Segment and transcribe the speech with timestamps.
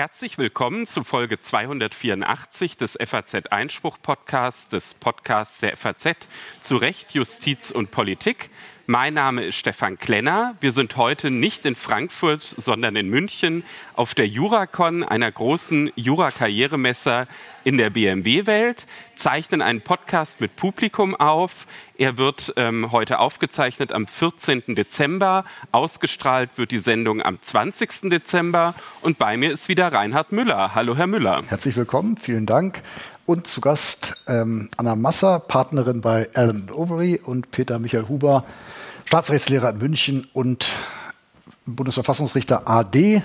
[0.00, 6.16] Herzlich willkommen zu Folge 284 des FAZ Einspruch Podcasts, des Podcasts der FAZ
[6.60, 8.50] zu Recht, Justiz und Politik.
[8.86, 10.56] Mein Name ist Stefan Klenner.
[10.60, 13.62] Wir sind heute nicht in Frankfurt, sondern in München
[13.94, 17.28] auf der Juracon, einer großen Jura-Karrieremesse
[17.62, 21.66] in der BMW-Welt, zeichnen einen Podcast mit Publikum auf.
[21.98, 24.74] Er wird ähm, heute aufgezeichnet am 14.
[24.74, 25.44] Dezember.
[25.70, 28.10] Ausgestrahlt wird die Sendung am 20.
[28.10, 28.74] Dezember.
[29.02, 30.74] Und bei mir ist wieder Reinhard Müller.
[30.74, 31.42] Hallo, Herr Müller.
[31.48, 32.16] Herzlich willkommen.
[32.16, 32.82] Vielen Dank.
[33.30, 38.44] Und zu Gast ähm, Anna Masser, Partnerin bei Alan Overy und Peter Michael Huber,
[39.04, 40.66] Staatsrechtslehrer in München und
[41.64, 43.22] Bundesverfassungsrichter AD.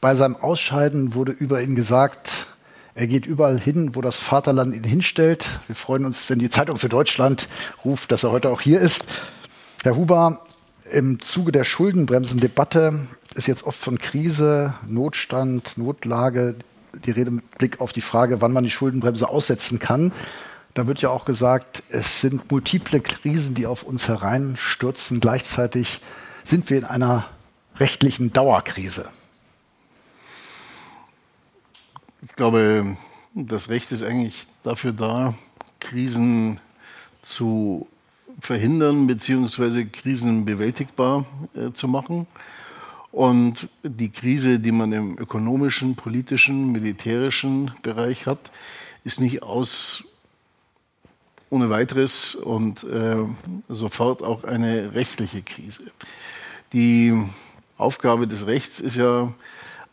[0.00, 2.46] Bei seinem Ausscheiden wurde über ihn gesagt,
[2.94, 5.58] er geht überall hin, wo das Vaterland ihn hinstellt.
[5.66, 7.48] Wir freuen uns, wenn die Zeitung für Deutschland
[7.84, 9.06] ruft, dass er heute auch hier ist.
[9.82, 10.46] Herr Huber,
[10.92, 16.54] im Zuge der Schuldenbremsendebatte ist jetzt oft von Krise, Notstand, Notlage
[17.04, 20.12] die Rede mit Blick auf die Frage, wann man die Schuldenbremse aussetzen kann.
[20.74, 25.20] Da wird ja auch gesagt, es sind multiple Krisen, die auf uns hereinstürzen.
[25.20, 26.00] Gleichzeitig
[26.44, 27.26] sind wir in einer
[27.76, 29.08] rechtlichen Dauerkrise.
[32.22, 32.96] Ich glaube,
[33.34, 35.34] das Recht ist eigentlich dafür da,
[35.80, 36.60] Krisen
[37.22, 37.88] zu
[38.40, 39.86] verhindern bzw.
[39.86, 42.26] Krisen bewältigbar äh, zu machen.
[43.10, 48.52] Und die Krise, die man im ökonomischen, politischen, militärischen Bereich hat,
[49.04, 50.04] ist nicht aus
[51.50, 53.16] ohne weiteres und äh,
[53.68, 55.84] sofort auch eine rechtliche Krise.
[56.74, 57.14] Die
[57.78, 59.32] Aufgabe des Rechts ist ja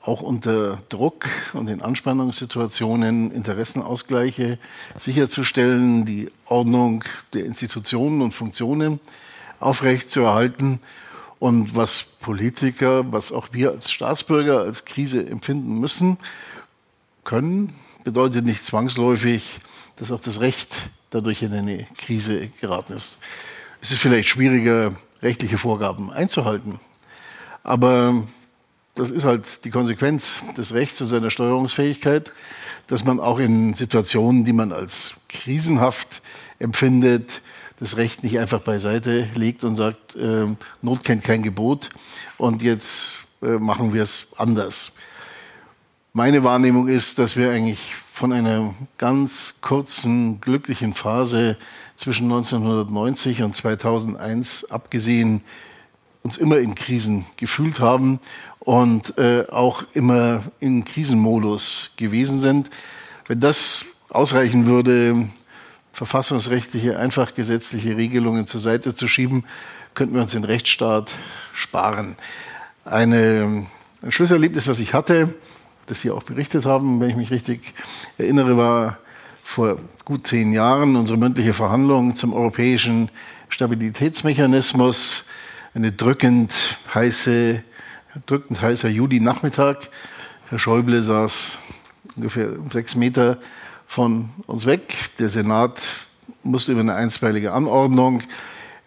[0.01, 4.59] auch unter Druck und in Anspannungssituationen Interessenausgleiche
[4.99, 8.99] sicherzustellen, die Ordnung der Institutionen und Funktionen
[9.59, 10.79] aufrechtzuerhalten.
[11.45, 16.17] Und was Politiker, was auch wir als Staatsbürger als Krise empfinden müssen,
[17.23, 17.71] können,
[18.03, 19.59] bedeutet nicht zwangsläufig,
[19.95, 23.19] dass auch das Recht dadurch in eine Krise geraten ist.
[23.79, 26.79] Es ist vielleicht schwieriger, rechtliche Vorgaben einzuhalten.
[27.61, 28.23] Aber
[28.95, 32.33] das ist halt die Konsequenz des Rechts und seiner Steuerungsfähigkeit,
[32.87, 36.23] dass man auch in Situationen, die man als krisenhaft
[36.57, 37.43] empfindet,
[37.79, 40.47] das Recht nicht einfach beiseite legt und sagt, äh,
[40.81, 41.89] Not kennt kein Gebot
[42.37, 44.91] und jetzt äh, machen wir es anders.
[46.13, 51.57] Meine Wahrnehmung ist, dass wir eigentlich von einer ganz kurzen, glücklichen Phase
[51.97, 55.41] zwischen 1990 und 2001 abgesehen
[56.23, 58.19] uns immer in Krisen gefühlt haben
[58.59, 62.69] und äh, auch immer in Krisenmodus gewesen sind.
[63.27, 65.27] Wenn das ausreichen würde,
[65.95, 69.45] verfassungsrechtliche, einfach gesetzliche Regelungen zur Seite zu schieben,
[69.93, 71.11] könnten wir uns den Rechtsstaat
[71.53, 72.17] sparen.
[72.83, 73.65] Eine,
[74.01, 75.33] ein Schlüsselerlebnis, was ich hatte,
[75.85, 77.73] das Sie auch berichtet haben, wenn ich mich richtig
[78.17, 78.97] erinnere, war
[79.41, 83.09] vor gut zehn Jahren unsere mündliche Verhandlung zum europäischen
[83.47, 85.23] Stabilitätsmechanismus.
[85.75, 86.53] Eine drückend
[86.93, 87.63] heiße,
[88.25, 89.89] drückend heißer Juli-Nachmittag.
[90.49, 91.57] Herr Schäuble saß
[92.17, 93.37] ungefähr sechs Meter
[93.87, 94.93] von uns weg.
[95.19, 95.81] Der Senat
[96.43, 98.21] musste über eine einstweilige Anordnung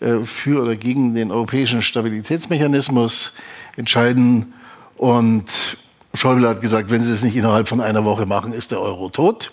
[0.00, 3.32] äh, für oder gegen den europäischen Stabilitätsmechanismus
[3.76, 4.54] entscheiden.
[4.97, 5.78] Und
[6.14, 9.08] Schäuble hat gesagt, wenn Sie es nicht innerhalb von einer Woche machen, ist der Euro
[9.08, 9.53] tot.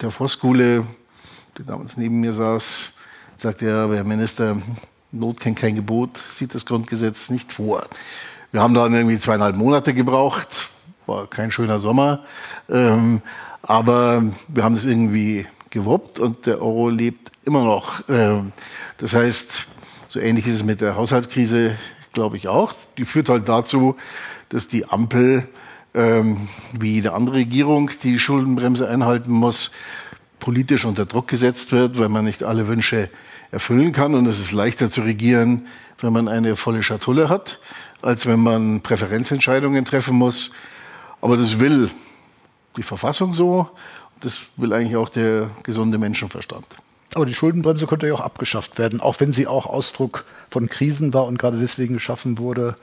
[0.00, 0.84] Der Voskuhle,
[1.58, 2.92] der damals neben mir saß,
[3.36, 4.56] sagte ja, Herr Minister,
[5.12, 7.86] Not kennt kein Gebot, sieht das Grundgesetz nicht vor.
[8.50, 10.68] Wir haben dann irgendwie zweieinhalb Monate gebraucht,
[11.06, 12.24] war kein schöner Sommer,
[12.68, 13.22] ähm,
[13.66, 18.02] aber wir haben es irgendwie gewuppt und der Euro lebt immer noch.
[18.08, 18.52] Ähm,
[18.98, 19.66] das heißt,
[20.08, 21.76] so ähnlich ist es mit der Haushaltskrise,
[22.12, 22.74] glaube ich auch.
[22.98, 23.96] Die führt halt dazu,
[24.50, 25.48] dass die Ampel
[25.94, 29.70] ähm, wie jede andere Regierung die Schuldenbremse einhalten muss,
[30.40, 33.08] politisch unter Druck gesetzt wird, weil man nicht alle Wünsche
[33.50, 34.14] erfüllen kann.
[34.14, 35.66] Und es ist leichter zu regieren,
[36.00, 37.58] wenn man eine volle Schatulle hat,
[38.02, 40.50] als wenn man Präferenzentscheidungen treffen muss.
[41.20, 41.90] Aber das will
[42.76, 43.68] die Verfassung so.
[44.20, 46.66] Das will eigentlich auch der gesunde Menschenverstand.
[47.14, 51.14] Aber die Schuldenbremse könnte ja auch abgeschafft werden, auch wenn sie auch Ausdruck von Krisen
[51.14, 52.76] war und gerade deswegen geschaffen wurde,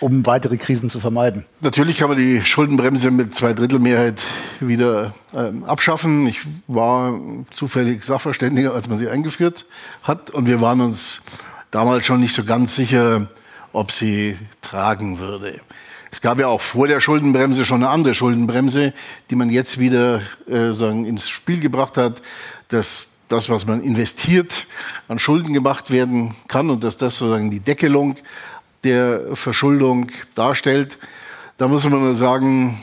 [0.00, 1.44] um weitere Krisen zu vermeiden?
[1.60, 4.20] Natürlich kann man die Schuldenbremse mit Zweidrittelmehrheit
[4.60, 6.26] wieder ähm, abschaffen.
[6.26, 7.18] Ich war
[7.50, 9.64] zufällig Sachverständiger, als man sie eingeführt
[10.02, 10.30] hat.
[10.30, 11.22] Und wir waren uns
[11.70, 13.28] damals schon nicht so ganz sicher,
[13.72, 15.60] ob sie tragen würde.
[16.12, 18.92] Es gab ja auch vor der Schuldenbremse schon eine andere Schuldenbremse,
[19.30, 22.20] die man jetzt wieder äh, sagen, ins Spiel gebracht hat,
[22.68, 24.66] dass das, was man investiert,
[25.08, 28.16] an Schulden gemacht werden kann und dass das sozusagen die Deckelung
[28.84, 30.98] der Verschuldung darstellt.
[31.56, 32.78] Da muss man nur sagen,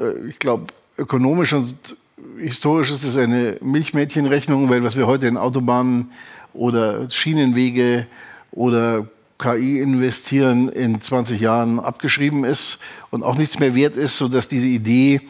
[0.00, 1.96] äh, ich glaube, ökonomisch und
[2.38, 6.10] historisch ist es eine Milchmädchenrechnung, weil was wir heute in Autobahnen
[6.54, 8.06] oder Schienenwege
[8.52, 9.06] oder
[9.42, 12.78] KI investieren in 20 Jahren abgeschrieben ist
[13.10, 15.20] und auch nichts mehr wert ist, sodass diese Idee,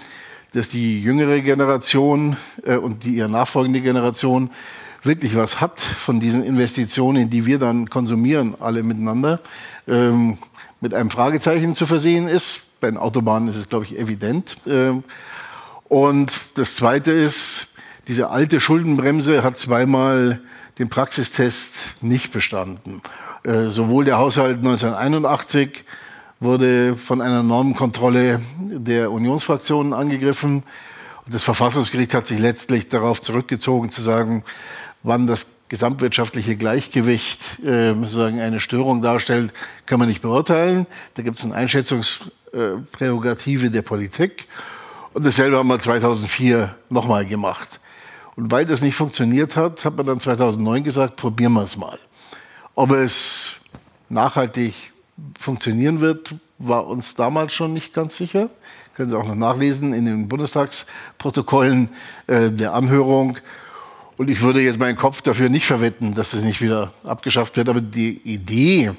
[0.52, 4.50] dass die jüngere Generation äh, und die ihr nachfolgende Generation
[5.02, 9.40] wirklich was hat von diesen Investitionen, die wir dann konsumieren, alle miteinander,
[9.88, 10.36] ähm,
[10.82, 12.66] mit einem Fragezeichen zu versehen ist.
[12.80, 14.56] Bei den Autobahnen ist es, glaube ich, evident.
[14.66, 15.04] Ähm,
[15.88, 17.68] und das Zweite ist,
[18.08, 20.40] diese alte Schuldenbremse hat zweimal
[20.78, 23.00] den Praxistest nicht bestanden.
[23.44, 25.84] Äh, sowohl der Haushalt 1981
[26.38, 30.62] wurde von einer Normenkontrolle der Unionsfraktionen angegriffen.
[31.24, 34.44] Und das Verfassungsgericht hat sich letztlich darauf zurückgezogen, zu sagen,
[35.02, 39.52] wann das gesamtwirtschaftliche Gleichgewicht äh, sozusagen eine Störung darstellt,
[39.86, 40.86] kann man nicht beurteilen.
[41.14, 44.46] Da gibt es eine Einschätzungsprärogative der Politik.
[45.14, 47.80] Und dasselbe haben wir 2004 nochmal gemacht.
[48.36, 51.98] Und weil das nicht funktioniert hat, hat man dann 2009 gesagt, probieren wir es mal.
[52.74, 53.52] Ob es
[54.08, 54.74] nachhaltig
[55.38, 58.50] funktionieren wird, war uns damals schon nicht ganz sicher.
[58.94, 61.88] Können Sie auch noch nachlesen in den Bundestagsprotokollen
[62.26, 63.38] äh, der Anhörung.
[64.16, 67.68] Und ich würde jetzt meinen Kopf dafür nicht verwetten, dass es nicht wieder abgeschafft wird.
[67.68, 68.92] Aber die Idee,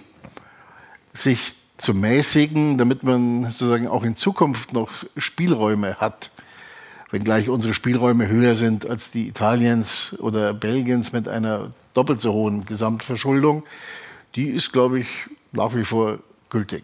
[1.13, 6.31] sich zu mäßigen, damit man sozusagen auch in Zukunft noch Spielräume hat,
[7.13, 12.65] wenngleich unsere Spielräume höher sind als die Italiens oder Belgiens mit einer doppelt so hohen
[12.65, 13.63] Gesamtverschuldung,
[14.35, 15.07] die ist, glaube ich,
[15.51, 16.19] nach wie vor
[16.49, 16.83] gültig.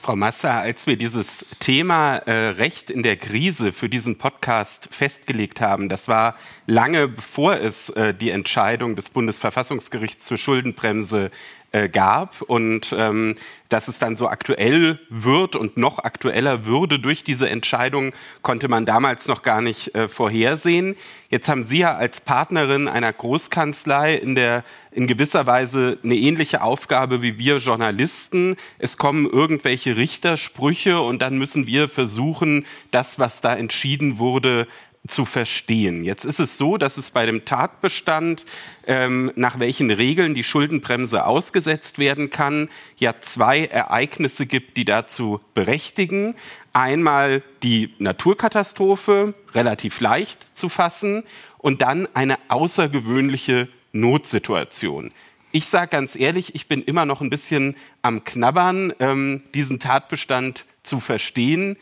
[0.00, 5.60] Frau Massa, als wir dieses Thema äh, Recht in der Krise für diesen Podcast festgelegt
[5.60, 6.36] haben, das war
[6.66, 11.30] lange bevor es äh, die Entscheidung des Bundesverfassungsgerichts zur Schuldenbremse
[11.72, 13.36] äh, gab und ähm,
[13.68, 18.12] dass es dann so aktuell wird und noch aktueller würde durch diese Entscheidung,
[18.42, 20.96] konnte man damals noch gar nicht äh, vorhersehen.
[21.28, 26.62] Jetzt haben Sie ja als Partnerin einer Großkanzlei in der in gewisser Weise eine ähnliche
[26.62, 28.56] Aufgabe wie wir Journalisten.
[28.80, 34.66] Es kommen irgendwelche Richtersprüche und dann müssen wir versuchen, das, was da entschieden wurde,
[35.06, 36.04] zu verstehen.
[36.04, 38.44] Jetzt ist es so, dass es bei dem Tatbestand,
[38.86, 45.40] ähm, nach welchen Regeln die Schuldenbremse ausgesetzt werden kann, ja zwei Ereignisse gibt, die dazu
[45.54, 46.34] berechtigen.
[46.72, 51.24] Einmal die Naturkatastrophe, relativ leicht zu fassen,
[51.58, 55.12] und dann eine außergewöhnliche Notsituation.
[55.52, 60.64] Ich sage ganz ehrlich, ich bin immer noch ein bisschen am Knabbern, ähm, diesen Tatbestand
[60.82, 61.76] zu verstehen.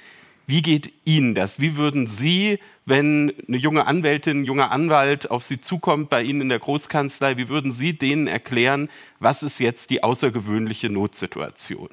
[0.48, 1.60] Wie geht Ihnen das?
[1.60, 6.40] Wie würden Sie, wenn eine junge Anwältin, ein junger Anwalt auf Sie zukommt bei Ihnen
[6.40, 8.88] in der Großkanzlei, wie würden Sie denen erklären,
[9.20, 11.90] was ist jetzt die außergewöhnliche Notsituation?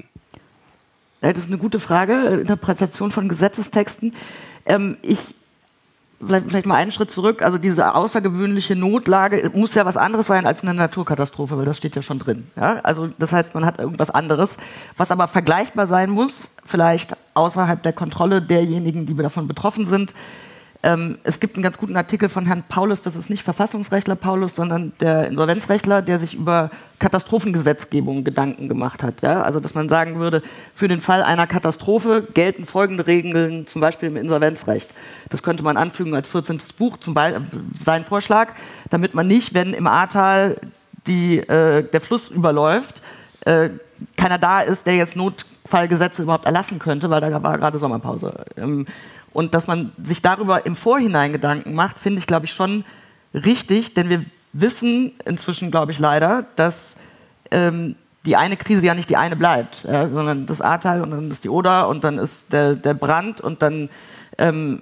[1.20, 4.14] Das ist eine gute Frage, Interpretation von Gesetzestexten.
[4.66, 5.36] Ähm, ich
[6.20, 7.42] vielleicht, vielleicht mal einen Schritt zurück.
[7.42, 11.96] Also diese außergewöhnliche Notlage muss ja was anderes sein als eine Naturkatastrophe, weil das steht
[11.96, 12.48] ja schon drin.
[12.56, 12.80] Ja?
[12.84, 14.58] Also das heißt, man hat irgendwas anderes,
[14.98, 20.14] was aber vergleichbar sein muss, vielleicht außerhalb der Kontrolle derjenigen, die davon betroffen sind.
[20.86, 24.56] Ähm, es gibt einen ganz guten Artikel von Herrn Paulus, das ist nicht Verfassungsrechtler Paulus,
[24.56, 29.24] sondern der Insolvenzrechtler, der sich über Katastrophengesetzgebung Gedanken gemacht hat.
[29.24, 29.42] Ja?
[29.42, 30.44] Also, dass man sagen würde,
[30.76, 34.94] für den Fall einer Katastrophe gelten folgende Regeln, zum Beispiel im Insolvenzrecht.
[35.30, 36.60] Das könnte man anfügen als 14.
[36.78, 37.42] Buch, zum Beispiel
[37.84, 38.54] sein Vorschlag,
[38.92, 40.58] damit man nicht, wenn im Ahrtal
[41.08, 43.02] die, äh, der Fluss überläuft,
[43.42, 43.72] äh,
[44.18, 48.46] keiner da ist, der jetzt Notfallgesetze überhaupt erlassen könnte, weil da war gerade Sommerpause.
[48.56, 48.86] Ähm,
[49.36, 52.86] und dass man sich darüber im Vorhinein Gedanken macht, finde ich, glaube ich, schon
[53.34, 54.24] richtig, denn wir
[54.54, 56.96] wissen inzwischen, glaube ich, leider, dass
[57.52, 61.30] ähm, die eine Krise ja nicht die eine bleibt, ja, sondern das Ahrtal und dann
[61.30, 63.90] ist die Oder und dann ist der, der Brand und dann
[64.38, 64.82] ähm,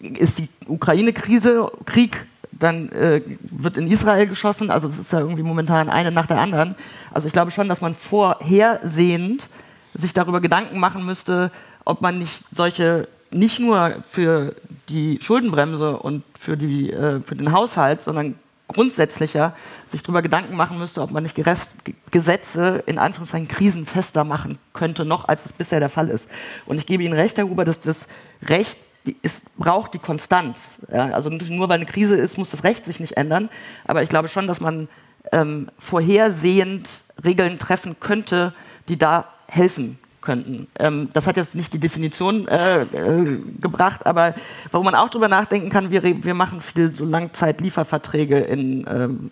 [0.00, 5.42] ist die Ukraine-Krise, Krieg, dann äh, wird in Israel geschossen, also das ist ja irgendwie
[5.42, 6.74] momentan eine nach der anderen.
[7.10, 9.48] Also ich glaube schon, dass man vorhersehend
[9.94, 11.50] sich darüber Gedanken machen müsste,
[11.86, 14.54] ob man nicht solche nicht nur für
[14.88, 18.38] die Schuldenbremse und für, die, äh, für den Haushalt, sondern
[18.68, 19.54] grundsätzlicher
[19.86, 21.74] sich darüber Gedanken machen müsste, ob man nicht Gerest
[22.10, 26.30] Gesetze in Anführungszeichen krisenfester machen könnte, noch als es bisher der Fall ist.
[26.64, 28.08] Und ich gebe Ihnen recht, Herr Huber, dass das
[28.42, 30.78] Recht die ist, braucht die Konstanz.
[30.90, 33.50] Ja, also nur weil eine Krise ist, muss das Recht sich nicht ändern.
[33.84, 34.88] Aber ich glaube schon, dass man
[35.30, 36.88] ähm, vorhersehend
[37.22, 38.54] Regeln treffen könnte,
[38.88, 40.66] die da helfen könnten.
[40.78, 44.34] Ähm, das hat jetzt nicht die Definition äh, äh, gebracht, aber
[44.72, 49.30] wo man auch drüber nachdenken kann, wir, wir machen viel so Langzeitlieferverträge in, ähm,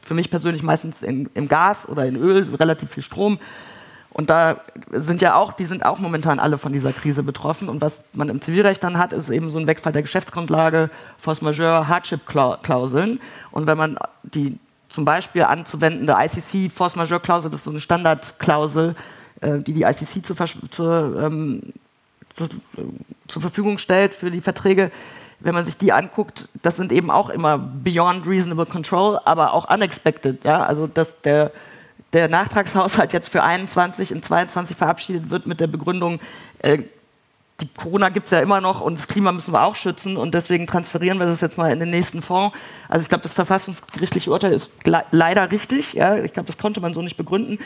[0.00, 3.38] für mich persönlich meistens in, im Gas oder in Öl, relativ viel Strom.
[4.10, 7.68] Und da sind ja auch, die sind auch momentan alle von dieser Krise betroffen.
[7.68, 11.40] Und was man im Zivilrecht dann hat, ist eben so ein Wegfall der Geschäftsgrundlage, Force
[11.40, 13.20] Majeure, Hardship-Klauseln.
[13.52, 17.80] Und wenn man die zum Beispiel anzuwendende ICC Force Majeure Klausel, das ist so eine
[17.80, 18.96] Standardklausel,
[19.40, 20.36] äh, die die ICC zur,
[20.70, 21.72] zur, ähm,
[22.36, 22.48] zur,
[23.28, 24.90] zur Verfügung stellt für die Verträge.
[25.40, 29.70] Wenn man sich die anguckt, das sind eben auch immer beyond reasonable control, aber auch
[29.72, 30.42] unexpected.
[30.44, 30.64] Ja?
[30.64, 31.52] Also dass der,
[32.12, 36.18] der Nachtragshaushalt jetzt für 21 in 22 verabschiedet wird mit der Begründung,
[36.58, 36.78] äh,
[37.60, 40.32] die Corona gibt es ja immer noch und das Klima müssen wir auch schützen und
[40.32, 42.56] deswegen transferieren wir das jetzt mal in den nächsten Fonds.
[42.88, 45.94] Also ich glaube, das verfassungsgerichtliche Urteil ist le leider richtig.
[45.94, 46.16] Ja?
[46.18, 47.58] Ich glaube, das konnte man so nicht begründen.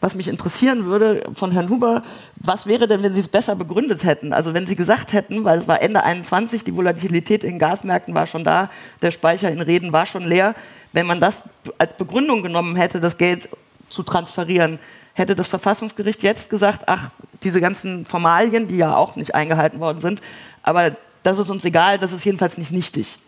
[0.00, 2.04] Was mich interessieren würde von Herrn Huber,
[2.36, 4.32] was wäre denn, wenn Sie es besser begründet hätten?
[4.32, 8.28] Also wenn Sie gesagt hätten, weil es war Ende 21, die Volatilität in Gasmärkten war
[8.28, 8.70] schon da,
[9.02, 10.54] der Speicher in Reden war schon leer.
[10.92, 11.42] Wenn man das
[11.76, 13.48] als Begründung genommen hätte, das Geld
[13.88, 14.78] zu transferieren,
[15.20, 17.10] hätte das Verfassungsgericht jetzt gesagt, ach,
[17.44, 20.20] diese ganzen Formalien, die ja auch nicht eingehalten worden sind,
[20.64, 23.18] aber das ist uns egal, das ist jedenfalls nicht nichtig.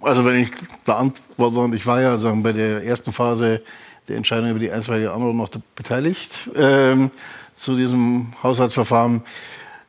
[0.00, 0.50] Also wenn ich
[0.84, 3.62] beantworte, ich war ja sagen, bei der ersten Phase
[4.08, 7.10] der Entscheidung über die einstweilige Anordnung noch beteiligt ähm,
[7.54, 9.22] zu diesem Haushaltsverfahren.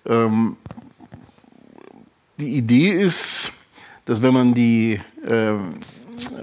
[0.06, 0.58] Ähm,
[2.38, 3.52] die Idee ist,
[4.06, 5.54] dass wenn man die äh,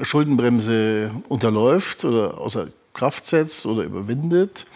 [0.02, 4.66] Schuldenbremse unterläuft oder außer Kraft setzt oder überwindet,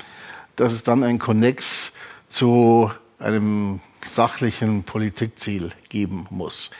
[0.56, 1.92] dass es dann ein Konnex
[2.28, 6.70] zu einem sachlichen Politikziel geben muss.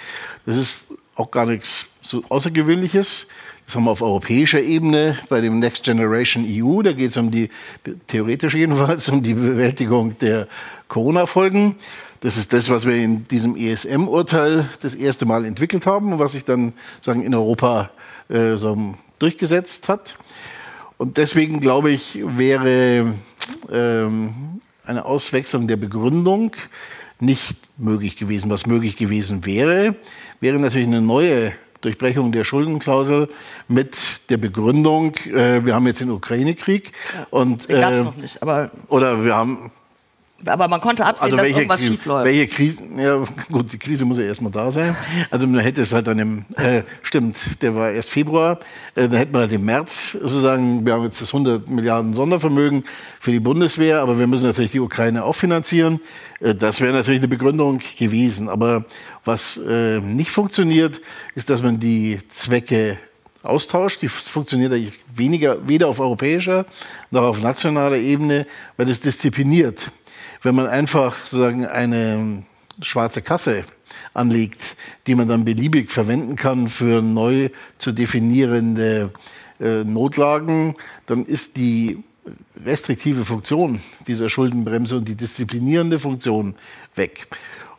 [0.47, 0.85] Das ist
[1.17, 3.27] auch gar nichts so Außergewöhnliches.
[3.67, 6.83] Das haben wir auf europäischer Ebene bei dem Next Generation EU.
[6.83, 7.49] Da geht es um die,
[8.07, 10.49] theoretisch jedenfalls, um die Bewältigung der
[10.89, 11.77] Corona-Folgen.
[12.21, 16.33] Das ist das, was wir in diesem ESM-Urteil das erste Mal entwickelt haben und was
[16.33, 17.91] sich dann sagen, in Europa
[18.29, 20.17] äh, so durchgesetzt hat.
[20.99, 23.15] Und deswegen glaube ich, wäre
[23.71, 26.53] ähm, eine Auswechslung der Begründung
[27.21, 28.51] nicht möglich gewesen.
[28.51, 29.97] Was möglich gewesen wäre,
[30.41, 33.29] wäre natürlich eine neue Durchbrechung der Schuldenklausel
[33.69, 33.97] mit
[34.31, 36.93] der Begründung, äh, wir haben jetzt den Ukraine-Krieg.
[37.15, 38.41] Ja, und äh, nicht,
[38.89, 39.71] oder wir haben
[40.47, 42.25] aber man konnte absehen, also dass irgendwas Krise, schief läuft.
[42.25, 42.83] Welche Krise?
[42.97, 44.97] Ja, gut, die Krise muss ja erstmal da sein.
[45.31, 48.61] Also man hätte es halt dann im, äh, stimmt, der war erst Februar,
[48.95, 52.85] äh, dann hätte man halt im März sozusagen, wir haben jetzt das 100 Milliarden Sondervermögen
[53.21, 56.01] für die Bundeswehr, aber wir müssen natürlich die Ukraine auch finanzieren.
[56.41, 58.49] Äh, das wäre natürlich eine Begründung gewesen.
[58.49, 58.85] Aber
[59.25, 61.01] was äh, nicht funktioniert,
[61.35, 62.99] ist, dass man die Zwecke
[63.45, 64.03] austauscht.
[64.03, 66.67] Die funktioniert eigentlich weniger, weder auf europäischer
[67.11, 68.47] noch auf nationaler Ebene,
[68.77, 69.91] weil das diszipliniert
[70.45, 72.45] wenn man einfach sozusagen eine
[72.81, 73.65] schwarze Kasse
[74.13, 77.49] anlegt, die man dann beliebig verwenden kann für neu
[77.79, 79.11] zu definierende
[79.59, 82.05] äh, Notlagen, dann ist die
[82.65, 86.55] restriktive Funktion dieser Schuldenbremse und die disziplinierende Funktion
[86.95, 87.27] weg.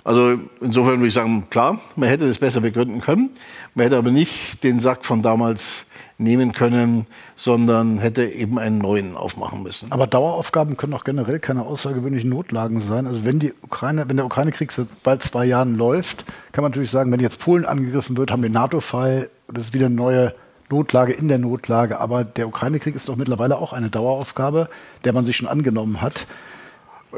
[0.06, 3.32] Also insofern würde ich sagen, klar, man hätte das besser begründen können,
[3.74, 5.88] man hätte aber nicht den Sack von damals
[6.20, 9.92] nehmen können, sondern hätte eben einen neuen aufmachen müssen.
[9.92, 13.08] Aber Daueraufgaben können auch generell keine außergewöhnlichen Notlagen sein.
[13.08, 16.92] Also wenn die Ukraine, wenn der Ukraine-Krieg seit bald zwei Jahren läuft, kann man natürlich
[16.92, 20.36] sagen, wenn jetzt Polen angegriffen wird, haben wir NATO-Fall, das ist wieder eine neue
[20.70, 22.00] Notlage in der Notlage.
[22.00, 24.70] Aber der Ukraine-Krieg ist doch mittlerweile auch eine Daueraufgabe,
[25.04, 26.28] der man sich schon angenommen hat.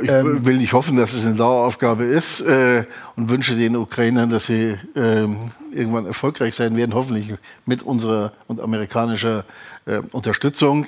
[0.01, 2.85] Ich ähm, will nicht hoffen, dass es eine Daueraufgabe ist äh,
[3.15, 5.27] und wünsche den Ukrainern, dass sie äh,
[5.71, 7.33] irgendwann erfolgreich sein werden, hoffentlich
[7.65, 9.45] mit unserer und amerikanischer
[9.85, 10.85] äh, Unterstützung.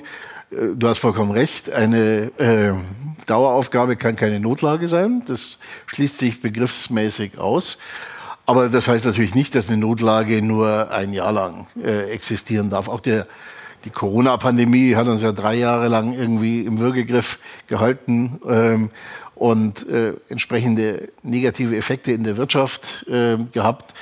[0.50, 2.72] Äh, du hast vollkommen recht, eine äh,
[3.26, 5.22] Daueraufgabe kann keine Notlage sein.
[5.26, 7.78] Das schließt sich begriffsmäßig aus.
[8.46, 12.88] Aber das heißt natürlich nicht, dass eine Notlage nur ein Jahr lang äh, existieren darf.
[12.88, 13.26] Auch der
[13.84, 18.90] die Corona-Pandemie hat uns ja drei Jahre lang irgendwie im Würgegriff gehalten ähm,
[19.34, 23.94] und äh, entsprechende negative Effekte in der Wirtschaft äh, gehabt.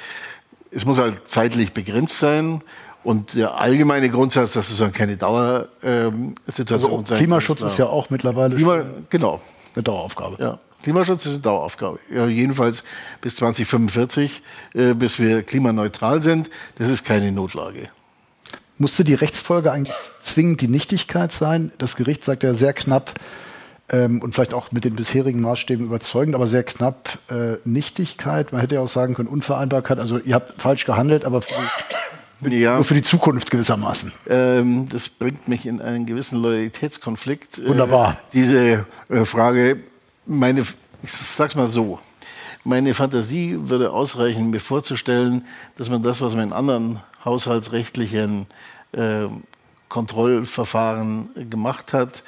[0.70, 2.62] Es muss halt zeitlich begrenzt sein.
[3.04, 7.86] Und der allgemeine Grundsatz, dass es dann keine Dauersituation ähm, also Klimaschutz ist, ist, ja
[7.86, 9.40] auch mittlerweile Klima, genau.
[9.74, 10.36] eine Daueraufgabe.
[10.42, 10.58] Ja.
[10.82, 12.00] Klimaschutz ist eine Daueraufgabe.
[12.12, 12.84] Ja, jedenfalls
[13.20, 14.42] bis 2045,
[14.74, 16.50] äh, bis wir klimaneutral sind.
[16.76, 17.88] Das ist keine Notlage.
[18.78, 21.72] Musste die Rechtsfolge eigentlich zwingend die Nichtigkeit sein?
[21.78, 23.14] Das Gericht sagt ja sehr knapp
[23.90, 28.52] ähm, und vielleicht auch mit den bisherigen Maßstäben überzeugend, aber sehr knapp äh, Nichtigkeit.
[28.52, 29.98] Man hätte ja auch sagen können Unvereinbarkeit.
[29.98, 32.76] Also ihr habt falsch gehandelt, aber für die, ja.
[32.76, 34.12] nur für die Zukunft gewissermaßen.
[34.28, 37.58] Ähm, das bringt mich in einen gewissen Loyalitätskonflikt.
[37.58, 38.12] Äh, Wunderbar.
[38.12, 39.78] Äh, diese äh, Frage,
[40.24, 40.60] meine,
[41.02, 41.98] ich sag's mal so.
[42.68, 45.46] Meine Fantasie würde ausreichen, mir vorzustellen,
[45.78, 48.44] dass man das, was man in anderen haushaltsrechtlichen
[48.92, 49.24] äh,
[49.88, 52.22] Kontrollverfahren gemacht hat,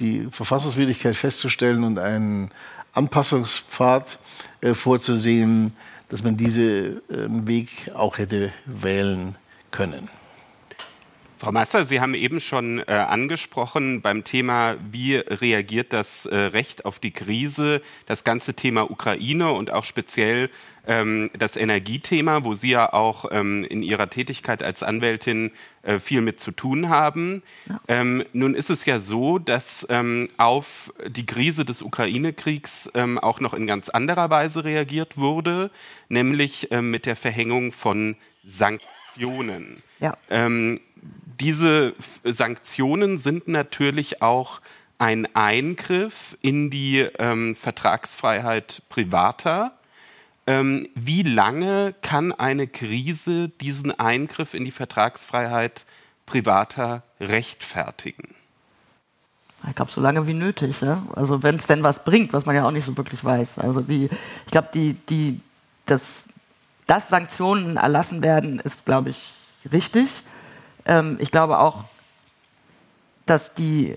[0.00, 2.50] die Verfassungswidrigkeit festzustellen und einen
[2.92, 4.18] Anpassungspfad
[4.62, 5.76] äh, vorzusehen,
[6.08, 9.36] dass man diesen äh, Weg auch hätte wählen
[9.70, 10.08] können.
[11.44, 16.86] Frau Masser, Sie haben eben schon äh, angesprochen beim Thema, wie reagiert das äh, Recht
[16.86, 20.48] auf die Krise, das ganze Thema Ukraine und auch speziell
[20.86, 26.22] ähm, das Energiethema, wo Sie ja auch ähm, in Ihrer Tätigkeit als Anwältin äh, viel
[26.22, 27.42] mit zu tun haben.
[27.68, 27.78] Ja.
[27.88, 33.40] Ähm, nun ist es ja so, dass ähm, auf die Krise des Ukraine-Kriegs ähm, auch
[33.40, 35.70] noch in ganz anderer Weise reagiert wurde,
[36.08, 39.82] nämlich ähm, mit der Verhängung von Sanktionen.
[40.00, 40.16] Ja.
[41.40, 44.60] Diese Sanktionen sind natürlich auch
[44.98, 49.72] ein Eingriff in die ähm, Vertragsfreiheit privater
[50.46, 55.84] ähm, wie lange kann eine Krise diesen Eingriff in die Vertragsfreiheit
[56.26, 58.34] privater rechtfertigen?
[59.66, 60.82] Ich glaube, so lange wie nötig.
[60.82, 61.06] Ja?
[61.14, 63.58] Also wenn es denn was bringt, was man ja auch nicht so wirklich weiß.
[63.58, 64.10] Also wie,
[64.44, 65.40] ich glaube, die, die,
[65.86, 66.24] das,
[66.86, 69.32] dass Sanktionen erlassen werden, ist, glaube ich,
[69.72, 70.22] richtig.
[70.86, 71.84] Ähm, ich glaube auch,
[73.26, 73.96] dass die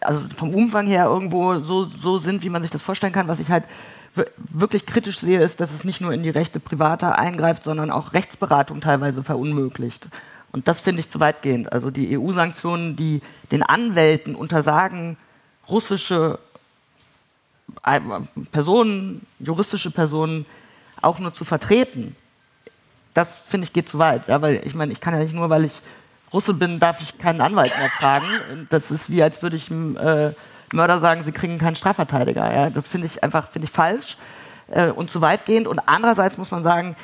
[0.00, 3.40] also vom Umfang her irgendwo so, so sind, wie man sich das vorstellen kann, was
[3.40, 3.64] ich halt
[4.36, 8.14] wirklich kritisch sehe, ist, dass es nicht nur in die Rechte Privater eingreift, sondern auch
[8.14, 10.08] Rechtsberatung teilweise verunmöglicht.
[10.52, 11.72] Und das finde ich zu weitgehend.
[11.72, 15.18] Also die EU-Sanktionen, die den Anwälten untersagen,
[15.68, 16.38] russische
[17.84, 18.00] äh,
[18.52, 20.46] Personen, juristische Personen
[21.02, 22.16] auch nur zu vertreten,
[23.12, 24.28] das finde ich geht zu weit.
[24.28, 25.72] Ja, weil ich meine, ich kann ja nicht nur, weil ich
[26.32, 28.26] Russe bin, darf ich keinen Anwalt mehr fragen.
[28.70, 30.32] Das ist wie, als würde ich äh,
[30.72, 32.52] Mörder sagen, sie kriegen keinen Strafverteidiger.
[32.52, 32.70] Ja?
[32.70, 34.16] Das finde ich einfach finde ich falsch
[34.68, 35.68] äh, und zu weitgehend.
[35.68, 36.96] Und andererseits muss man sagen,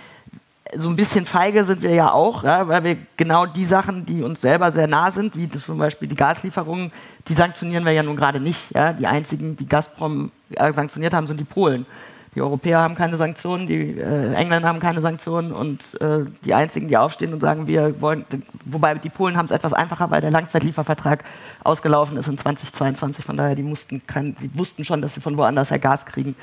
[0.76, 4.22] so ein bisschen feige sind wir ja auch, ja, weil wir genau die Sachen, die
[4.22, 6.92] uns selber sehr nah sind, wie zum Beispiel die Gaslieferungen,
[7.28, 8.70] die sanktionieren wir ja nun gerade nicht.
[8.74, 8.92] Ja.
[8.92, 11.86] Die einzigen, die Gazprom äh, sanktioniert haben, sind die Polen.
[12.34, 16.88] Die Europäer haben keine Sanktionen, die äh, Engländer haben keine Sanktionen und äh, die einzigen,
[16.88, 18.24] die aufstehen und sagen, wir wollen,
[18.64, 21.24] wobei die Polen haben es etwas einfacher, weil der Langzeitliefervertrag
[21.62, 23.22] ausgelaufen ist in 2022.
[23.22, 26.34] Von daher, die, mussten kein, die wussten schon, dass sie von woanders her Gas kriegen,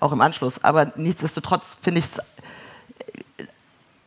[0.00, 0.64] auch im Anschluss.
[0.64, 2.20] Aber nichtsdestotrotz finde ich es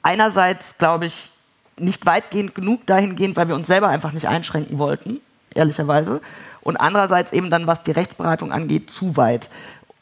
[0.01, 1.31] einerseits, glaube ich,
[1.77, 5.21] nicht weitgehend genug dahingehend, weil wir uns selber einfach nicht einschränken wollten,
[5.55, 6.19] ehrlicherweise.
[6.61, 9.49] Und andererseits eben dann, was die Rechtsberatung angeht, zu weit.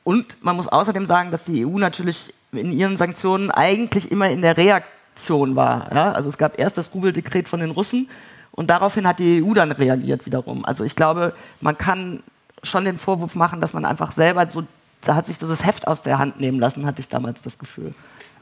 [0.08, 4.42] Und man muss außerdem sagen, dass die EU natürlich in ihren Sanktionen eigentlich immer in
[4.42, 5.94] der Reaktion war.
[5.94, 6.14] Ja?
[6.14, 8.08] Also es gab erst das Google-Dekret von den Russen
[8.52, 10.64] und daraufhin hat die EU dann reagiert wiederum.
[10.64, 12.24] Also ich glaube, man kann
[12.64, 14.64] schon den Vorwurf machen, dass man einfach selber so,
[15.02, 17.60] da hat sich so das Heft aus der Hand nehmen lassen, hatte ich damals das
[17.60, 17.94] Gefühl.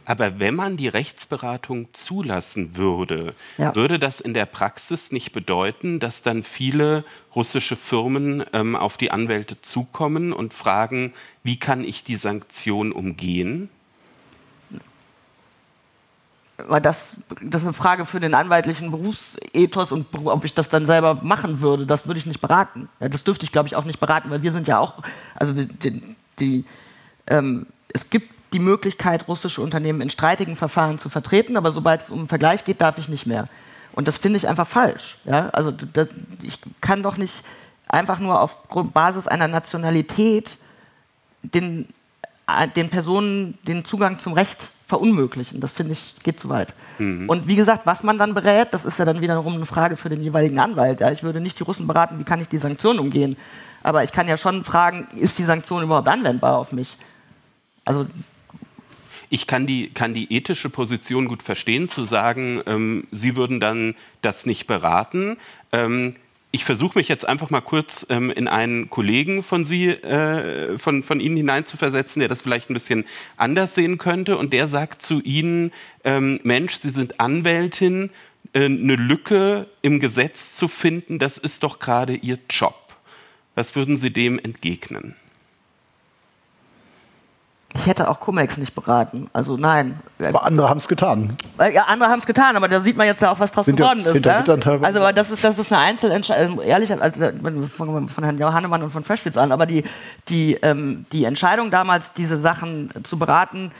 [0.06, 3.74] Aber wenn man die Rechtsberatung zulassen würde, ja.
[3.76, 7.04] würde das in der Praxis nicht bedeuten, dass dann viele
[7.36, 11.13] russische Firmen ähm, auf die Anwälte zukommen und fragen,
[11.44, 13.70] wie kann ich die Sanktion umgehen?
[16.58, 21.15] Das, das ist eine Frage für den anwaltlichen Berufsethos und ob ich das dann selber
[21.15, 22.88] machen würde, das würde ich nicht beraten.
[23.00, 24.94] Das dürfte ich, glaube ich, auch nicht beraten, weil wir sind ja auch,
[25.36, 26.63] also die, die
[27.28, 32.10] ähm, es gibt die Möglichkeit, russische Unternehmen in streitigen Verfahren zu vertreten, aber sobald es
[32.10, 33.50] um einen Vergleich geht, darf ich nicht mehr.
[33.91, 35.18] Und das finde ich einfach falsch.
[35.26, 35.50] Ja?
[35.50, 36.08] Also das,
[36.41, 37.44] ich kann doch nicht
[37.89, 38.58] einfach nur auf
[38.94, 40.58] Basis einer Nationalität
[41.44, 41.89] den,
[42.48, 45.60] äh, den Personen den Zugang zum Recht verunmöglichen.
[45.60, 46.74] Das finde ich geht zu weit.
[46.98, 47.28] Mhm.
[47.28, 50.08] Und wie gesagt, was man dann berät, das ist ja dann wiederum eine Frage für
[50.08, 51.02] den jeweiligen Anwalt.
[51.02, 51.12] Ja?
[51.12, 53.36] Ich würde nicht die Russen beraten, wie kann ich die Sanktionen umgehen.
[53.84, 56.98] Aber ich kann ja schon fragen, ist die Sanktion überhaupt anwendbar auf mich?
[57.84, 58.08] Also
[59.30, 63.96] ich kann die, kann die ethische Position gut verstehen, zu sagen, ähm, Sie würden dann
[64.22, 65.38] das nicht beraten.
[65.72, 66.16] Ähm,
[66.52, 71.04] ich versuche mich jetzt einfach mal kurz ähm, in einen Kollegen von Sie, äh, von,
[71.04, 73.04] von Ihnen hineinzuversetzen, der das vielleicht ein bisschen
[73.36, 74.38] anders sehen könnte.
[74.38, 75.74] Und der sagt zu Ihnen,
[76.06, 78.10] ähm, Mensch, Sie sind Anwältin,
[78.54, 82.96] äh, eine Lücke im Gesetz zu finden, das ist doch gerade Ihr Job.
[83.56, 85.16] Was würden Sie dem entgegnen?
[87.76, 89.30] Ich hätte auch Cumex nicht beraten.
[89.34, 90.00] Also nein.
[90.20, 91.36] Aber andere haben es getan.
[91.60, 93.76] Ja, andere haben es getan, aber da sieht man jetzt ja auch, was draus Sind
[93.76, 94.26] geworden ist.
[94.26, 94.44] Ja?
[94.82, 97.32] Also aber das ist, das ist eine Einzelentscheidung, also, ehrlich, also
[97.76, 99.84] von, von Herrn Johannemann und von Freshfields an, aber die,
[100.30, 103.72] die, ähm, die Entscheidung damals, diese Sachen zu beraten,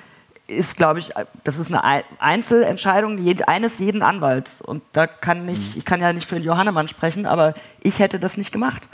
[0.48, 1.12] ist, glaube ich,
[1.44, 4.62] das ist eine Einzelentscheidung eines jeden Anwalts.
[4.62, 5.80] Und da kann ich, mhm.
[5.80, 8.88] ich kann ja nicht für Johannemann sprechen, aber ich hätte das nicht gemacht.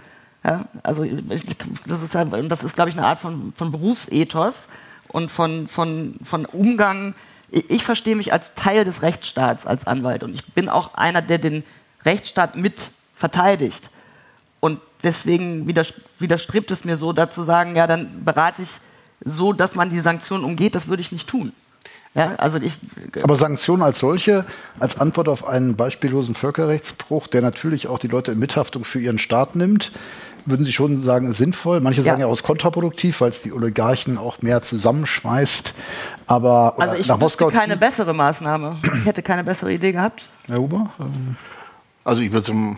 [0.44, 0.66] Ja?
[0.84, 2.16] Also das ist,
[2.48, 4.70] das ist, glaube ich, eine Art von, von Berufsethos
[5.12, 7.16] und von, von, von Umgang.
[7.50, 11.38] Ich verstehe mich als Teil des Rechtsstaats als Anwalt und ich bin auch einer, der
[11.38, 11.64] den
[12.06, 13.90] Rechtsstaat mit verteidigt.
[14.60, 18.80] Und deswegen widerstrebt es mir so, da zu sagen, ja, dann berate ich
[19.24, 21.52] so, dass man die Sanktionen umgeht, das würde ich nicht tun.
[22.14, 22.74] Ja, also ich,
[23.24, 24.46] Aber Sanktionen als solche,
[24.80, 29.18] als Antwort auf einen beispiellosen Völkerrechtsbruch, der natürlich auch die Leute in Mithaftung für ihren
[29.18, 29.94] Staat nimmt,
[30.46, 31.82] würden Sie schon sagen, sinnvoll.
[31.82, 35.74] Manche sagen ja, ja auch kontraproduktiv, weil es die Oligarchen auch mehr zusammenschmeißt.
[36.28, 38.78] Aber also ich nach Moskau keine bessere Maßnahme.
[39.00, 40.30] Ich hätte keine bessere Idee gehabt.
[40.48, 40.90] Herr Huber?
[42.04, 42.78] Also ich würde zum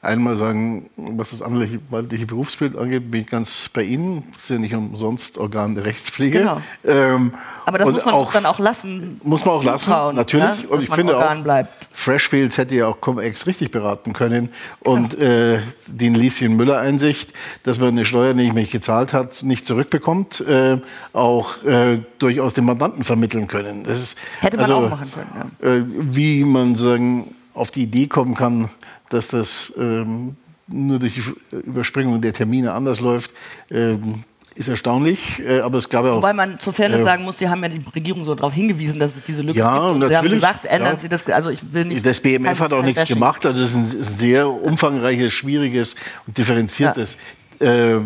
[0.00, 4.24] einmal sagen, was das anwaltliche Berufsbild angeht, bin ich ganz bei Ihnen.
[4.32, 6.38] Das ist ja nicht umsonst Organ der Rechtspflege.
[6.38, 6.60] Genau.
[6.84, 7.34] Ähm,
[7.66, 9.20] Aber das muss man auch, dann auch lassen.
[9.24, 10.62] Muss man auch lassen, natürlich.
[10.62, 11.88] Ja, und ich finde Organ auch, bleibt.
[11.92, 15.54] Freshfields hätte ja auch Cum-Ex richtig beraten können und ja.
[15.54, 17.32] äh, den Lieschen-Müller-Einsicht,
[17.64, 20.78] dass man eine Steuer, die nicht gezahlt hat, nicht zurückbekommt, äh,
[21.12, 23.82] auch äh, durchaus den Mandanten vermitteln können.
[23.82, 25.52] Das ist, hätte man also, auch machen können.
[25.60, 25.68] Ja.
[25.68, 28.68] Äh, wie man sagen, auf die Idee kommen kann,
[29.10, 33.32] dass das ähm, nur durch die Überspringung der Termine anders läuft,
[33.70, 34.24] ähm,
[34.58, 35.40] ist erstaunlich.
[35.40, 36.16] Äh, aber es gab ja auch.
[36.16, 38.98] Wobei man zur Fairness äh, sagen muss, Sie haben ja die Regierung so darauf hingewiesen,
[38.98, 39.94] dass es diese Lücke ja, gibt.
[39.94, 40.98] Und natürlich, Sie haben gesagt, ändern ja.
[40.98, 41.26] Sie das.
[41.28, 42.04] Also ich will nicht.
[42.04, 43.46] Das BMF hat auch nichts gemacht.
[43.46, 45.94] Also es ist ein sehr umfangreiches, schwieriges
[46.26, 47.20] und differenziertes ja.
[47.60, 48.00] Äh,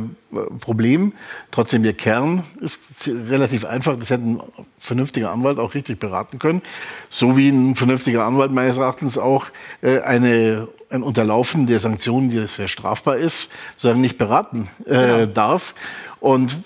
[0.60, 1.12] Problem.
[1.50, 3.98] Trotzdem der Kern ist relativ einfach.
[3.98, 4.40] Das hätte ein
[4.78, 6.62] vernünftiger Anwalt auch richtig beraten können.
[7.10, 9.48] So wie ein vernünftiger Anwalt meines Erachtens auch
[9.82, 15.26] äh, eine, ein Unterlaufen der Sanktionen, die sehr strafbar ist, sozusagen nicht beraten äh, genau.
[15.26, 15.74] darf.
[16.20, 16.56] Und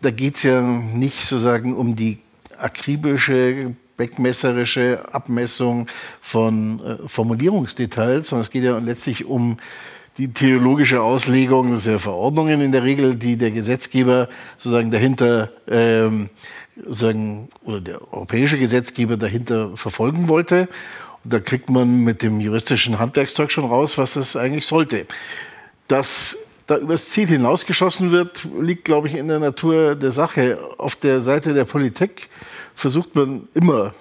[0.00, 2.18] da geht es ja nicht sozusagen um die
[2.58, 5.86] akribische beckmesserische Abmessung
[6.20, 9.58] von äh, Formulierungsdetails, sondern es geht ja letztlich um
[10.18, 15.50] die theologische Auslegung, das sind ja Verordnungen in der Regel, die der Gesetzgeber sozusagen dahinter,
[15.68, 16.28] ähm,
[16.86, 20.68] sagen, oder der europäische Gesetzgeber dahinter verfolgen wollte.
[21.24, 25.06] Da kriegt man mit dem juristischen Handwerkszeug schon raus, was das eigentlich sollte.
[25.88, 30.58] Dass da übers Ziel hinausgeschossen wird, liegt, glaube ich, in der Natur der Sache.
[30.78, 32.28] Auf der Seite der Politik
[32.74, 33.94] versucht man immer,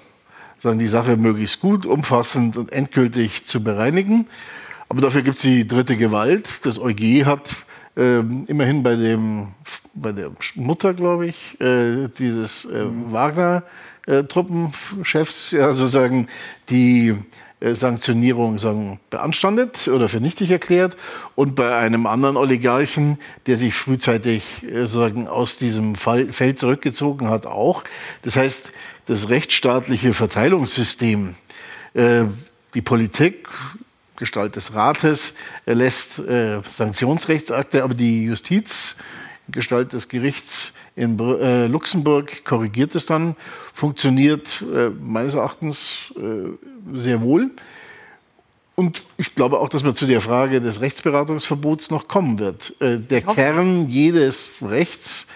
[0.60, 4.28] sagen, die Sache möglichst gut, umfassend und endgültig zu bereinigen.
[4.90, 6.66] Aber dafür gibt es die dritte Gewalt.
[6.66, 7.52] Das EuG hat
[7.98, 9.50] äh, immerhin bei, dem,
[9.94, 16.30] bei der Mutter, glaube ich, äh, dieses äh, Wagner-Truppenchefs ja, sozusagen
[16.69, 17.15] die
[17.60, 20.97] äh, Sanktionierung sagen, beanstandet oder für nichtig erklärt
[21.36, 27.30] und bei einem anderen Oligarchen, der sich frühzeitig äh, sagen, aus diesem Fall, Feld zurückgezogen
[27.30, 27.84] hat, auch.
[28.23, 28.71] Das heißt,
[29.06, 31.36] das rechtsstaatliche Verteilungssystem,
[31.93, 32.23] äh,
[32.73, 33.47] die Politik
[34.15, 35.34] Gestalt des Rates
[35.65, 38.95] lässt äh, Sanktionsrechtsakte, aber die Justiz,
[39.49, 43.36] Gestalt des Gerichts in äh, Luxemburg, korrigiert es dann,
[43.73, 47.51] funktioniert äh, meines Erachtens äh, sehr wohl.
[48.75, 52.73] Und ich glaube auch, dass man zu der Frage des Rechtsberatungsverbots noch kommen wird.
[52.82, 55.27] Äh, der Kern jedes Rechts,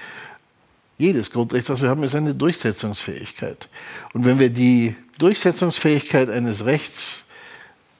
[0.97, 3.69] jedes Grundrechts, was wir haben, ist eine Durchsetzungsfähigkeit.
[4.13, 7.25] Und wenn wir die Durchsetzungsfähigkeit eines Rechts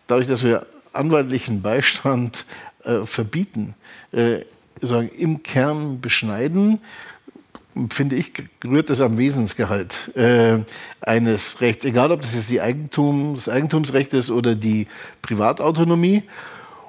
[0.08, 2.46] dadurch, dass wir anwaltlichen Beistand
[2.84, 3.76] äh, verbieten,
[4.12, 4.42] äh,
[4.82, 6.80] sagen, im Kern beschneiden,
[7.90, 8.32] finde ich,
[8.66, 10.60] rührt das am Wesensgehalt äh,
[11.02, 14.88] eines Rechts, egal ob das jetzt die Eigentum, das Eigentumsrecht ist oder die
[15.22, 16.24] Privatautonomie.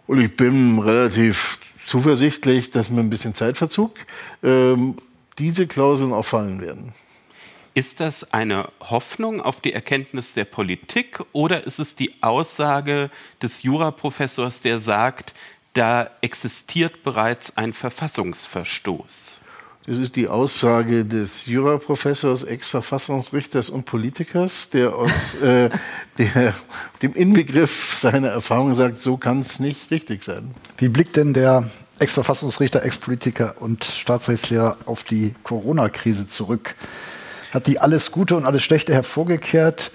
[0.06, 3.92] Und ich bin relativ zuversichtlich, dass mit ein bisschen Zeitverzug
[4.42, 4.96] ähm,
[5.38, 6.92] diese Klauseln auch fallen werden.
[7.74, 13.62] Ist das eine Hoffnung auf die Erkenntnis der Politik oder ist es die Aussage des
[13.62, 15.34] Juraprofessors, der sagt,
[15.74, 19.40] da existiert bereits ein Verfassungsverstoß?
[19.86, 25.70] Das ist die Aussage des Juraprofessors, Ex-Verfassungsrichters und Politikers, der aus äh,
[26.18, 26.54] der,
[27.00, 30.54] dem Inbegriff seiner Erfahrung sagt, so kann es nicht richtig sein.
[30.76, 36.74] Wie blickt denn der Ex-Verfassungsrichter, Ex-Politiker und Staatsrechtslehrer auf die Corona-Krise zurück?
[37.52, 39.90] hat die alles Gute und alles Schlechte hervorgekehrt.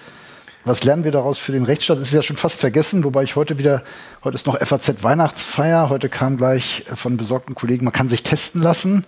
[0.66, 1.98] Was lernen wir daraus für den Rechtsstaat?
[1.98, 3.82] Das ist ja schon fast vergessen, wobei ich heute wieder,
[4.22, 8.62] heute ist noch FAZ Weihnachtsfeier, heute kam gleich von besorgten Kollegen, man kann sich testen
[8.62, 9.04] lassen.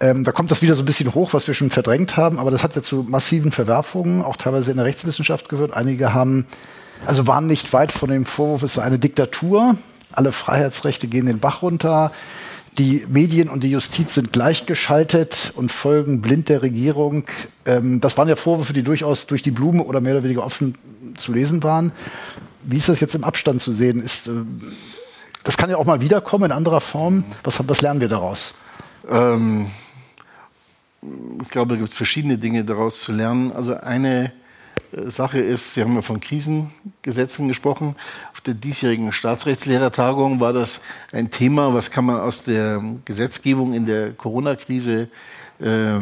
[0.00, 2.50] Ähm, da kommt das wieder so ein bisschen hoch, was wir schon verdrängt haben, aber
[2.50, 5.74] das hat ja zu massiven Verwerfungen, auch teilweise in der Rechtswissenschaft geführt.
[5.74, 6.44] Einige haben,
[7.06, 9.76] also waren nicht weit von dem Vorwurf, es sei eine Diktatur,
[10.12, 12.12] alle Freiheitsrechte gehen den Bach runter
[12.78, 17.24] die Medien und die Justiz sind gleichgeschaltet und folgen blind der Regierung.
[17.64, 20.76] Ähm, das waren ja Vorwürfe, die durchaus durch die Blume oder mehr oder weniger offen
[21.16, 21.92] zu lesen waren.
[22.62, 24.00] Wie ist das jetzt im Abstand zu sehen?
[24.00, 24.32] Ist, äh,
[25.44, 27.24] das kann ja auch mal wiederkommen in anderer Form.
[27.44, 28.54] Was, was lernen wir daraus?
[29.08, 29.66] Ähm,
[31.42, 33.52] ich glaube, es gibt verschiedene Dinge daraus zu lernen.
[33.52, 34.32] Also eine
[34.92, 37.96] Sache ist, Sie haben ja von Krisengesetzen gesprochen.
[38.32, 40.80] Auf der diesjährigen Staatsrechtslehrertagung war das
[41.12, 45.08] ein Thema, was kann man aus der Gesetzgebung in der Corona-Krise
[45.60, 45.98] äh,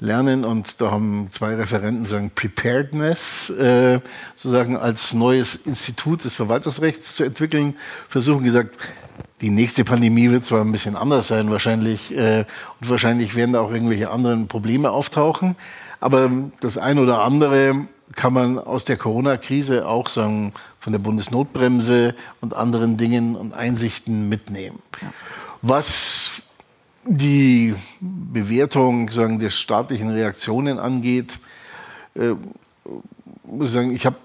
[0.00, 0.44] lernen.
[0.44, 4.00] Und da haben zwei Referenten sagen, Preparedness äh,
[4.34, 7.74] sozusagen als neues Institut des Verwaltungsrechts zu entwickeln,
[8.08, 8.76] versuchen gesagt,
[9.40, 12.44] die nächste Pandemie wird zwar ein bisschen anders sein wahrscheinlich äh,
[12.80, 15.56] und wahrscheinlich werden da auch irgendwelche anderen Probleme auftauchen,
[16.00, 22.14] aber das eine oder andere kann man aus der Corona-Krise auch sagen, von der Bundesnotbremse
[22.40, 24.78] und anderen Dingen und Einsichten mitnehmen.
[25.62, 26.42] Was
[27.06, 31.38] die Bewertung sagen, der staatlichen Reaktionen angeht,
[32.14, 32.34] äh,
[33.44, 34.16] muss ich sagen, ich habe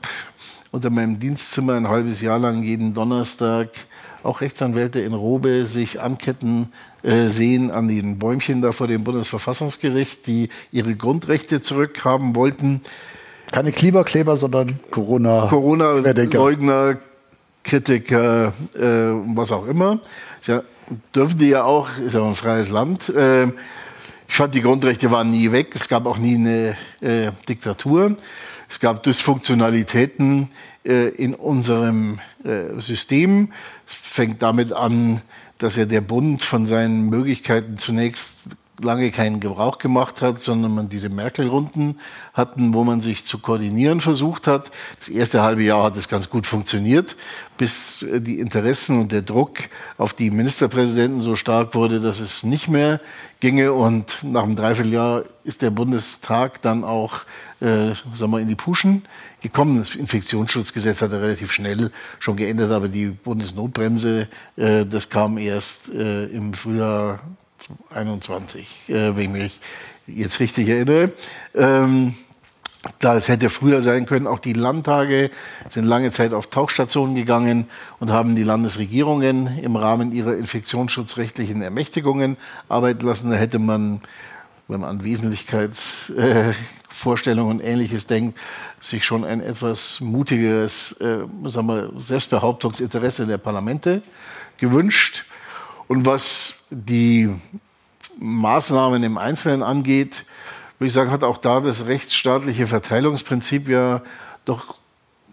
[0.71, 3.69] unter meinem Dienstzimmer ein halbes Jahr lang jeden Donnerstag
[4.23, 6.73] auch Rechtsanwälte in Robe sich anketten
[7.03, 12.81] äh, sehen an den Bäumchen da vor dem Bundesverfassungsgericht, die ihre Grundrechte zurückhaben wollten.
[13.51, 15.47] Keine Klimakleber, sondern Corona.
[15.47, 16.97] Corona-Leugner,
[17.63, 19.99] Kritiker, äh, was auch immer.
[20.43, 20.63] Ja,
[21.15, 23.09] dürfen die ja auch, ist ja ein freies Land.
[23.09, 23.47] Äh,
[24.27, 25.71] ich fand, die Grundrechte waren nie weg.
[25.73, 28.17] Es gab auch nie eine äh, Diktatur.
[28.69, 30.49] Es gab Dysfunktionalitäten
[30.85, 33.51] äh, in unserem äh, System.
[33.87, 35.21] Es fängt damit an,
[35.57, 38.45] dass ja der Bund von seinen Möglichkeiten zunächst
[38.81, 41.99] lange keinen Gebrauch gemacht hat, sondern man diese Merkel-Runden
[42.33, 44.71] hatten, wo man sich zu koordinieren versucht hat.
[44.97, 47.15] Das erste halbe Jahr hat es ganz gut funktioniert,
[47.57, 49.57] bis äh, die Interessen und der Druck
[49.97, 52.99] auf die Ministerpräsidenten so stark wurde, dass es nicht mehr
[53.39, 53.73] ginge.
[53.73, 57.21] Und nach einem Dreivierteljahr ist der Bundestag dann auch
[57.59, 59.03] äh, sagen wir, in die Puschen
[59.41, 59.77] gekommen.
[59.77, 65.89] Das Infektionsschutzgesetz hat er relativ schnell schon geändert, aber die Bundesnotbremse, äh, das kam erst
[65.89, 67.19] äh, im Frühjahr
[67.93, 69.59] 21, äh, wenn ich mich
[70.07, 71.11] jetzt richtig erinnere.
[71.55, 72.15] Ähm,
[72.99, 74.25] das hätte früher sein können.
[74.25, 75.31] Auch die Landtage
[75.67, 77.67] sind lange Zeit auf Tauchstationen gegangen
[77.99, 82.37] und haben die Landesregierungen im Rahmen ihrer infektionsschutzrechtlichen Ermächtigungen
[82.69, 83.31] arbeiten lassen.
[83.31, 83.99] Da hätte man,
[84.69, 88.39] wenn man an Wesentlichkeitsvorstellungen äh, und Ähnliches denkt,
[88.79, 94.03] sich schon ein etwas mutigeres äh, sagen wir, Selbstbehauptungsinteresse der Parlamente
[94.57, 95.25] gewünscht.
[95.89, 97.29] Und was die
[98.19, 100.23] Maßnahmen im Einzelnen angeht,
[100.77, 104.03] würde ich sagen, hat auch da das rechtsstaatliche Verteilungsprinzip ja
[104.45, 104.75] doch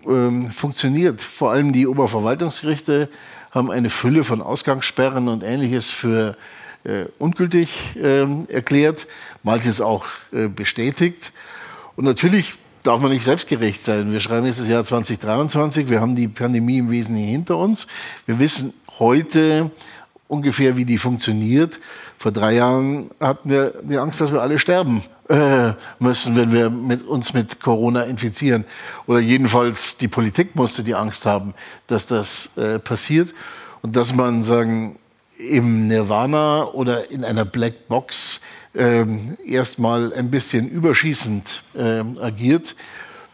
[0.07, 1.21] ähm, funktioniert.
[1.21, 3.11] Vor allem die Oberverwaltungsgerichte
[3.51, 6.39] haben eine Fülle von Ausgangssperren und Ähnliches für
[6.85, 9.09] äh, ungültig äh, erklärt,
[9.43, 11.35] manches auch äh, bestätigt.
[11.97, 14.11] Und natürlich darf man nicht selbstgerecht sein.
[14.11, 17.89] Wir schreiben jetzt das Jahr 2023, wir haben die Pandemie im Wesentlichen hinter uns.
[18.25, 19.71] Wir wissen heute,
[20.29, 21.81] ungefähr, wie die funktioniert.
[22.19, 26.71] Vor drei Jahren hatten wir die Angst, dass wir alle sterben äh, müssen, wenn wir
[26.71, 28.65] mit, uns mit Corona infizieren.
[29.07, 31.55] Oder jedenfalls die Politik musste die Angst haben,
[31.87, 33.35] dass das äh, passiert.
[33.83, 34.99] Und dass man sagen,
[35.39, 38.41] im Nirvana oder in einer Black Box
[38.75, 39.05] äh,
[39.45, 42.75] erstmal ein bisschen überschießend äh, agiert,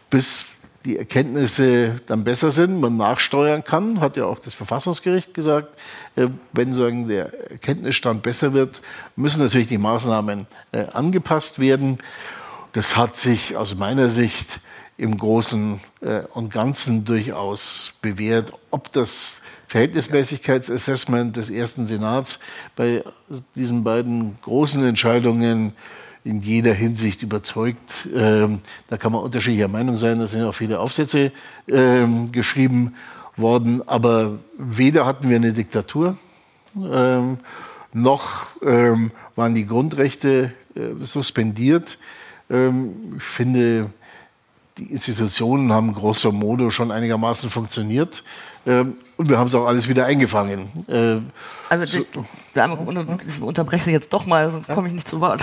[0.09, 0.49] bis
[0.85, 5.69] die Erkenntnisse dann besser sind, man nachsteuern kann, hat ja auch das Verfassungsgericht gesagt.
[6.15, 8.81] Äh, wenn sagen, der Erkenntnisstand besser wird,
[9.15, 11.99] müssen natürlich die Maßnahmen äh, angepasst werden.
[12.73, 14.59] Das hat sich aus meiner Sicht
[14.97, 18.53] im Großen äh, und Ganzen durchaus bewährt.
[18.69, 22.39] Ob das Verhältnismäßigkeitsassessment des ersten Senats
[22.75, 23.03] bei
[23.55, 25.73] diesen beiden großen Entscheidungen
[26.23, 28.07] in jeder Hinsicht überzeugt.
[28.15, 30.19] Ähm, da kann man unterschiedlicher Meinung sein.
[30.19, 31.31] Da sind auch viele Aufsätze
[31.67, 32.95] ähm, geschrieben
[33.35, 33.87] worden.
[33.87, 36.17] Aber weder hatten wir eine Diktatur,
[36.75, 37.39] ähm,
[37.91, 41.97] noch ähm, waren die Grundrechte äh, suspendiert.
[42.49, 43.89] Ähm, ich finde,
[44.77, 48.23] die Institutionen haben grosso modo schon einigermaßen funktioniert.
[48.65, 50.69] Ähm, und wir haben es auch alles wieder eingefangen.
[50.87, 51.17] Äh,
[51.69, 52.25] also so.
[52.55, 55.41] ich unterbreche Sie jetzt doch mal, sonst komme ich nicht zu Wort.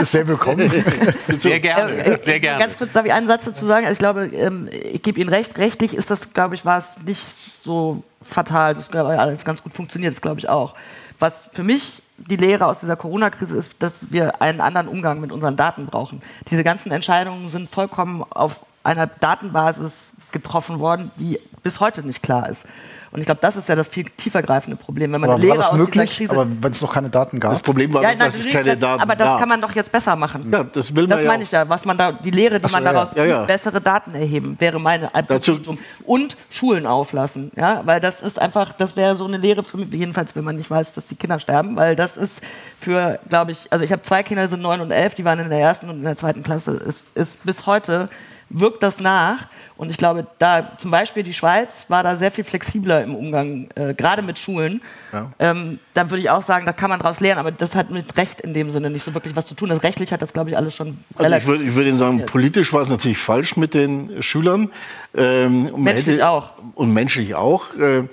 [0.00, 0.70] ist sehr willkommen.
[1.36, 2.58] Sehr gerne, äh, sehr gerne.
[2.58, 3.86] Ganz kurz darf ich einen Satz dazu sagen.
[3.86, 5.58] Also ich glaube, ähm, ich gebe Ihnen recht.
[5.58, 7.26] Rechtlich ist das, glaube ich, war es nicht
[7.62, 8.74] so fatal.
[8.74, 10.74] Das hat alles ganz gut funktioniert, das glaube ich auch.
[11.18, 15.32] Was für mich die Lehre aus dieser Corona-Krise ist, dass wir einen anderen Umgang mit
[15.32, 16.22] unseren Daten brauchen.
[16.50, 22.48] Diese ganzen Entscheidungen sind vollkommen auf einer Datenbasis getroffen worden, die bis heute nicht klar
[22.48, 22.66] ist.
[23.10, 25.12] Und ich glaube, das ist ja das viel tiefergreifende Problem.
[25.12, 26.16] Wenn man aber Lehre war das möglich?
[26.16, 27.52] Krise, aber wenn es noch keine Daten gab?
[27.52, 30.14] Das Problem war, ja, dass es keine Daten Aber das kann man doch jetzt besser
[30.16, 30.48] machen.
[30.52, 31.68] Ja, das will man Das meine ich ja.
[31.68, 33.38] Was man da, die Lehre, die so, man daraus ja, ja.
[33.38, 35.58] zieht, bessere Daten erheben, wäre meine Dazu
[36.04, 37.50] Und Schulen auflassen.
[37.56, 40.56] Ja, weil das ist einfach, das wäre so eine Lehre für mich, jedenfalls, wenn man
[40.56, 42.42] nicht weiß, dass die Kinder sterben, weil das ist
[42.76, 45.38] für, glaube ich, also ich habe zwei Kinder, die sind neun und elf, die waren
[45.38, 48.08] in der ersten und in der zweiten Klasse, ist, ist bis heute
[48.50, 49.46] wirkt das nach.
[49.78, 53.68] Und ich glaube, da zum Beispiel die Schweiz war da sehr viel flexibler im Umgang,
[53.76, 54.82] äh, gerade mit Schulen.
[55.12, 55.30] Ja.
[55.38, 58.16] Ähm, da würde ich auch sagen, da kann man daraus lernen, aber das hat mit
[58.16, 59.68] Recht in dem Sinne nicht so wirklich was zu tun.
[59.68, 60.98] Das rechtlich hat das, glaube ich, alles schon.
[61.14, 64.72] Also ich würde würd Ihnen sagen, politisch war es natürlich falsch mit den Schülern.
[65.16, 66.54] Ähm, menschlich hätte, auch.
[66.74, 67.72] Und menschlich auch.
[67.76, 68.08] Äh,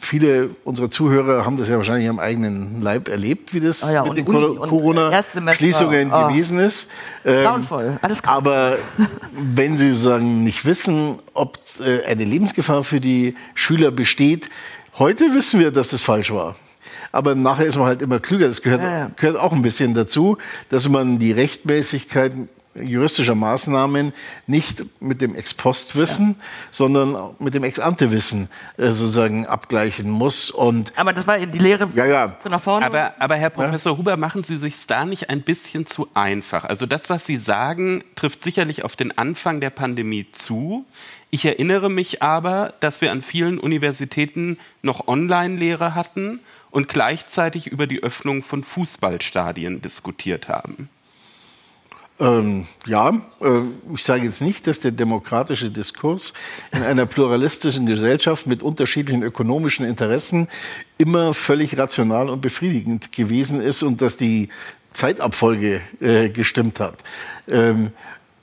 [0.00, 4.04] Viele unserer Zuhörer haben das ja wahrscheinlich am eigenen Leib erlebt, wie das oh ja,
[4.04, 6.28] mit den Corona-Schließungen oh.
[6.28, 6.88] gewesen ist.
[7.24, 7.46] Ähm,
[8.02, 8.36] alles klar.
[8.36, 8.76] Aber
[9.32, 14.48] wenn Sie sagen, nicht wissen, ob äh, eine Lebensgefahr für die Schüler besteht,
[14.98, 16.54] heute wissen wir, dass das falsch war.
[17.10, 18.48] Aber nachher ist man halt immer klüger.
[18.48, 19.10] Das gehört, ja, ja.
[19.16, 22.32] gehört auch ein bisschen dazu, dass man die Rechtmäßigkeit
[22.82, 24.12] juristischer Maßnahmen
[24.46, 26.44] nicht mit dem Ex-Post-Wissen, ja.
[26.70, 30.50] sondern mit dem Ex-Ante-Wissen äh, sozusagen abgleichen muss.
[30.50, 32.28] Und aber das war die Lehre ja, ja.
[32.28, 32.86] von nach vorne.
[32.86, 33.98] Aber, aber Herr Professor ja.
[33.98, 36.64] Huber, machen Sie sich da nicht ein bisschen zu einfach?
[36.64, 40.86] Also das, was Sie sagen, trifft sicherlich auf den Anfang der Pandemie zu.
[41.30, 47.86] Ich erinnere mich aber, dass wir an vielen Universitäten noch Online-Lehre hatten und gleichzeitig über
[47.86, 50.88] die Öffnung von Fußballstadien diskutiert haben.
[52.20, 53.60] Ähm, ja, äh,
[53.94, 56.34] ich sage jetzt nicht, dass der demokratische Diskurs
[56.72, 60.48] in einer pluralistischen Gesellschaft mit unterschiedlichen ökonomischen Interessen
[60.98, 64.48] immer völlig rational und befriedigend gewesen ist und dass die
[64.94, 67.04] Zeitabfolge äh, gestimmt hat.
[67.46, 67.92] Ähm,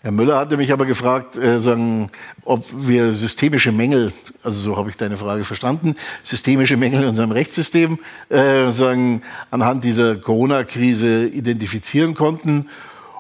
[0.06, 2.12] Herr Müller hatte mich aber gefragt, äh, sagen,
[2.46, 7.32] ob wir systemische Mängel, also so habe ich deine Frage verstanden, systemische Mängel in unserem
[7.32, 12.70] Rechtssystem äh, sagen, anhand dieser Corona-Krise identifizieren konnten.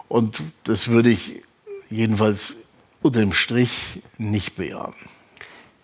[0.08, 1.44] Und das würde ich
[1.90, 2.56] jedenfalls
[3.02, 4.94] unter dem Strich nicht bejahen.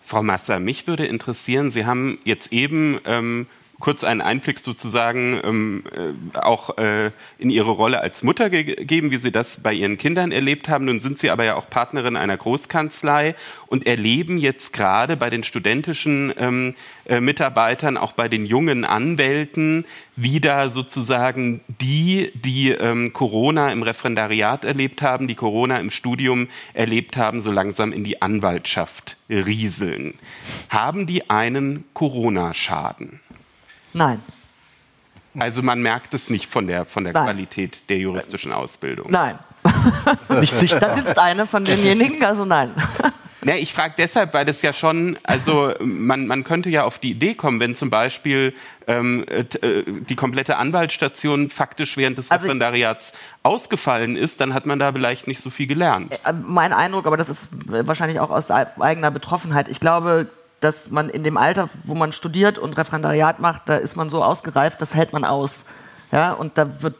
[0.00, 3.46] Frau Masser, mich würde interessieren, Sie haben jetzt eben ähm,
[3.82, 9.16] kurz einen Einblick sozusagen ähm, äh, auch äh, in Ihre Rolle als Mutter gegeben, wie
[9.16, 10.84] Sie das bei Ihren Kindern erlebt haben.
[10.84, 13.34] Nun sind Sie aber ja auch Partnerin einer Großkanzlei
[13.66, 16.74] und erleben jetzt gerade bei den studentischen ähm,
[17.06, 23.82] äh, Mitarbeitern, auch bei den jungen Anwälten, wie da sozusagen die, die ähm, Corona im
[23.82, 30.14] Referendariat erlebt haben, die Corona im Studium erlebt haben, so langsam in die Anwaltschaft rieseln.
[30.68, 33.21] Haben die einen Corona-Schaden?
[33.92, 34.22] Nein.
[35.38, 39.10] Also man merkt es nicht von der, von der Qualität der juristischen Ausbildung.
[39.10, 39.38] Nein.
[40.40, 40.80] nicht sichtbar.
[40.80, 42.70] Da sitzt eine von denjenigen, also nein.
[43.44, 47.12] Ja, ich frage deshalb, weil das ja schon, also man, man könnte ja auf die
[47.12, 48.54] Idee kommen, wenn zum Beispiel
[48.86, 49.44] ähm, äh,
[49.86, 55.28] die komplette Anwaltsstation faktisch während des also Referendariats ausgefallen ist, dann hat man da vielleicht
[55.28, 56.12] nicht so viel gelernt.
[56.24, 59.68] Äh, mein Eindruck, aber das ist wahrscheinlich auch aus eigener Betroffenheit.
[59.68, 60.28] Ich glaube,
[60.62, 64.22] dass man in dem Alter, wo man studiert und Referendariat macht, da ist man so
[64.22, 65.64] ausgereift, das hält man aus.
[66.10, 66.96] Ja, und da wird,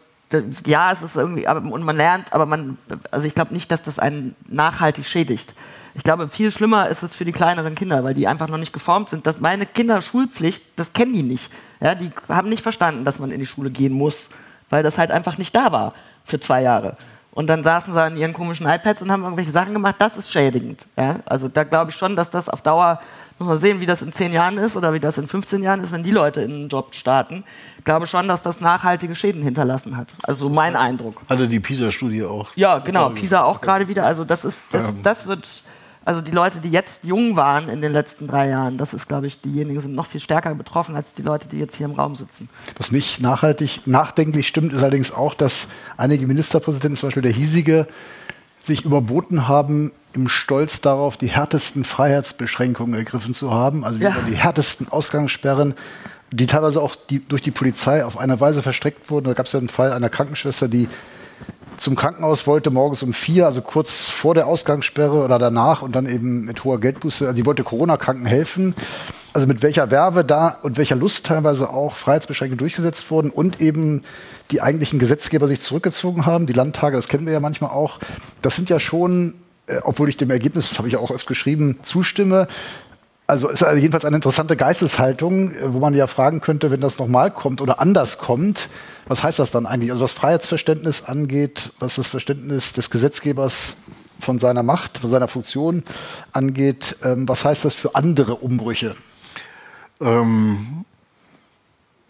[0.66, 2.79] ja, es ist irgendwie, und man lernt, aber man,
[3.11, 5.55] also ich glaube nicht, dass das einen nachhaltig schädigt.
[5.94, 8.72] Ich glaube, viel schlimmer ist es für die kleineren Kinder, weil die einfach noch nicht
[8.72, 9.27] geformt sind.
[9.27, 11.51] Dass meine Kinder Schulpflicht, das kennen die nicht.
[11.81, 14.31] Ja, die haben nicht verstanden, dass man in die Schule gehen muss,
[14.70, 15.92] weil das halt einfach nicht da war
[16.25, 16.96] für zwei Jahre.
[17.33, 19.96] Und dann saßen sie an ihren komischen iPads und haben irgendwelche Sachen gemacht.
[19.98, 20.87] Das ist schädigend.
[20.96, 21.20] Ja?
[21.25, 23.01] Also da glaube ich schon, dass das auf Dauer
[23.42, 25.81] muss man sehen, wie das in zehn Jahren ist oder wie das in 15 Jahren
[25.81, 27.44] ist, wenn die Leute in einen Job starten.
[27.78, 30.14] Ich glaube schon, dass das nachhaltige Schäden hinterlassen hat.
[30.22, 31.22] Also mein Eindruck.
[31.28, 32.55] Hatte die PISA-Studie auch.
[32.55, 33.11] Ja, genau.
[33.11, 34.07] PISA auch gerade wieder.
[34.07, 35.02] Also das ist, das, ähm.
[35.02, 35.64] das wird,
[36.05, 39.26] also die Leute, die jetzt jung waren in den letzten drei Jahren, das ist, glaube
[39.26, 42.14] ich, diejenigen sind noch viel stärker betroffen als die Leute, die jetzt hier im Raum
[42.14, 42.48] sitzen.
[42.76, 47.88] Was mich nachhaltig, nachdenklich stimmt, ist allerdings auch, dass einige Ministerpräsidenten, zum Beispiel der hiesige,
[48.61, 54.14] sich überboten haben, im Stolz darauf, die härtesten Freiheitsbeschränkungen ergriffen zu haben, also ja.
[54.29, 55.75] die härtesten Ausgangssperren,
[56.31, 59.27] die teilweise auch die, durch die Polizei auf eine Weise verstreckt wurden.
[59.27, 60.88] Da gab es ja einen Fall einer Krankenschwester, die
[61.77, 66.07] zum Krankenhaus wollte, morgens um vier, also kurz vor der Ausgangssperre oder danach und dann
[66.07, 68.75] eben mit hoher Geldbuße, also die wollte Corona-Kranken helfen.
[69.33, 74.05] Also mit welcher Werbe da und welcher Lust teilweise auch Freiheitsbeschränkungen durchgesetzt wurden und eben
[74.51, 77.98] die eigentlichen Gesetzgeber sich zurückgezogen haben, die Landtage, das kennen wir ja manchmal auch.
[78.42, 79.35] Das sind ja schon
[79.85, 82.49] obwohl ich dem Ergebnis, das habe ich ja auch oft geschrieben, zustimme.
[83.26, 86.99] Also ist also jedenfalls eine interessante Geisteshaltung, äh, wo man ja fragen könnte, wenn das
[86.99, 88.68] nochmal kommt oder anders kommt,
[89.07, 89.91] was heißt das dann eigentlich?
[89.91, 93.76] Also was Freiheitsverständnis angeht, was das Verständnis des Gesetzgebers
[94.20, 95.82] von seiner Macht, von seiner Funktion
[96.32, 98.97] angeht, ähm, was heißt das für andere Umbrüche?
[100.01, 100.84] Ähm,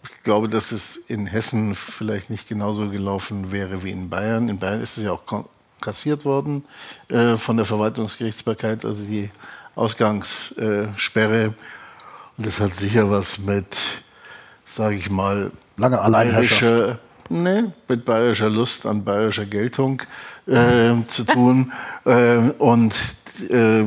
[0.03, 4.49] ich glaube, dass es in Hessen vielleicht nicht genauso gelaufen wäre wie in Bayern.
[4.49, 5.45] In Bayern ist es ja auch
[5.83, 6.63] kassiert worden
[7.09, 9.29] äh, von der Verwaltungsgerichtsbarkeit, also die
[9.75, 11.53] Ausgangssperre.
[12.37, 13.77] Und das hat sicher was mit,
[14.65, 16.99] sage ich mal, lange Alleinherrschaft.
[17.29, 20.01] nee, mit bayerischer Lust an bayerischer Geltung
[20.47, 21.71] äh, zu tun
[22.05, 22.93] äh, und
[23.49, 23.85] äh,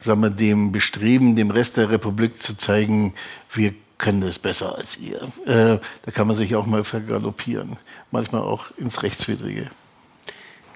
[0.00, 3.14] sagen wir, dem Bestreben, dem Rest der Republik zu zeigen,
[3.52, 5.22] wir können das besser als ihr.
[5.46, 7.76] Äh, da kann man sich auch mal vergaloppieren,
[8.10, 9.70] manchmal auch ins Rechtswidrige.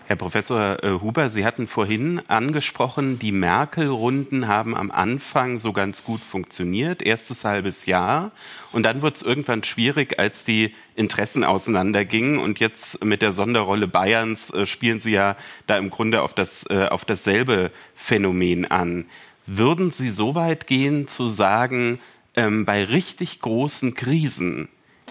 [0.08, 6.04] Herr Professor äh, Huber, Sie hatten vorhin angesprochen, die Merkel-Runden haben am Anfang so ganz
[6.04, 8.30] gut funktioniert, erstes halbes Jahr.
[8.70, 12.38] Und dann wird es irgendwann schwierig, als die Interessen auseinandergingen.
[12.38, 15.36] Und jetzt mit der Sonderrolle Bayerns äh, spielen Sie ja
[15.66, 19.06] da im Grunde auf, das, äh, auf dasselbe Phänomen an.
[19.44, 21.98] Würden Sie so weit gehen zu sagen,
[22.36, 24.68] ähm, bei richtig großen Krisen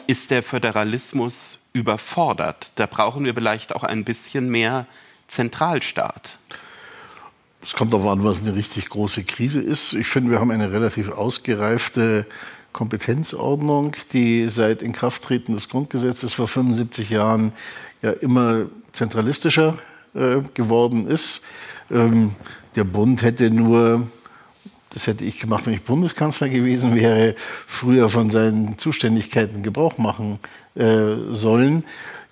[0.07, 2.71] ist der Föderalismus überfordert.
[2.75, 4.87] Da brauchen wir vielleicht auch ein bisschen mehr
[5.27, 6.39] Zentralstaat.
[7.61, 9.93] Es kommt darauf an, was eine richtig große Krise ist.
[9.93, 12.25] Ich finde, wir haben eine relativ ausgereifte
[12.71, 17.51] Kompetenzordnung, die seit Inkrafttreten des Grundgesetzes vor 75 Jahren
[18.01, 19.77] ja immer zentralistischer
[20.13, 21.41] äh, geworden ist.
[21.91, 22.35] Ähm,
[22.75, 24.07] der Bund hätte nur
[24.91, 27.35] das hätte ich gemacht, wenn ich Bundeskanzler gewesen wäre,
[27.67, 30.39] früher von seinen Zuständigkeiten Gebrauch machen
[30.75, 31.83] äh, sollen.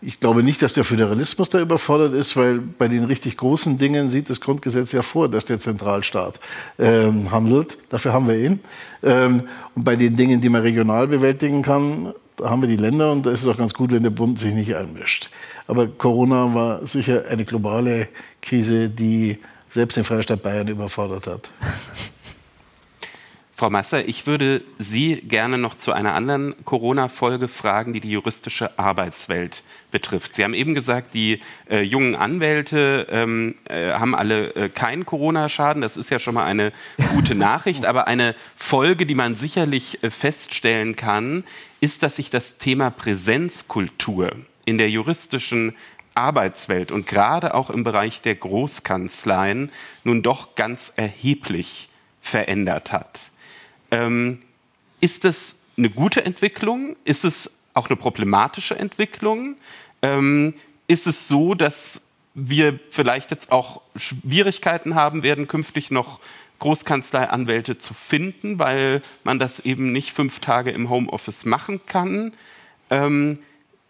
[0.06, 4.10] Ich glaube nicht, dass der Föderalismus da überfordert ist, weil bei den richtig großen Dingen
[4.10, 6.42] sieht das Grundgesetz ja vor, dass der Zentralstaat
[6.78, 7.78] ähm, handelt.
[7.88, 8.60] Dafür haben wir ihn.
[9.02, 9.44] Ähm,
[9.76, 13.26] und bei den Dingen, die man regional bewältigen kann, da haben wir die Länder und
[13.26, 15.30] da ist es auch ganz gut, wenn der Bund sich nicht einmischt.
[15.68, 18.10] Aber Corona war sicher eine globale
[18.42, 19.38] Krise, die
[19.70, 21.50] selbst den Freistaat Bayern überfordert hat.
[23.64, 28.78] Frau Masser, ich würde Sie gerne noch zu einer anderen Corona-Folge fragen, die die juristische
[28.78, 30.36] Arbeitswelt betrifft.
[30.36, 31.40] Sie haben eben gesagt, die
[31.70, 35.82] äh, jungen Anwälte ähm, äh, haben alle äh, keinen Corona-Schaden.
[35.82, 36.74] Das ist ja schon mal eine
[37.16, 37.86] gute Nachricht.
[37.86, 41.46] Aber eine Folge, die man sicherlich äh, feststellen kann,
[41.80, 44.34] ist, dass sich das Thema Präsenzkultur
[44.66, 45.74] in der juristischen
[46.16, 49.72] Arbeitswelt und gerade auch im Bereich der Großkanzleien
[50.04, 51.88] nun doch ganz erheblich
[52.20, 53.32] verändert hat.
[53.94, 54.40] Ähm,
[55.02, 56.96] ist das eine gute Entwicklung?
[57.04, 59.56] Ist es auch eine problematische Entwicklung?
[60.02, 60.56] Ähm,
[60.88, 62.02] ist es so, dass
[62.34, 66.20] wir vielleicht jetzt auch Schwierigkeiten haben werden, künftig noch
[66.60, 72.34] Großkanzleianwälte zu finden, weil man das eben nicht fünf Tage im Homeoffice machen kann?
[72.90, 73.40] Ähm,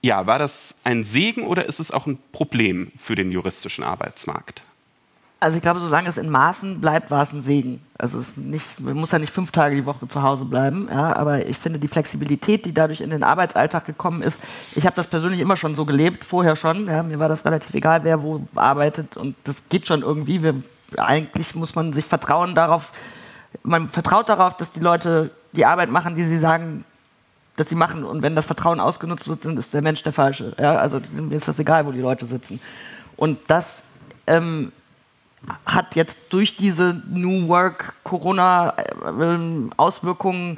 [0.02, 4.64] ja, war das ein Segen oder ist es auch ein Problem für den juristischen Arbeitsmarkt?
[5.44, 7.82] Also ich glaube, solange es in Maßen bleibt, war es ein Segen.
[7.98, 11.14] Also es nicht, man muss ja nicht fünf Tage die Woche zu Hause bleiben, ja,
[11.14, 14.40] aber ich finde die Flexibilität, die dadurch in den Arbeitsalltag gekommen ist,
[14.74, 16.88] ich habe das persönlich immer schon so gelebt, vorher schon.
[16.88, 20.42] Ja, mir war das relativ egal, wer wo arbeitet und das geht schon irgendwie.
[20.42, 20.56] Wir,
[20.96, 22.94] eigentlich muss man sich vertrauen darauf,
[23.64, 26.86] man vertraut darauf, dass die Leute die Arbeit machen, die sie sagen,
[27.58, 28.06] dass sie machen.
[28.06, 30.56] Und wenn das Vertrauen ausgenutzt wird, dann ist der Mensch der Falsche.
[30.58, 32.62] Ja, also mir ist das egal, wo die Leute sitzen.
[33.18, 33.84] Und das
[34.26, 34.72] ähm,
[35.66, 38.74] hat jetzt durch diese New Work Corona
[39.06, 40.58] ähm, Auswirkungen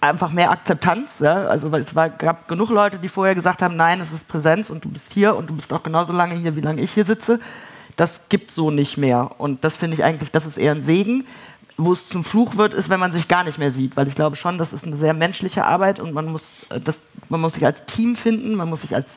[0.00, 1.20] einfach mehr Akzeptanz.
[1.20, 1.46] Ja?
[1.46, 4.70] Also weil es war, gab genug Leute, die vorher gesagt haben, nein, es ist Präsenz
[4.70, 7.04] und du bist hier und du bist auch genauso lange hier, wie lange ich hier
[7.04, 7.40] sitze.
[7.96, 9.32] Das gibt so nicht mehr.
[9.38, 11.26] Und das finde ich eigentlich, das ist eher ein Segen.
[11.78, 13.96] Wo es zum Fluch wird, ist, wenn man sich gar nicht mehr sieht.
[13.96, 16.98] Weil ich glaube schon, das ist eine sehr menschliche Arbeit und man muss, äh, das,
[17.28, 19.16] man muss sich als Team finden, man muss sich als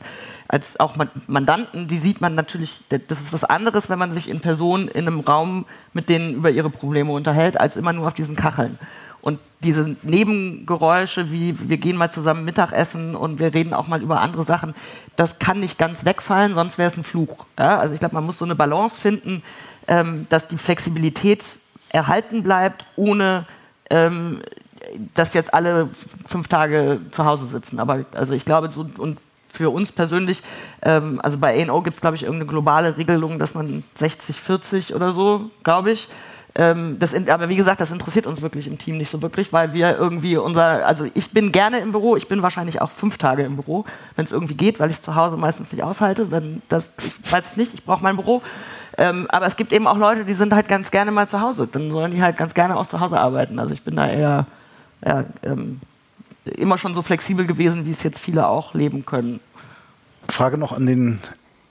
[0.52, 0.96] als auch
[1.28, 5.06] Mandanten, die sieht man natürlich, das ist was anderes, wenn man sich in Person in
[5.06, 8.78] einem Raum mit denen über ihre Probleme unterhält, als immer nur auf diesen Kacheln.
[9.22, 14.20] Und diese Nebengeräusche, wie wir gehen mal zusammen Mittagessen und wir reden auch mal über
[14.20, 14.74] andere Sachen,
[15.16, 17.46] das kann nicht ganz wegfallen, sonst wäre es ein Fluch.
[17.58, 17.78] Ja?
[17.78, 19.42] Also ich glaube, man muss so eine Balance finden,
[19.88, 21.44] ähm, dass die Flexibilität
[21.92, 23.44] erhalten bleibt, ohne
[23.90, 24.42] ähm,
[25.14, 25.88] dass jetzt alle
[26.26, 27.78] fünf Tage zu Hause sitzen.
[27.78, 29.18] Aber also ich glaube, so, und
[29.48, 30.42] für uns persönlich,
[30.82, 34.94] ähm, also bei ANO gibt es, glaube ich, irgendeine globale Regelung, dass man 60, 40
[34.94, 36.08] oder so, glaube ich.
[36.54, 39.72] Ähm, das, aber wie gesagt, das interessiert uns wirklich im Team nicht so wirklich, weil
[39.72, 43.42] wir irgendwie unser, also ich bin gerne im Büro, ich bin wahrscheinlich auch fünf Tage
[43.42, 43.86] im Büro,
[44.16, 46.30] wenn es irgendwie geht, weil ich es zu Hause meistens nicht aushalte.
[46.30, 46.90] Wenn das
[47.30, 48.42] weiß ich nicht, ich brauche mein Büro.
[48.98, 51.68] Ähm, aber es gibt eben auch Leute, die sind halt ganz gerne mal zu Hause.
[51.70, 53.58] Dann sollen die halt ganz gerne auch zu Hause arbeiten.
[53.58, 54.46] Also ich bin da eher
[55.04, 55.80] ja, ähm,
[56.44, 59.40] immer schon so flexibel gewesen, wie es jetzt viele auch leben können.
[60.28, 61.18] Frage noch an den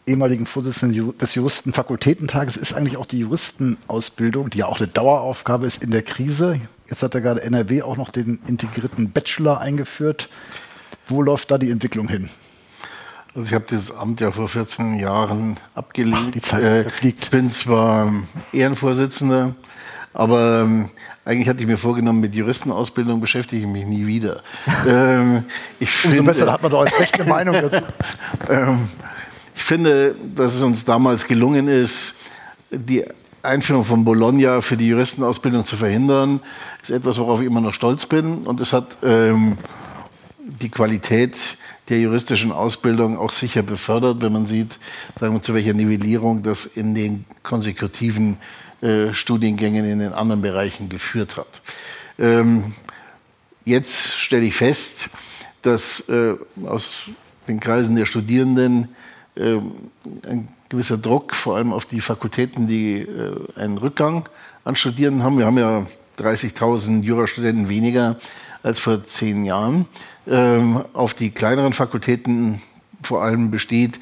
[0.05, 2.57] ehemaligen Vorsitzenden des Juristenfakultätentages.
[2.57, 7.03] Ist eigentlich auch die Juristenausbildung, die ja auch eine Daueraufgabe ist in der Krise, jetzt
[7.03, 10.29] hat er gerade NRW auch noch den integrierten Bachelor eingeführt.
[11.07, 12.29] Wo läuft da die Entwicklung hin?
[13.33, 16.35] Also ich habe das Amt ja vor 14 Jahren abgelehnt.
[16.35, 17.23] Die Zeit äh, fliegt.
[17.25, 18.11] Ich bin zwar
[18.51, 19.55] Ehrenvorsitzender,
[20.13, 20.89] Aber ähm,
[21.23, 24.41] eigentlich hatte ich mir vorgenommen, mit Juristenausbildung beschäftige ich mich nie wieder.
[24.87, 25.45] ähm,
[25.79, 27.83] ich Umso finde, besser, da hat man doch als Recht eine Meinung dazu.
[28.49, 28.89] ähm,
[29.55, 32.15] ich finde, dass es uns damals gelungen ist,
[32.69, 33.05] die
[33.43, 36.41] Einführung von Bologna für die Juristenausbildung zu verhindern,
[36.81, 38.39] ist etwas, worauf ich immer noch stolz bin.
[38.39, 39.57] Und es hat ähm,
[40.37, 41.57] die Qualität
[41.91, 44.79] der juristischen Ausbildung auch sicher befördert, wenn man sieht,
[45.19, 48.37] sagen wir, zu welcher Nivellierung das in den konsekutiven
[48.79, 51.61] äh, Studiengängen in den anderen Bereichen geführt hat.
[52.17, 52.73] Ähm,
[53.65, 55.09] jetzt stelle ich fest,
[55.63, 56.35] dass äh,
[56.65, 57.09] aus
[57.49, 58.87] den Kreisen der Studierenden
[59.35, 59.57] äh,
[60.27, 64.29] ein gewisser Druck, vor allem auf die Fakultäten, die äh, einen Rückgang
[64.63, 65.37] an Studierenden haben.
[65.37, 65.85] Wir haben ja
[66.19, 68.15] 30.000 Jurastudenten weniger
[68.63, 69.87] als vor zehn Jahren.
[70.27, 72.61] Ähm, auf die kleineren Fakultäten
[73.01, 73.99] vor allem besteht,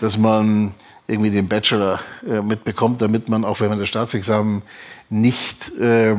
[0.00, 0.72] dass man
[1.06, 4.62] irgendwie den Bachelor äh, mitbekommt, damit man auch, wenn man das Staatsexamen
[5.10, 6.16] nicht äh,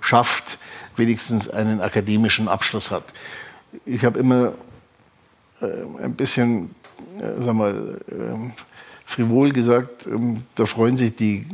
[0.00, 0.58] schafft,
[0.96, 3.04] wenigstens einen akademischen Abschluss hat.
[3.84, 4.54] Ich habe immer
[5.60, 6.74] äh, ein bisschen,
[7.18, 8.52] äh, sag mal, ähm,
[9.04, 11.46] frivol gesagt, ähm, da freuen sich die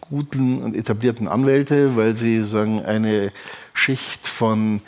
[0.00, 3.32] guten und etablierten Anwälte, weil sie sagen, eine
[3.72, 4.82] Schicht von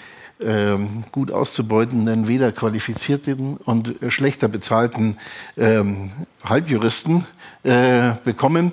[0.45, 5.17] ähm, gut auszubeutenden, weder qualifizierten und schlechter bezahlten
[5.57, 6.11] ähm,
[6.45, 7.27] Halbjuristen
[7.63, 8.73] äh, bekommen.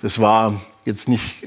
[0.00, 1.44] Das war jetzt nicht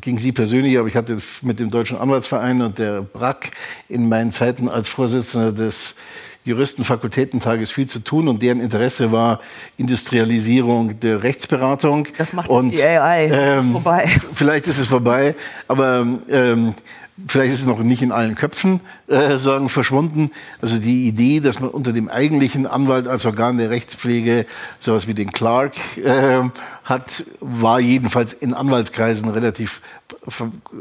[0.00, 3.50] gegen Sie persönlich, aber ich hatte mit dem Deutschen Anwaltsverein und der BRAC
[3.88, 5.94] in meinen Zeiten als Vorsitzender des
[6.44, 9.40] Juristenfakultätentages viel zu tun und deren Interesse war
[9.76, 12.08] Industrialisierung der Rechtsberatung.
[12.16, 14.08] Das macht und, die AI ähm, vorbei.
[14.34, 15.36] Vielleicht ist es vorbei,
[15.68, 16.74] aber ähm,
[17.26, 20.30] vielleicht ist es noch nicht in allen Köpfen äh, sagen, verschwunden.
[20.60, 24.46] Also die Idee, dass man unter dem eigentlichen Anwalt als Organ der Rechtspflege
[24.78, 26.42] sowas wie den Clark äh,
[26.84, 29.80] hat, war jedenfalls in Anwaltskreisen relativ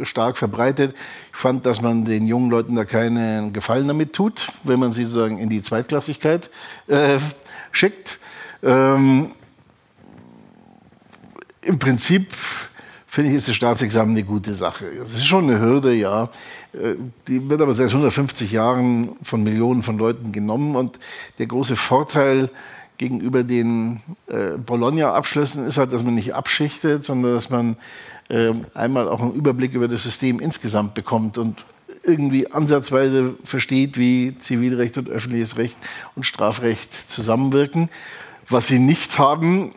[0.03, 0.95] stark verbreitet.
[1.31, 5.05] Ich fand, dass man den jungen Leuten da keinen Gefallen damit tut, wenn man sie
[5.05, 6.49] sozusagen in die Zweitklassigkeit
[6.87, 7.19] äh,
[7.71, 8.19] schickt.
[8.63, 9.31] Ähm,
[11.61, 12.33] Im Prinzip
[13.11, 14.85] finde ich, ist das Staatsexamen eine gute Sache.
[14.97, 16.29] Das ist schon eine Hürde, ja.
[16.71, 16.95] Äh,
[17.27, 20.77] die wird aber seit 150 Jahren von Millionen von Leuten genommen.
[20.77, 20.97] Und
[21.37, 22.49] der große Vorteil
[22.97, 27.75] gegenüber den äh, Bologna-Abschlüssen ist halt, dass man nicht abschichtet, sondern dass man
[28.29, 31.65] äh, einmal auch einen Überblick über das System insgesamt bekommt und
[32.03, 35.77] irgendwie ansatzweise versteht, wie Zivilrecht und öffentliches Recht
[36.15, 37.89] und Strafrecht zusammenwirken.
[38.47, 39.73] Was sie nicht haben,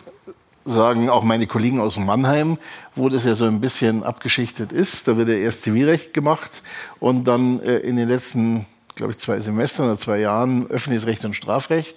[0.65, 2.59] sagen auch meine Kollegen aus Mannheim,
[2.95, 5.07] wo das ja so ein bisschen abgeschichtet ist.
[5.09, 6.63] Da wird ja erst Zivilrecht gemacht
[7.01, 11.25] und dann äh, in den letzten, glaube ich, zwei Semestern oder zwei Jahren öffentliches Recht
[11.25, 11.97] und Strafrecht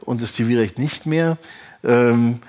[0.00, 1.38] und das Zivilrecht nicht mehr,
[1.84, 2.40] ähm,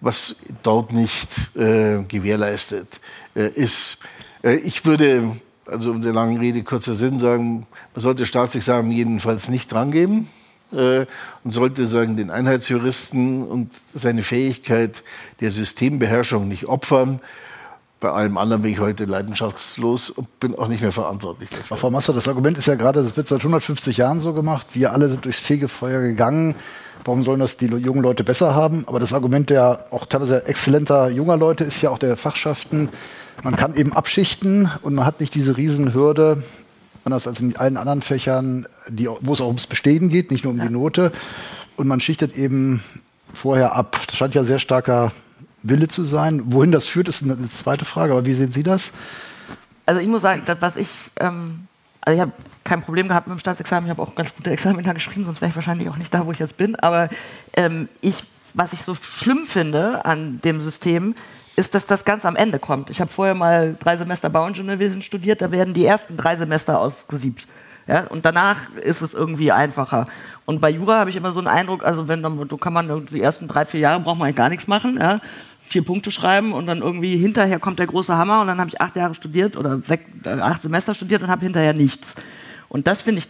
[0.00, 3.00] was dort nicht äh, gewährleistet
[3.36, 3.98] äh, ist.
[4.42, 9.48] Äh, ich würde, also um der langen Rede kurzer Sinn sagen, man sollte Staatsexamen jedenfalls
[9.48, 10.28] nicht drangeben
[10.72, 11.06] äh,
[11.44, 15.02] und sollte sagen, den Einheitsjuristen und seine Fähigkeit
[15.40, 17.20] der Systembeherrschung nicht opfern.
[18.00, 21.76] Bei allem anderen bin ich heute leidenschaftslos und bin auch nicht mehr verantwortlich dafür.
[21.76, 24.66] Frau Master, das Argument ist ja gerade, das wird seit 150 Jahren so gemacht.
[24.72, 26.56] Wir alle sind durchs Fegefeuer gegangen.
[27.04, 28.84] Warum sollen das die jungen Leute besser haben?
[28.86, 32.88] Aber das Argument der auch teilweise exzellenter junger Leute ist ja auch der Fachschaften.
[33.44, 36.42] Man kann eben abschichten und man hat nicht diese Riesenhürde,
[37.04, 40.52] anders als in allen anderen Fächern, die, wo es auch ums Bestehen geht, nicht nur
[40.52, 40.66] um ja.
[40.66, 41.12] die Note.
[41.76, 42.82] Und man schichtet eben
[43.34, 43.98] vorher ab.
[44.06, 45.12] Das scheint ja sehr starker
[45.62, 46.42] Wille zu sein.
[46.46, 48.12] Wohin das führt, ist eine zweite Frage.
[48.12, 48.92] Aber wie sehen Sie das?
[49.86, 50.88] Also ich muss sagen, das, was ich,
[51.18, 51.66] ähm,
[52.00, 52.32] also ich habe
[52.64, 53.86] kein Problem gehabt mit dem Staatsexamen.
[53.86, 56.32] Ich habe auch ganz gute Examina geschrieben, sonst wäre ich wahrscheinlich auch nicht da, wo
[56.32, 56.76] ich jetzt bin.
[56.76, 57.08] Aber
[57.54, 58.14] ähm, ich,
[58.54, 61.14] was ich so schlimm finde an dem System,
[61.56, 62.90] ist, dass das ganz am Ende kommt.
[62.90, 67.46] Ich habe vorher mal drei Semester Bauingenieurwesen studiert, da werden die ersten drei Semester ausgesiebt.
[67.86, 70.06] Ja, und danach ist es irgendwie einfacher.
[70.44, 73.06] Und bei Jura habe ich immer so einen Eindruck, also wenn dann, so kann man
[73.06, 75.20] die ersten drei, vier Jahre braucht man eigentlich gar nichts machen, ja,
[75.64, 78.80] vier Punkte schreiben und dann irgendwie hinterher kommt der große Hammer und dann habe ich
[78.80, 82.14] acht Jahre studiert oder sechs, äh, acht Semester studiert und habe hinterher nichts.
[82.68, 83.28] Und das finde ich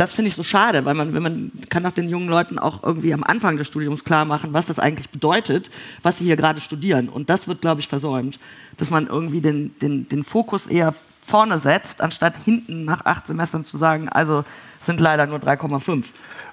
[0.00, 2.82] das finde ich so schade, weil man, wenn man kann auch den jungen Leuten auch
[2.82, 5.70] irgendwie am Anfang des Studiums klar machen, was das eigentlich bedeutet,
[6.02, 7.10] was sie hier gerade studieren.
[7.10, 8.40] Und das wird, glaube ich, versäumt,
[8.78, 13.66] dass man irgendwie den, den, den Fokus eher vorne setzt, anstatt hinten nach acht Semestern
[13.66, 14.42] zu sagen, also
[14.80, 16.06] sind leider nur 3,5.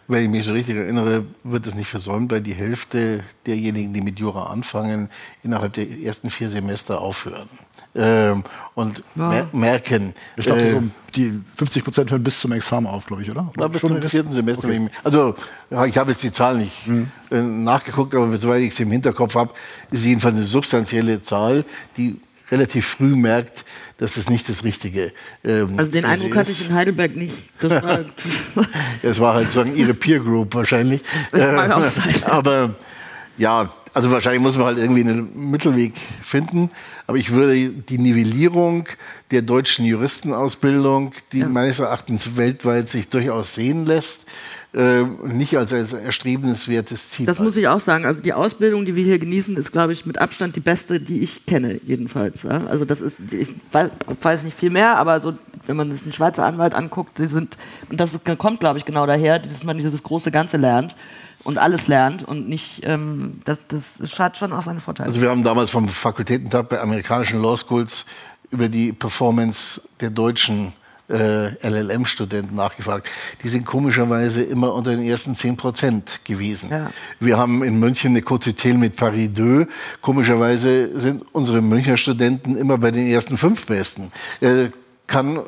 [0.10, 4.02] Wenn ich mich so richtig erinnere, wird es nicht versäumt, weil die Hälfte derjenigen, die
[4.02, 5.10] mit Jura anfangen,
[5.41, 7.48] innerhalb der ersten vier Semester aufhören
[7.98, 8.43] ähm,
[8.76, 9.30] und ja.
[9.30, 10.14] mer merken.
[10.36, 10.84] Ich glaube, äh, so
[11.16, 13.52] die 50 Prozent hören bis zum Examen auf, glaube ich, oder?
[13.56, 14.68] Na, bis zum vierten Semester.
[14.68, 14.89] Okay.
[15.04, 15.36] Also,
[15.88, 17.10] ich habe jetzt die Zahl nicht mhm.
[17.32, 19.52] äh, nachgeguckt, aber soweit ich sie im Hinterkopf habe,
[19.91, 21.66] ist jedenfalls eine substanzielle Zahl,
[21.98, 22.20] die
[22.52, 23.66] relativ früh merkt,
[23.98, 25.12] dass das nicht das Richtige
[25.43, 27.50] ähm, Also den Eindruck hatte ich in Heidelberg nicht.
[27.60, 28.00] Das war,
[29.02, 31.02] das war halt sozusagen ihre Peer Group wahrscheinlich.
[31.32, 32.24] Das mag auch sein.
[32.24, 32.76] Aber
[33.38, 36.70] ja, also wahrscheinlich muss man halt irgendwie einen Mittelweg finden.
[37.08, 38.88] Aber ich würde die Nivellierung
[39.32, 41.48] der deutschen Juristenausbildung, die ja.
[41.48, 44.26] meines Erachtens weltweit sich durchaus sehen lässt,
[44.74, 47.26] äh, nicht als, als erstrebenswertes Ziel.
[47.26, 48.06] Das muss ich auch sagen.
[48.06, 51.22] Also die Ausbildung, die wir hier genießen, ist, glaube ich, mit Abstand die beste, die
[51.22, 52.44] ich kenne, jedenfalls.
[52.44, 52.66] Ja?
[52.68, 53.90] Also das ist, ich weiß,
[54.22, 55.34] weiß, nicht viel mehr, aber so,
[55.66, 57.58] wenn man sich einen Schweizer Anwalt anguckt, die sind,
[57.90, 60.96] und das kommt, glaube ich, genau daher, dass man dieses große Ganze lernt
[61.48, 65.08] und alles lernt und nicht, ähm, das, das hat schon auch seine Vorteile.
[65.08, 68.06] Also wir haben damals vom Fakultätentag bei amerikanischen Law Schools
[68.52, 70.74] über die Performance der deutschen
[71.10, 73.08] äh, LLM-Studenten nachgefragt.
[73.43, 76.70] Die sind komischerweise immer unter den ersten 10 Prozent gewesen.
[76.70, 76.91] Ja.
[77.22, 79.68] Wir haben in München eine Côte mit Paris 2.
[80.02, 84.12] Komischerweise sind unsere Münchner Studenten immer bei den ersten fünf Besten.
[84.41, 84.68] Äh,
[85.08, 85.39] kann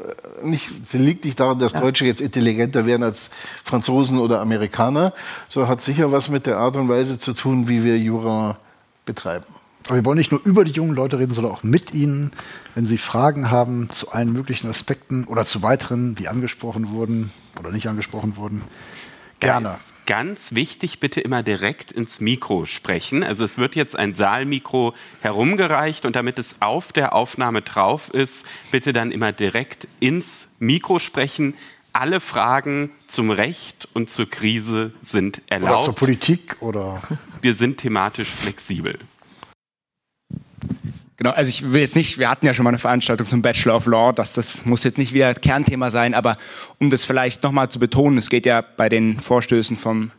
[0.43, 1.81] nicht, liegt nicht daran, dass ja.
[1.81, 3.29] Deutsche jetzt intelligenter werden als
[3.63, 5.13] Franzosen oder Amerikaner,
[5.47, 8.57] sondern hat sicher was mit der Art und Weise zu tun, wie wir Jura
[9.05, 9.45] betreiben.
[9.87, 12.31] Aber wir wollen nicht nur über die jungen Leute reden, sondern auch mit ihnen,
[12.75, 17.71] wenn sie Fragen haben zu allen möglichen Aspekten oder zu weiteren, die angesprochen wurden oder
[17.71, 18.61] nicht angesprochen wurden.
[19.39, 19.77] Gerne.
[20.09, 23.21] Ganz wichtig, bitte immer direkt ins Mikro sprechen.
[23.21, 28.43] Also es wird jetzt ein Saalmikro herumgereicht und damit es auf der Aufnahme drauf ist,
[28.71, 31.53] bitte dann immer direkt ins Mikro sprechen.
[31.93, 35.73] Alle Fragen zum Recht und zur Krise sind erlaubt.
[35.73, 37.03] Oder zur Politik oder.
[37.43, 38.97] Wir sind thematisch flexibel.
[41.19, 43.75] Genau, also ich will jetzt nicht, wir hatten ja schon mal eine Veranstaltung zum Bachelor
[43.75, 46.37] of Law, dass das muss jetzt nicht wieder Kernthema sein, aber
[46.79, 50.11] um das vielleicht nochmal zu betonen, es geht ja bei den Vorstößen vom,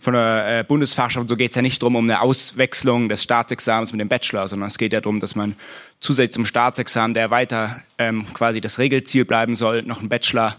[0.00, 3.92] von der äh, Bundesfachschaft, so geht es ja nicht darum, um eine Auswechslung des Staatsexamens
[3.92, 5.54] mit dem Bachelor, sondern es geht ja darum, dass man
[6.00, 10.56] zusätzlich zum Staatsexamen, der weiter ähm, quasi das Regelziel bleiben soll, noch einen Bachelor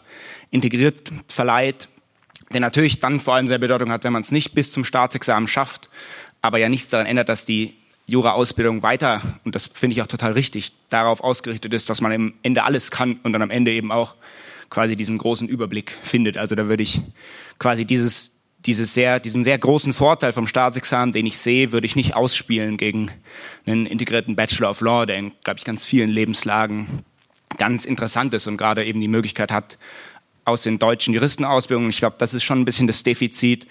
[0.49, 1.89] integriert verleiht,
[2.53, 5.49] der natürlich dann vor allem sehr Bedeutung hat, wenn man es nicht bis zum Staatsexamen
[5.49, 5.89] schafft,
[6.41, 7.73] aber ja nichts daran ändert, dass die
[8.09, 12.33] Jura-Ausbildung weiter, und das finde ich auch total richtig, darauf ausgerichtet ist, dass man am
[12.43, 14.15] Ende alles kann und dann am Ende eben auch
[14.69, 16.37] quasi diesen großen Überblick findet.
[16.37, 17.01] Also da würde ich
[17.57, 18.35] quasi dieses,
[18.65, 22.77] dieses sehr, diesen sehr großen Vorteil vom Staatsexamen, den ich sehe, würde ich nicht ausspielen
[22.77, 23.11] gegen
[23.65, 27.03] einen integrierten Bachelor of Law, der in, glaube ich, ganz vielen Lebenslagen
[27.57, 29.77] ganz interessant ist und gerade eben die Möglichkeit hat,
[30.49, 31.89] aus den deutschen Juristenausbildungen.
[31.89, 33.67] Ich glaube, das ist schon ein bisschen das Defizit,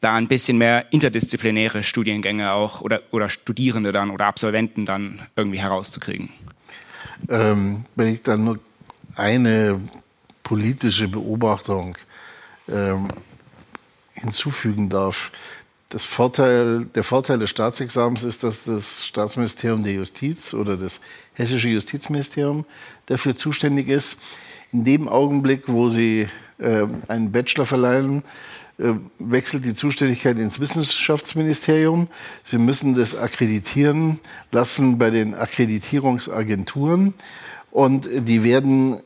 [0.00, 5.60] da ein bisschen mehr interdisziplinäre Studiengänge auch oder, oder Studierende dann oder Absolventen dann irgendwie
[5.60, 6.30] herauszukriegen.
[7.28, 8.58] Ähm, wenn ich dann nur
[9.14, 9.80] eine
[10.42, 11.96] politische Beobachtung
[12.68, 13.08] ähm,
[14.14, 15.32] hinzufügen darf.
[15.88, 21.00] Das Vorteil, der Vorteil des Staatsexamens ist, dass das Staatsministerium der Justiz oder das
[21.34, 22.64] hessische Justizministerium
[23.06, 24.18] dafür zuständig ist
[24.72, 28.22] in dem Augenblick, wo Sie äh, einen Bachelor verleihen,
[28.78, 32.08] äh, wechselt die Zuständigkeit ins Wissenschaftsministerium.
[32.42, 34.18] Sie müssen das akkreditieren
[34.50, 37.14] lassen bei den Akkreditierungsagenturen.
[37.70, 39.00] Und die werden,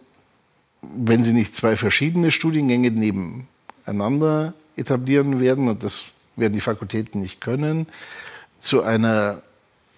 [0.83, 7.41] wenn sie nicht zwei verschiedene Studiengänge nebeneinander etablieren werden, und das werden die Fakultäten nicht
[7.41, 7.87] können,
[8.61, 9.43] zu einer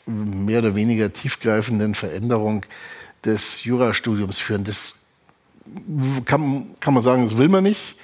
[0.06, 2.64] mehr oder weniger tiefgreifenden Veränderung
[3.24, 4.64] des Jurastudiums führen.
[4.64, 4.94] Das
[6.24, 7.96] kann, kann man sagen, das will man nicht.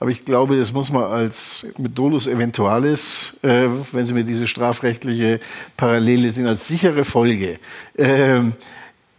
[0.00, 4.46] Aber ich glaube, das muss man als mit Dolus Eventualis, äh, wenn Sie mir diese
[4.46, 5.40] strafrechtliche
[5.76, 7.58] Parallele sehen, als sichere Folge
[7.94, 8.40] äh,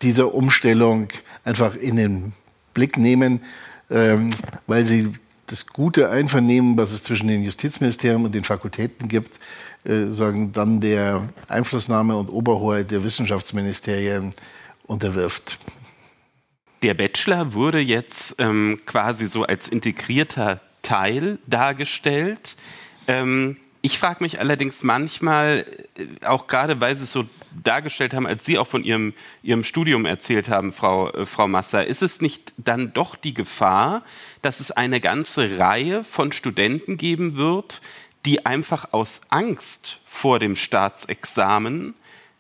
[0.02, 1.10] dieser Umstellung
[1.44, 2.34] einfach in den
[2.74, 3.42] Blick nehmen,
[3.90, 4.16] äh,
[4.68, 5.12] weil Sie
[5.48, 9.40] das gute Einvernehmen, was es zwischen den Justizministerien und den Fakultäten gibt,
[9.84, 14.34] äh, sagen, dann der Einflussnahme und Oberhoheit der Wissenschaftsministerien
[14.86, 15.60] unterwirft.
[16.82, 22.56] Der Bachelor wurde jetzt ähm, quasi so als integrierter Teil dargestellt.
[23.08, 25.66] Ähm, ich frage mich allerdings manchmal,
[25.98, 27.26] äh, auch gerade weil Sie es so
[27.64, 29.14] dargestellt haben, als Sie auch von Ihrem,
[29.44, 34.04] Ihrem Studium erzählt haben, Frau, äh, Frau Masser, ist es nicht dann doch die Gefahr,
[34.42, 37.82] dass es eine ganze Reihe von Studenten geben wird,
[38.26, 41.94] die einfach aus Angst vor dem Staatsexamen,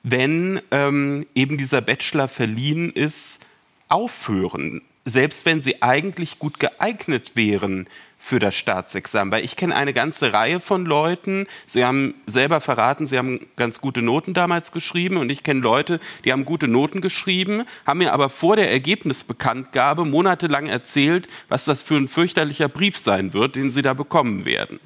[0.03, 3.41] wenn ähm, eben dieser Bachelor verliehen ist,
[3.89, 7.87] aufhören, selbst wenn sie eigentlich gut geeignet wären
[8.19, 9.31] für das Staatsexamen.
[9.31, 13.81] Weil ich kenne eine ganze Reihe von Leuten, sie haben selber verraten, sie haben ganz
[13.81, 18.13] gute Noten damals geschrieben und ich kenne Leute, die haben gute Noten geschrieben, haben mir
[18.13, 23.71] aber vor der Ergebnisbekanntgabe monatelang erzählt, was das für ein fürchterlicher Brief sein wird, den
[23.71, 24.79] sie da bekommen werden.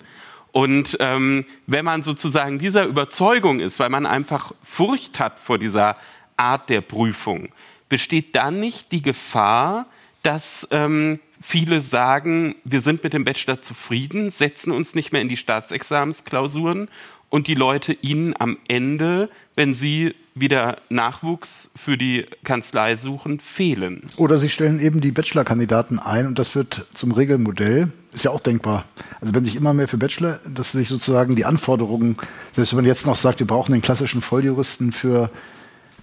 [0.52, 5.98] Und ähm, wenn man sozusagen dieser Überzeugung ist, weil man einfach Furcht hat vor dieser
[6.38, 7.50] Art der Prüfung.
[7.94, 9.86] Besteht dann nicht die Gefahr,
[10.24, 15.30] dass ähm, viele sagen, wir sind mit dem Bachelor zufrieden, setzen uns nicht mehr in
[15.30, 16.90] die Staatsexamensklausuren
[17.30, 24.10] und die Leute ihnen am Ende, wenn sie wieder Nachwuchs für die Kanzlei suchen, fehlen.
[24.18, 27.92] Oder sie stellen eben die Bachelor-Kandidaten ein und das wird zum Regelmodell.
[28.12, 28.86] Ist ja auch denkbar.
[29.22, 32.18] Also wenn sich immer mehr für Bachelor, dass sich sozusagen die Anforderungen,
[32.54, 35.30] selbst wenn man jetzt noch sagt, wir brauchen den klassischen Volljuristen für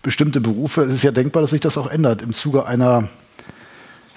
[0.02, 3.08] bestimmte Berufe, ist es ja denkbar, dass sich das auch ändert im Zuge einer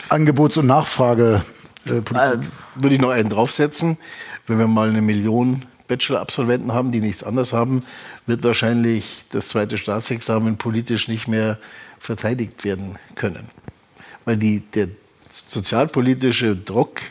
[0.09, 2.15] Angebots- und Nachfragepolitik.
[2.15, 2.37] Äh,
[2.75, 3.97] Würde ich noch einen draufsetzen.
[4.47, 7.83] Wenn wir mal eine Million Bachelor-Absolventen haben, die nichts anderes haben,
[8.25, 11.57] wird wahrscheinlich das zweite Staatsexamen politisch nicht mehr
[11.99, 13.49] verteidigt werden können.
[14.25, 14.87] Weil die, der
[15.29, 17.01] sozialpolitische Druck,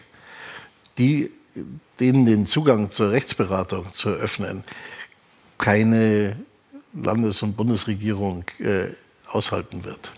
[0.98, 1.30] die,
[2.00, 4.64] denen den Zugang zur Rechtsberatung zu eröffnen,
[5.58, 6.36] keine
[6.92, 8.88] Landes- und Bundesregierung äh,
[9.26, 10.12] aushalten wird.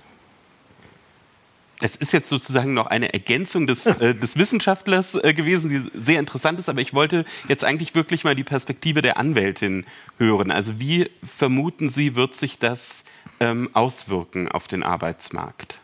[1.81, 6.19] Es ist jetzt sozusagen noch eine Ergänzung des, äh, des Wissenschaftlers äh, gewesen, die sehr
[6.19, 9.85] interessant ist, aber ich wollte jetzt eigentlich wirklich mal die Perspektive der Anwältin
[10.19, 10.51] hören.
[10.51, 13.05] Also wie vermuten Sie, wird sich das
[13.41, 15.81] ähm, auswirken auf den Arbeitsmarkt?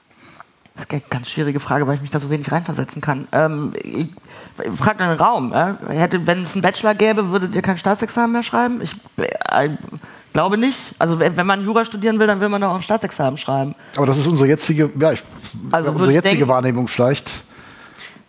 [0.75, 3.29] Das ist eine ganz schwierige Frage, weil ich mich da so wenig reinversetzen kann.
[3.33, 4.09] Ähm, ich,
[4.65, 5.53] ich frage den Raum.
[5.53, 5.75] Äh?
[5.89, 8.81] Hätte, wenn es einen Bachelor gäbe, würdet ihr kein Staatsexamen mehr schreiben?
[8.81, 9.71] Ich äh,
[10.33, 10.79] glaube nicht.
[10.99, 13.75] Also wenn man Jura studieren will, dann will man doch auch ein Staatsexamen schreiben.
[13.97, 15.23] Aber das ist unsere jetzige, ja, ich,
[15.71, 17.31] also unsere jetzige denken, Wahrnehmung vielleicht.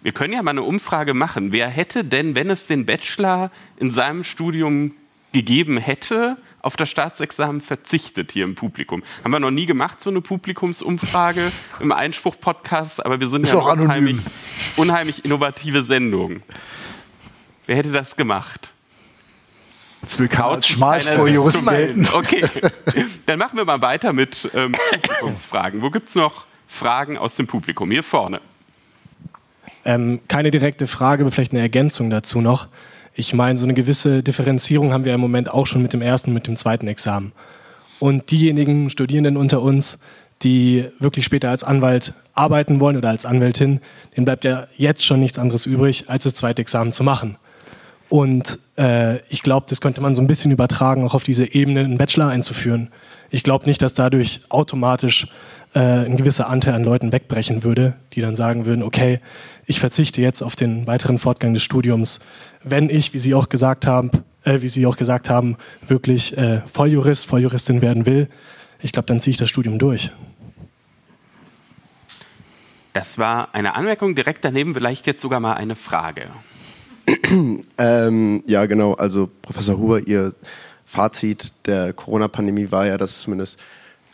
[0.02, 1.52] Wir können ja mal eine Umfrage machen.
[1.52, 4.94] Wer hätte denn, wenn es den Bachelor in seinem Studium
[5.32, 9.04] gegeben hätte, auf das Staatsexamen verzichtet hier im Publikum.
[9.24, 13.66] Haben wir noch nie gemacht, so eine Publikumsumfrage im Einspruch-Podcast, aber wir sind Ist ja
[13.66, 14.18] eine unheimlich,
[14.78, 16.42] unheimlich innovative Sendung.
[17.66, 18.74] Wer hätte das gemacht?
[20.02, 22.08] Das will Couch Schmalspurjurist melden.
[22.14, 22.44] Okay,
[23.28, 25.82] dann machen wir mal weiter mit ähm, Publikumsfragen.
[25.82, 27.92] Wo gibt es noch Fragen aus dem Publikum?
[27.92, 28.42] Hier vorne.
[29.86, 32.68] Ähm, keine direkte Frage, aber vielleicht eine Ergänzung dazu noch.
[33.14, 36.34] Ich meine, so eine gewisse Differenzierung haben wir im Moment auch schon mit dem ersten
[36.34, 37.34] mit dem zweiten Examen.
[38.00, 40.00] Und diejenigen Studierenden unter uns,
[40.44, 43.82] die wirklich später als Anwalt arbeiten wollen oder als Anwältin,
[44.16, 47.38] denen bleibt ja jetzt schon nichts anderes übrig, als das zweite Examen zu machen.
[48.10, 51.82] Und äh, ich glaube, das könnte man so ein bisschen übertragen, auch auf diese Ebene
[51.82, 52.90] einen Bachelor einzuführen.
[53.30, 55.28] Ich glaube nicht, dass dadurch automatisch
[55.74, 59.20] äh, ein gewisser Anteil an Leuten wegbrechen würde, die dann sagen würden, okay,
[59.66, 62.20] ich verzichte jetzt auf den weiteren Fortgang des Studiums,
[62.64, 64.12] wenn ich, wie Sie auch gesagt haben,
[64.44, 65.58] äh, wie Sie auch gesagt haben,
[65.88, 68.28] wirklich äh, Volljurist, Volljuristin werden will.
[68.82, 70.12] Ich glaube, dann ziehe ich das Studium durch.
[72.94, 74.16] Das war eine Anmerkung.
[74.16, 76.24] Direkt daneben vielleicht jetzt sogar mal eine Frage.
[77.78, 78.94] ähm, ja, genau.
[78.96, 80.34] Also Professor Huber, Ihr
[80.86, 83.60] Fazit der Corona-Pandemie war ja, dass zumindest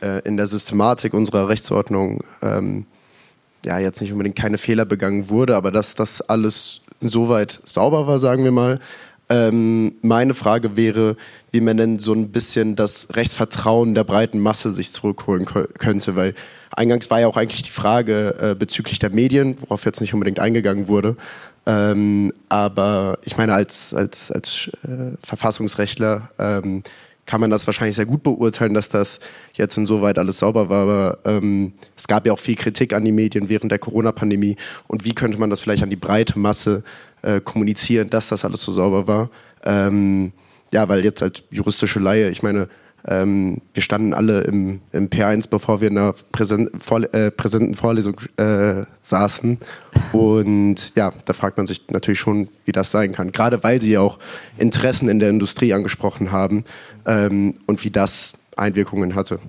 [0.01, 2.85] äh, in der Systematik unserer Rechtsordnung ähm,
[3.65, 8.19] ja jetzt nicht unbedingt keine Fehler begangen wurde, aber dass das alles soweit sauber war,
[8.19, 8.79] sagen wir mal.
[9.29, 11.17] Ähm, meine Frage wäre,
[11.51, 16.33] wie man denn so ein bisschen das Rechtsvertrauen der breiten Masse sich zurückholen könnte, weil
[16.71, 20.39] eingangs war ja auch eigentlich die Frage äh, bezüglich der Medien, worauf jetzt nicht unbedingt
[20.39, 21.17] eingegangen wurde.
[21.65, 26.83] Ähm, aber ich meine, als, als, als äh, Verfassungsrechtler ähm,
[27.27, 29.19] kann man das wahrscheinlich sehr gut beurteilen, dass das
[29.53, 30.81] jetzt insoweit alles sauber war.
[30.81, 34.55] Aber ähm, es gab ja auch viel Kritik an die Medien während der Corona-Pandemie.
[34.87, 36.83] Und wie könnte man das vielleicht an die breite Masse
[37.21, 39.29] äh, kommunizieren, dass das alles so sauber war?
[39.63, 40.31] Ähm,
[40.71, 42.69] ja, weil jetzt als juristische Laie, ich meine,
[43.05, 47.75] ähm, wir standen alle im, im P1, bevor wir in einer Präsent, vor, äh, präsenten
[47.75, 49.57] Vorlesung äh, saßen.
[50.11, 53.31] Und ja, da fragt man sich natürlich schon, wie das sein kann.
[53.31, 54.19] Gerade weil Sie ja auch
[54.57, 56.65] Interessen in der Industrie angesprochen haben
[57.05, 59.39] ähm, und wie das Einwirkungen hatte.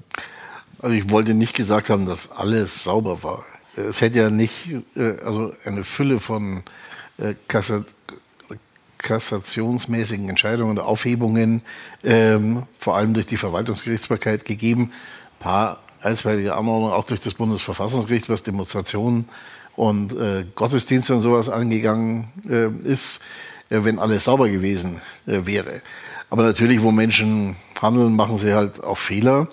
[0.80, 3.44] Also ich wollte nicht gesagt haben, dass alles sauber war.
[3.76, 6.62] Es hätte ja nicht, äh, also eine Fülle von
[7.18, 7.34] äh,
[8.98, 11.62] kassationsmäßigen Entscheidungen oder Aufhebungen,
[12.04, 14.92] ähm, vor allem durch die Verwaltungsgerichtsbarkeit gegeben.
[15.38, 19.28] Ein paar einstweilige Anordnungen auch durch das Bundesverfassungsgericht, was Demonstrationen
[19.76, 23.20] und äh, Gottesdienste und sowas angegangen äh, ist,
[23.70, 25.82] äh, wenn alles sauber gewesen äh, wäre.
[26.30, 29.48] Aber natürlich, wo Menschen handeln, machen sie halt auch Fehler.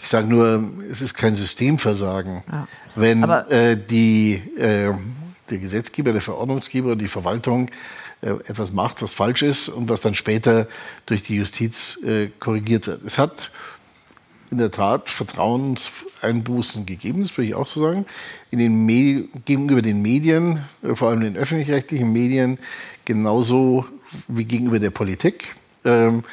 [0.00, 2.68] Ich sage nur, es ist kein Systemversagen, ja.
[2.94, 4.92] wenn äh, die, äh,
[5.50, 7.70] der Gesetzgeber, der Verordnungsgeber, die Verwaltung
[8.20, 10.66] etwas macht, was falsch ist und was dann später
[11.06, 13.04] durch die Justiz äh, korrigiert wird.
[13.04, 13.50] Es hat
[14.50, 18.06] in der Tat Vertrauenseinbußen gegeben, das würde ich auch so sagen,
[18.50, 22.58] in den gegenüber den Medien, äh, vor allem den öffentlich-rechtlichen Medien,
[23.04, 23.86] genauso
[24.26, 25.54] wie gegenüber der Politik.
[25.84, 26.24] Ähm,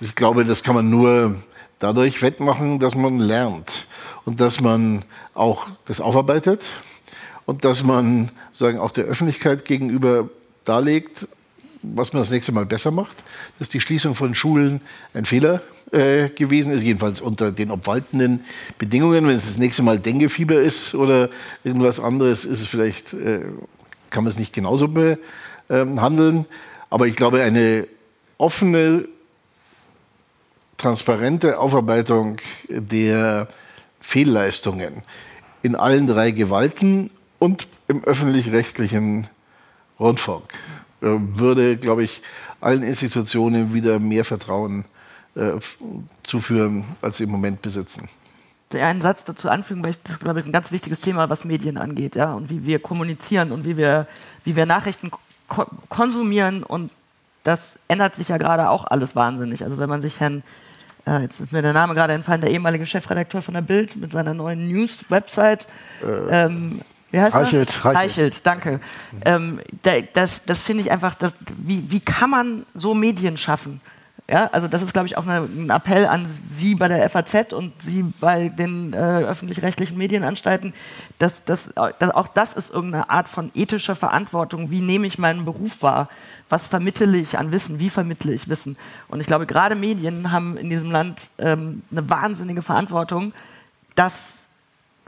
[0.00, 1.36] ich glaube, das kann man nur
[1.78, 3.86] dadurch wettmachen, dass man lernt.
[4.24, 5.04] und dass man
[5.34, 6.64] auch das aufarbeitet
[7.46, 10.28] und dass man sagen auch der Öffentlichkeit gegenüber
[10.64, 11.26] darlegt,
[11.82, 13.16] was man das nächste Mal besser macht,
[13.58, 14.80] dass die Schließung von Schulen
[15.12, 15.62] ein Fehler
[15.92, 18.40] äh, gewesen ist, jedenfalls unter den obwaltenden
[18.78, 19.26] Bedingungen.
[19.26, 21.28] Wenn es das nächste Mal Denguefieber ist oder
[21.62, 23.40] irgendwas anderes, ist es vielleicht, äh,
[24.10, 26.36] kann man es nicht genauso behandeln.
[26.38, 26.46] Ähm,
[26.90, 27.86] Aber ich glaube, eine
[28.38, 29.06] offene,
[30.76, 32.36] transparente Aufarbeitung
[32.68, 33.48] der
[34.00, 35.02] Fehlleistungen
[35.62, 39.28] in allen drei Gewalten und im öffentlich-rechtlichen
[39.98, 40.44] Rundfunk
[41.00, 42.22] würde, glaube ich,
[42.60, 44.84] allen Institutionen wieder mehr Vertrauen
[45.34, 45.52] äh,
[46.22, 48.08] zuführen, als sie im Moment besitzen.
[48.72, 51.44] Einen Satz dazu anfügen, weil ich, das ist, glaube ich, ein ganz wichtiges Thema, was
[51.44, 54.08] Medien angeht, ja, und wie wir kommunizieren und wie wir,
[54.44, 55.12] wie wir Nachrichten
[55.46, 56.90] ko konsumieren und
[57.44, 59.62] das ändert sich ja gerade auch alles wahnsinnig.
[59.62, 60.42] Also wenn man sich Herrn,
[61.06, 64.10] äh, jetzt ist mir der Name gerade entfallen, der ehemalige Chefredakteur von der Bild mit
[64.10, 65.68] seiner neuen News-Website,
[66.02, 66.80] äh, ähm,
[67.14, 67.84] wie heißt Reichelt, er?
[67.84, 67.96] Reichelt.
[67.96, 68.80] Reichelt, danke.
[69.24, 69.60] Ähm,
[70.14, 73.80] das das finde ich einfach, das, wie, wie kann man so Medien schaffen?
[74.28, 77.52] Ja, also das ist, glaube ich, auch eine, ein Appell an Sie bei der FAZ
[77.52, 80.74] und Sie bei den äh, öffentlich-rechtlichen Medienanstalten,
[81.18, 84.70] dass, dass, dass, auch das ist irgendeine Art von ethischer Verantwortung.
[84.70, 86.08] Wie nehme ich meinen Beruf wahr?
[86.48, 87.78] Was vermittle ich an Wissen?
[87.78, 88.76] Wie vermittle ich Wissen?
[89.06, 93.34] Und ich glaube, gerade Medien haben in diesem Land ähm, eine wahnsinnige Verantwortung,
[93.94, 94.43] dass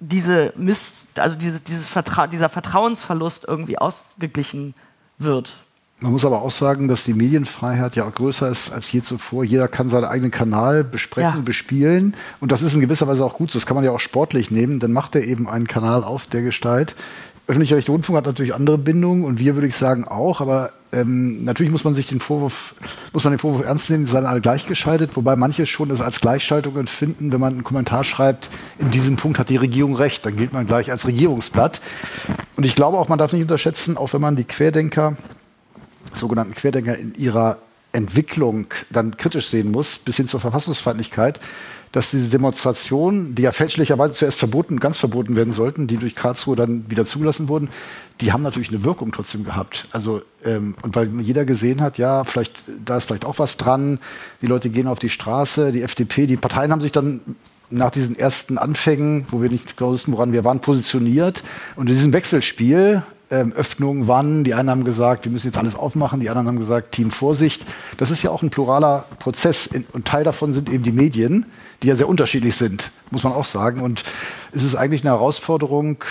[0.00, 4.74] diese Miss, also diese, dieses Vertra dieser Vertrauensverlust irgendwie ausgeglichen
[5.18, 5.56] wird.
[6.00, 9.44] Man muss aber auch sagen, dass die Medienfreiheit ja auch größer ist als je zuvor.
[9.44, 11.42] Jeder kann seinen eigenen Kanal besprechen, ja.
[11.42, 12.14] bespielen.
[12.38, 13.58] Und das ist in gewisser Weise auch gut so.
[13.58, 14.78] Das kann man ja auch sportlich nehmen.
[14.78, 16.96] Dann macht er eben einen Kanal auf der Gestalt.
[17.46, 21.70] Öffentlicher Rundfunk hat natürlich andere Bindungen und wir würde ich sagen auch, aber ähm, natürlich
[21.70, 22.74] muss man sich den Vorwurf,
[23.12, 26.20] muss man den Vorwurf ernst nehmen, sie seien alle gleichgeschaltet, wobei manche schon es als
[26.20, 30.36] Gleichschaltung empfinden, wenn man einen Kommentar schreibt, in diesem Punkt hat die Regierung recht, dann
[30.36, 31.82] gilt man gleich als Regierungsblatt.
[32.56, 35.16] Und ich glaube auch, man darf nicht unterschätzen, auch wenn man die Querdenker
[36.14, 37.58] sogenannten Querdenker in ihrer
[37.92, 41.40] Entwicklung dann kritisch sehen muss, bis hin zur Verfassungsfeindlichkeit,
[41.92, 46.56] dass diese Demonstrationen, die ja fälschlicherweise zuerst verboten, ganz verboten werden sollten, die durch Karlsruhe
[46.56, 47.68] dann wieder zugelassen wurden,
[48.20, 49.88] die haben natürlich eine Wirkung trotzdem gehabt.
[49.92, 53.98] Also ähm, und weil jeder gesehen hat, ja, vielleicht da ist vielleicht auch was dran.
[54.42, 57.20] Die Leute gehen auf die Straße, die FDP, die Parteien haben sich dann
[57.68, 61.42] nach diesen ersten Anfängen, wo wir nicht genau wussten, woran wir waren, positioniert.
[61.74, 64.44] Und in diesem Wechselspiel ähm, Öffnung, wann.
[64.44, 67.66] Die einen haben gesagt, wir müssen jetzt alles aufmachen, die anderen haben gesagt, Team Vorsicht.
[67.96, 71.46] Das ist ja auch ein pluraler Prozess und Teil davon sind eben die Medien,
[71.82, 73.80] die ja sehr unterschiedlich sind, muss man auch sagen.
[73.80, 74.04] Und
[74.52, 76.04] es ist eigentlich eine Herausforderung,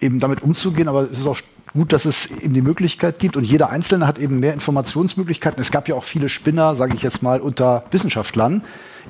[0.00, 1.38] eben damit umzugehen, aber es ist auch
[1.72, 5.60] gut, dass es eben die Möglichkeit gibt und jeder Einzelne hat eben mehr Informationsmöglichkeiten.
[5.60, 8.62] Es gab ja auch viele Spinner, sage ich jetzt mal, unter Wissenschaftlern,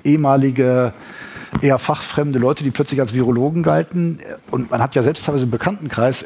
[0.05, 0.93] ehemalige
[1.63, 4.19] eher fachfremde Leute, die plötzlich als Virologen galten.
[4.51, 6.25] Und man hat ja selbst teilweise im Bekanntenkreis,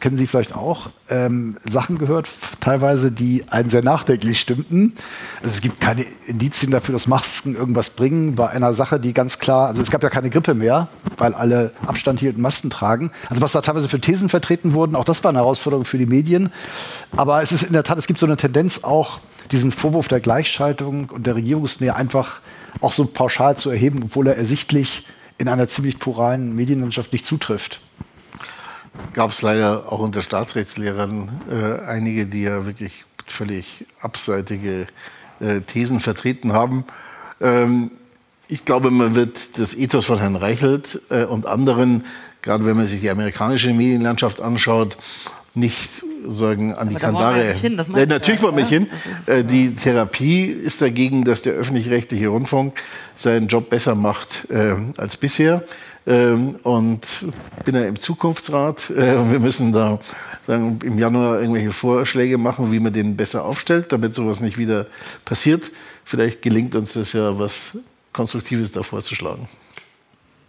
[0.00, 2.28] kennen Sie vielleicht auch, ähm, Sachen gehört,
[2.60, 4.94] teilweise, die einen sehr nachdenklich stimmten.
[5.42, 8.34] Also es gibt keine Indizien dafür, dass Masken irgendwas bringen.
[8.34, 11.72] Bei einer Sache, die ganz klar, also es gab ja keine Grippe mehr, weil alle
[11.86, 13.10] Abstand hielten, Masken tragen.
[13.28, 16.06] Also was da teilweise für Thesen vertreten wurden, auch das war eine Herausforderung für die
[16.06, 16.50] Medien.
[17.16, 19.20] Aber es ist in der Tat, es gibt so eine Tendenz auch,
[19.52, 22.40] diesen Vorwurf der Gleichschaltung und der Regierungsnähe einfach
[22.80, 25.06] auch so pauschal zu erheben, obwohl er ersichtlich
[25.38, 27.80] in einer ziemlich pluralen Medienlandschaft nicht zutrifft.
[29.12, 34.86] Gab es leider auch unter Staatsrechtslehrern äh, einige, die ja wirklich völlig abseitige
[35.40, 36.84] äh, Thesen vertreten haben.
[37.40, 37.90] Ähm,
[38.48, 42.04] ich glaube, man wird das Ethos von Herrn Reichelt äh, und anderen,
[42.42, 44.96] gerade wenn man sich die amerikanische Medienlandschaft anschaut,
[45.54, 47.54] nicht sagen an die Kandare.
[47.62, 48.86] Ja, natürlich wollen wir hin.
[49.26, 52.80] Äh, die Therapie ist dagegen, dass der öffentlich-rechtliche Rundfunk
[53.16, 55.64] seinen Job besser macht äh, als bisher.
[56.06, 57.06] Ähm, und
[57.64, 58.90] bin ja im Zukunftsrat.
[58.90, 60.00] Äh, wir müssen da
[60.46, 64.86] sagen, im Januar irgendwelche Vorschläge machen, wie man den besser aufstellt, damit sowas nicht wieder
[65.24, 65.70] passiert.
[66.04, 67.78] Vielleicht gelingt uns das ja, was
[68.12, 69.48] Konstruktives da vorzuschlagen.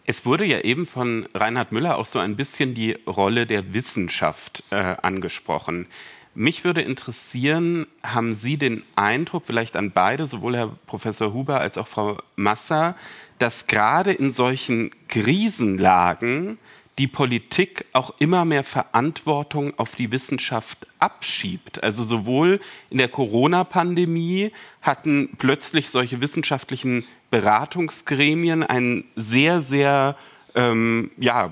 [0.05, 4.63] Es wurde ja eben von Reinhard Müller auch so ein bisschen die Rolle der Wissenschaft
[4.69, 5.87] äh, angesprochen.
[6.35, 11.77] Mich würde interessieren, haben Sie den Eindruck, vielleicht an beide, sowohl Herr Professor Huber als
[11.77, 12.95] auch Frau Massa,
[13.37, 16.57] dass gerade in solchen Krisenlagen
[16.99, 21.83] die Politik auch immer mehr Verantwortung auf die Wissenschaft abschiebt.
[21.83, 30.15] Also sowohl in der Corona-Pandemie hatten plötzlich solche wissenschaftlichen Beratungsgremien einen sehr, sehr
[30.55, 31.51] ähm, ja,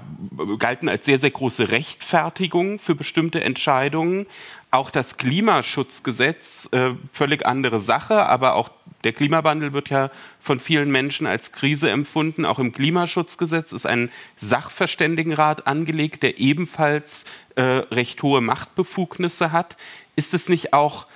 [0.59, 4.27] galten als sehr, sehr große Rechtfertigung für bestimmte Entscheidungen.
[4.69, 8.69] Auch das Klimaschutzgesetz, äh, völlig andere Sache, aber auch
[9.03, 12.45] Der Klimawandel wird ja von vielen Menschen als Krise empfunden.
[12.45, 17.25] Auch im Klimaschutzgesetz ist ein Sachverständigenrat angelegt, der ebenfalls
[17.55, 19.77] äh, recht hohe Machtbefugnisse hat.
[20.15, 21.07] Ist es nicht auch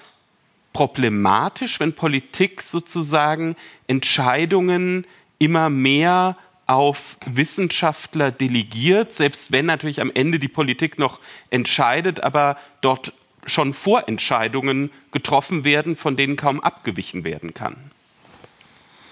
[0.73, 3.55] problematisch, wenn Politik sozusagen
[3.87, 5.05] Entscheidungen
[5.39, 11.19] immer mehr auf Wissenschaftler delegiert, selbst wenn natürlich am Ende die Politik noch
[11.49, 13.13] entscheidet, aber dort
[13.45, 17.75] schon Vorentscheidungen getroffen werden, von denen kaum abgewichen werden kann.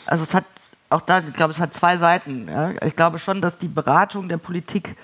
[0.06, 0.46] Also es hat
[0.90, 2.48] auch da, ich glaube, es hat zwei Seiten.
[2.48, 2.74] Ja.
[2.86, 4.96] Ich glaube schon, dass die Beratung der Politik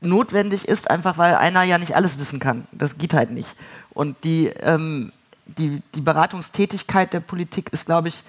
[0.00, 2.66] notwendig ist, einfach weil einer ja nicht alles wissen kann.
[2.72, 3.48] Das geht halt nicht.
[3.90, 5.12] Und die, ähm,
[5.46, 8.22] die, die Beratungstätigkeit der Politik ist, glaube ich,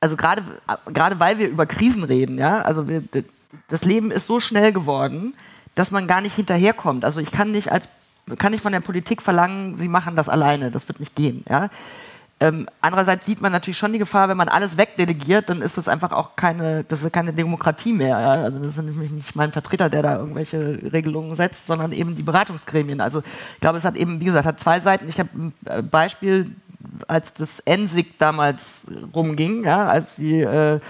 [0.00, 0.42] also gerade
[0.92, 3.02] gerade weil wir über Krisen reden, ja, also wir,
[3.68, 5.34] das Leben ist so schnell geworden,
[5.74, 7.04] dass man gar nicht hinterherkommt.
[7.04, 7.88] Also ich kann nicht als
[8.38, 10.70] kann nicht von der Politik verlangen, sie machen das alleine.
[10.70, 11.44] Das wird nicht gehen.
[11.48, 11.70] Ja?
[12.40, 15.88] Ähm, andererseits sieht man natürlich schon die Gefahr, wenn man alles wegdelegiert, dann ist das
[15.88, 18.20] einfach auch keine, das ist keine Demokratie mehr.
[18.20, 18.30] Ja?
[18.32, 22.22] Also das ist nämlich nicht mein Vertreter, der da irgendwelche Regelungen setzt, sondern eben die
[22.22, 23.00] Beratungsgremien.
[23.00, 23.20] Also
[23.54, 25.08] ich glaube, es hat eben, wie gesagt, hat zwei Seiten.
[25.08, 26.50] Ich habe ein äh, Beispiel,
[27.06, 30.80] als das ENSIG damals rumging, ja, als die äh,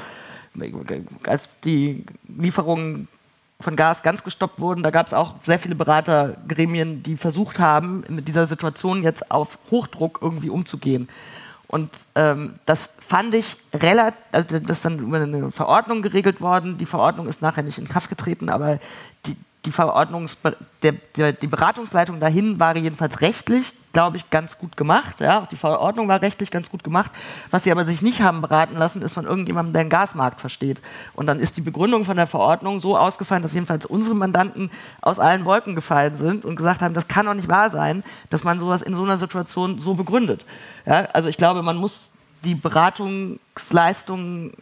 [1.27, 3.09] als die Lieferungen
[3.65, 4.83] von Gas ganz gestoppt wurden.
[4.83, 9.59] Da gab es auch sehr viele Beratergremien, die versucht haben, mit dieser Situation jetzt auf
[9.71, 11.09] Hochdruck irgendwie umzugehen.
[11.67, 16.79] Und ähm, das fand ich relativ, also das ist dann über eine Verordnung geregelt worden.
[16.79, 18.79] Die Verordnung ist nachher nicht in Kraft getreten, aber
[19.27, 20.39] die, die Verordnungs
[20.83, 25.21] der, der, die Beratungsleitung dahin war jedenfalls rechtlich, glaube ich, ganz gut gemacht.
[25.21, 27.11] Ja, die Verordnung war rechtlich ganz gut gemacht.
[27.51, 30.83] Was sie aber sich nicht haben beraten lassen, ist von irgendjemandem, der den Gasmarkt versteht.
[31.15, 34.71] Und dann ist die Begründung von der Verordnung so ausgefallen, dass jedenfalls unsere Mandanten
[35.01, 38.45] aus allen Wolken gefallen sind und gesagt haben, das kann doch nicht wahr sein, dass
[38.45, 40.45] man sowas in so einer Situation so begründet.
[40.85, 42.11] Ja, also ich glaube, man muss
[42.45, 44.53] die Beratungsleistungen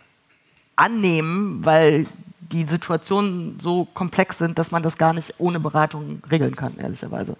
[0.76, 2.07] annehmen, weil
[2.39, 7.37] die Situationen so komplex sind, dass man das gar nicht ohne Beratung regeln kann, ehrlicherweise.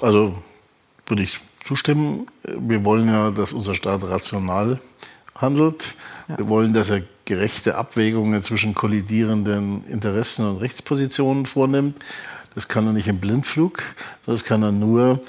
[0.00, 0.34] Also
[1.10, 2.26] würde ich zustimmen.
[2.44, 4.78] Wir wollen ja, dass unser Staat rational
[5.36, 5.96] handelt.
[6.28, 6.38] Ja.
[6.38, 11.96] Wir wollen, dass er gerechte Abwägungen zwischen kollidierenden Interessen und Rechtspositionen vornimmt.
[12.54, 13.82] Das kann er nicht im Blindflug,
[14.26, 15.20] das kann er nur,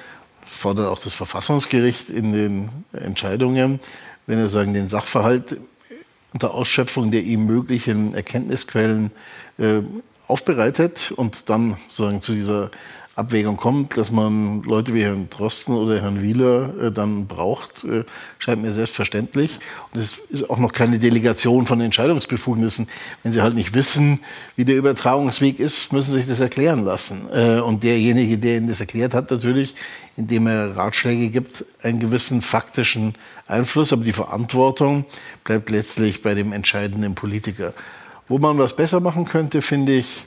[0.42, 3.80] fordert auch das Verfassungsgericht in den Entscheidungen,
[4.26, 5.58] wenn er sagen, den Sachverhalt
[6.34, 9.12] unter Ausschöpfung der ihm möglichen Erkenntnisquellen
[9.60, 9.82] äh,
[10.28, 12.72] aufbereitet und dann sozusagen zu dieser
[13.22, 18.04] Abwägung kommt, dass man Leute wie Herrn Drosten oder Herrn Wieler äh, dann braucht, äh,
[18.40, 19.60] scheint mir selbstverständlich.
[19.94, 22.90] Und es ist auch noch keine Delegation von Entscheidungsbefugnissen.
[23.22, 24.20] Wenn Sie halt nicht wissen,
[24.56, 27.28] wie der Übertragungsweg ist, müssen Sie sich das erklären lassen.
[27.32, 29.76] Äh, und derjenige, der Ihnen das erklärt hat, natürlich,
[30.18, 33.16] indem er Ratschläge gibt, einen gewissen faktischen
[33.48, 33.94] Einfluss.
[33.94, 35.06] Aber die Verantwortung
[35.44, 37.74] bleibt letztlich bei dem entscheidenden Politiker.
[38.28, 40.26] Wo man was besser machen könnte, finde ich,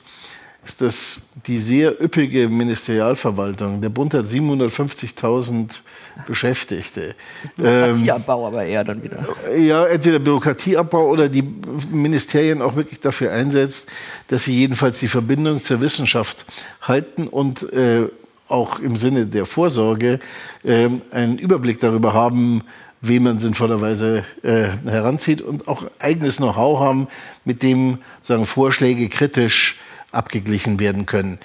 [0.65, 3.81] ist das die sehr üppige Ministerialverwaltung.
[3.81, 5.79] Der Bund hat 750.000
[6.25, 7.13] Beschäftigte.
[7.55, 9.27] Bürokratieabbau ähm, aber eher dann wieder.
[9.55, 11.43] Ja, entweder Bürokratieabbau oder die
[11.91, 13.87] Ministerien auch wirklich dafür einsetzt,
[14.27, 16.45] dass sie jedenfalls die Verbindung zur Wissenschaft
[16.81, 18.07] halten und äh,
[18.47, 20.19] auch im Sinne der Vorsorge
[20.63, 22.63] äh, einen Überblick darüber haben,
[23.01, 27.07] wen man sinnvollerweise äh, heranzieht und auch eigenes Know-how haben,
[27.43, 29.77] mit dem sagen Vorschläge kritisch
[30.15, 31.39] abgeglichen werden können.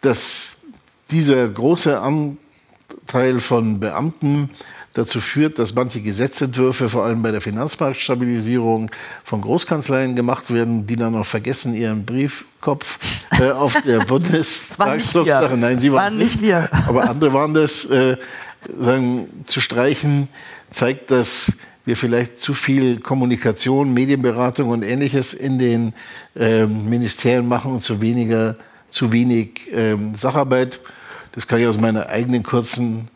[0.00, 0.58] Dass
[1.10, 4.50] dieser große Anteil von Beamten
[4.94, 8.90] dazu führt, dass manche Gesetzentwürfe, vor allem bei der Finanzmarktstabilisierung,
[9.24, 12.98] von Großkanzleien gemacht werden, die dann noch vergessen, ihren Briefkopf
[13.38, 16.68] äh, auf der Bundestagsdrucksache, nein, sie waren, waren nicht, wir.
[16.86, 18.16] aber andere waren das, äh,
[18.78, 20.28] sagen, zu streichen,
[20.70, 21.52] zeigt, dass
[21.84, 25.92] wir vielleicht zu viel Kommunikation, Medienberatung und ähnliches in den
[26.36, 28.56] ähm, Ministerien machen und zu weniger,
[28.88, 30.80] zu wenig ähm, Sacharbeit.
[31.32, 33.08] Das kann ich aus meiner eigenen kurzen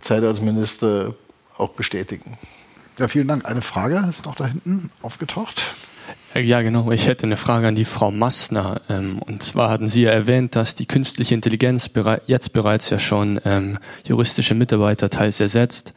[0.00, 1.14] Zeit als Minister
[1.56, 2.38] auch bestätigen.
[2.98, 3.44] Ja, vielen Dank.
[3.44, 5.74] Eine Frage ist noch da hinten aufgetaucht.
[6.34, 6.90] Äh, ja, genau.
[6.92, 8.80] Ich hätte eine Frage an die Frau Massner.
[8.88, 11.90] Ähm, und zwar hatten Sie ja erwähnt, dass die künstliche Intelligenz
[12.26, 15.94] jetzt bereits ja schon ähm, juristische Mitarbeiter teils ersetzt.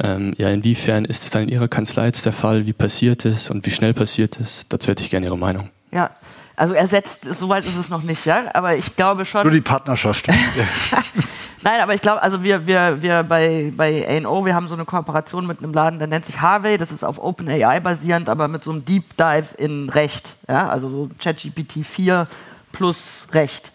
[0.00, 2.66] Ähm, ja, inwiefern ist es dann in Ihrer Kanzlei jetzt der Fall?
[2.66, 4.66] Wie passiert es und wie schnell passiert es?
[4.68, 5.70] Dazu hätte ich gerne Ihre Meinung.
[5.90, 6.10] Ja,
[6.58, 9.42] also ersetzt, soweit ist es noch nicht, ja, aber ich glaube schon.
[9.42, 10.26] Nur die Partnerschaft.
[11.62, 14.84] Nein, aber ich glaube, also wir, wir, wir bei, bei A&O, wir haben so eine
[14.84, 18.64] Kooperation mit einem Laden, der nennt sich Harvey, das ist auf OpenAI basierend, aber mit
[18.64, 22.26] so einem Deep Dive in Recht, ja, also so ChatGPT 4
[22.72, 23.70] plus Recht.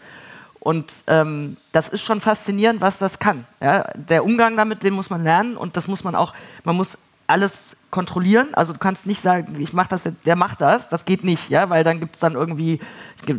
[0.64, 3.46] Und ähm, das ist schon faszinierend, was das kann.
[3.60, 3.82] Ja?
[3.94, 6.32] Der Umgang damit, den muss man lernen und das muss man auch,
[6.64, 6.96] man muss
[7.26, 8.54] alles kontrollieren.
[8.54, 10.88] Also du kannst nicht sagen, ich mache das, der macht das.
[10.88, 12.80] Das geht nicht, ja, weil dann gibt es dann irgendwie,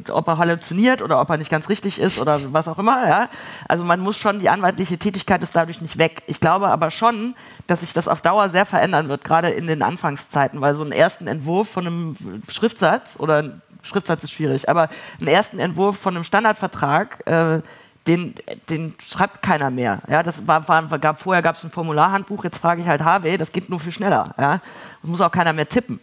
[0.09, 3.07] ob er halluziniert oder ob er nicht ganz richtig ist oder was auch immer.
[3.07, 3.29] Ja.
[3.67, 6.21] Also man muss schon, die anwaltliche Tätigkeit ist dadurch nicht weg.
[6.27, 7.33] Ich glaube aber schon,
[7.65, 10.91] dass sich das auf Dauer sehr verändern wird, gerade in den Anfangszeiten, weil so einen
[10.91, 12.15] ersten Entwurf von einem
[12.49, 17.61] Schriftsatz oder Schriftsatz ist schwierig, aber einen ersten Entwurf von einem Standardvertrag äh,
[18.07, 18.35] den,
[18.69, 20.01] den schreibt keiner mehr.
[20.07, 23.37] Ja, das war, war, gab, vorher gab es ein Formularhandbuch, jetzt frage ich halt Harvey,
[23.37, 24.35] das geht nur viel schneller.
[24.37, 24.61] Ja,
[25.01, 25.99] das muss auch keiner mehr tippen.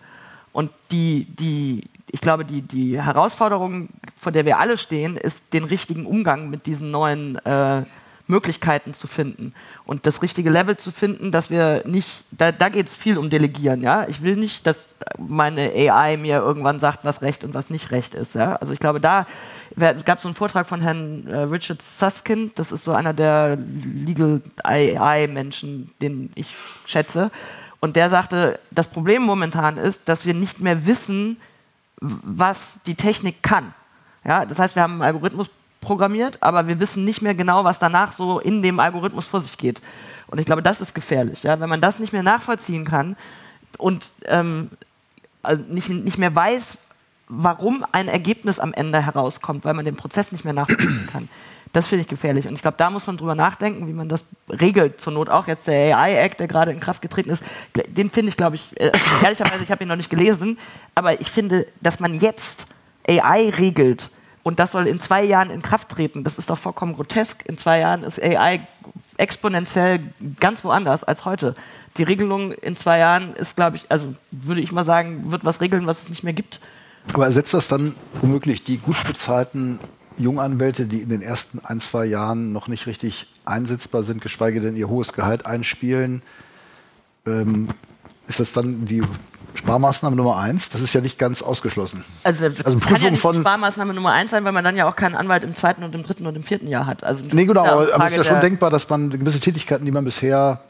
[0.52, 5.64] Und die, die, ich glaube, die, die Herausforderung, vor der wir alle stehen, ist, den
[5.64, 7.84] richtigen Umgang mit diesen neuen äh,
[8.32, 9.52] Möglichkeiten zu finden
[9.84, 13.28] und das richtige Level zu finden, dass wir nicht, da, da geht es viel um
[13.28, 14.08] Delegieren, ja.
[14.08, 18.14] Ich will nicht, dass meine AI mir irgendwann sagt, was Recht und was nicht Recht
[18.14, 18.56] ist, ja.
[18.56, 19.26] Also ich glaube, da
[19.76, 23.56] es gab so einen Vortrag von Herrn äh, Richard Susskind, das ist so einer der
[23.56, 26.54] Legal AI-Menschen, den ich
[26.84, 27.30] schätze.
[27.80, 31.36] Und der sagte, das Problem momentan ist, dass wir nicht mehr wissen,
[32.00, 33.74] was die Technik kann.
[34.24, 35.50] Ja, das heißt, wir haben einen Algorithmus
[35.82, 39.58] programmiert, aber wir wissen nicht mehr genau, was danach so in dem Algorithmus vor sich
[39.58, 39.82] geht.
[40.28, 41.42] Und ich glaube, das ist gefährlich.
[41.42, 41.60] Ja?
[41.60, 43.16] Wenn man das nicht mehr nachvollziehen kann
[43.76, 44.70] und ähm,
[45.42, 46.78] also nicht, nicht mehr weiß,
[47.28, 51.28] warum ein Ergebnis am Ende herauskommt, weil man den Prozess nicht mehr nachvollziehen kann.
[51.72, 52.46] Das finde ich gefährlich.
[52.46, 55.00] Und ich glaube, da muss man drüber nachdenken, wie man das regelt.
[55.00, 57.42] Zur Not auch jetzt der AI-Act, der gerade in Kraft getreten ist.
[57.88, 60.58] Den finde ich, glaube ich, äh, ehrlicherweise, ich habe ihn noch nicht gelesen,
[60.94, 62.66] aber ich finde, dass man jetzt
[63.08, 64.10] AI regelt
[64.42, 67.44] und das soll in zwei Jahren in Kraft treten, das ist doch vollkommen grotesk.
[67.46, 68.66] In zwei Jahren ist AI
[69.16, 70.00] exponentiell
[70.40, 71.54] ganz woanders als heute.
[71.96, 75.60] Die Regelung in zwei Jahren ist, glaube ich, also würde ich mal sagen, wird was
[75.60, 76.60] regeln, was es nicht mehr gibt.
[77.12, 79.78] Aber ersetzt das dann womöglich die gut bezahlten
[80.18, 84.76] Junganwälte, die in den ersten ein, zwei Jahren noch nicht richtig einsetzbar sind, geschweige denn
[84.76, 86.22] ihr hohes Gehalt einspielen?
[87.26, 87.68] Ähm,
[88.26, 89.02] ist das dann die
[89.54, 90.68] Sparmaßnahme Nummer eins?
[90.70, 92.04] Das ist ja nicht ganz ausgeschlossen.
[92.24, 94.96] Also, also kann ja nicht von Sparmaßnahme Nummer eins sein, weil man dann ja auch
[94.96, 97.04] keinen Anwalt im zweiten und im dritten und im vierten Jahr hat.
[97.04, 100.04] Also nee, genau, aber es ist ja schon denkbar, dass man gewisse Tätigkeiten, die man
[100.04, 100.60] bisher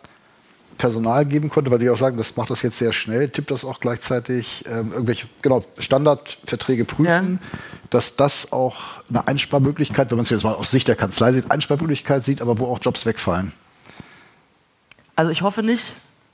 [0.79, 3.65] Personal geben konnte, weil die auch sagen, das macht das jetzt sehr schnell, tippt das
[3.65, 7.49] auch gleichzeitig ähm, irgendwelche genau, Standardverträge prüfen, ja.
[7.91, 8.77] dass das auch
[9.09, 12.59] eine Einsparmöglichkeit, wenn man es jetzt mal aus Sicht der Kanzlei sieht, Einsparmöglichkeit sieht, aber
[12.59, 13.53] wo auch Jobs wegfallen.
[15.15, 15.93] Also ich hoffe nicht.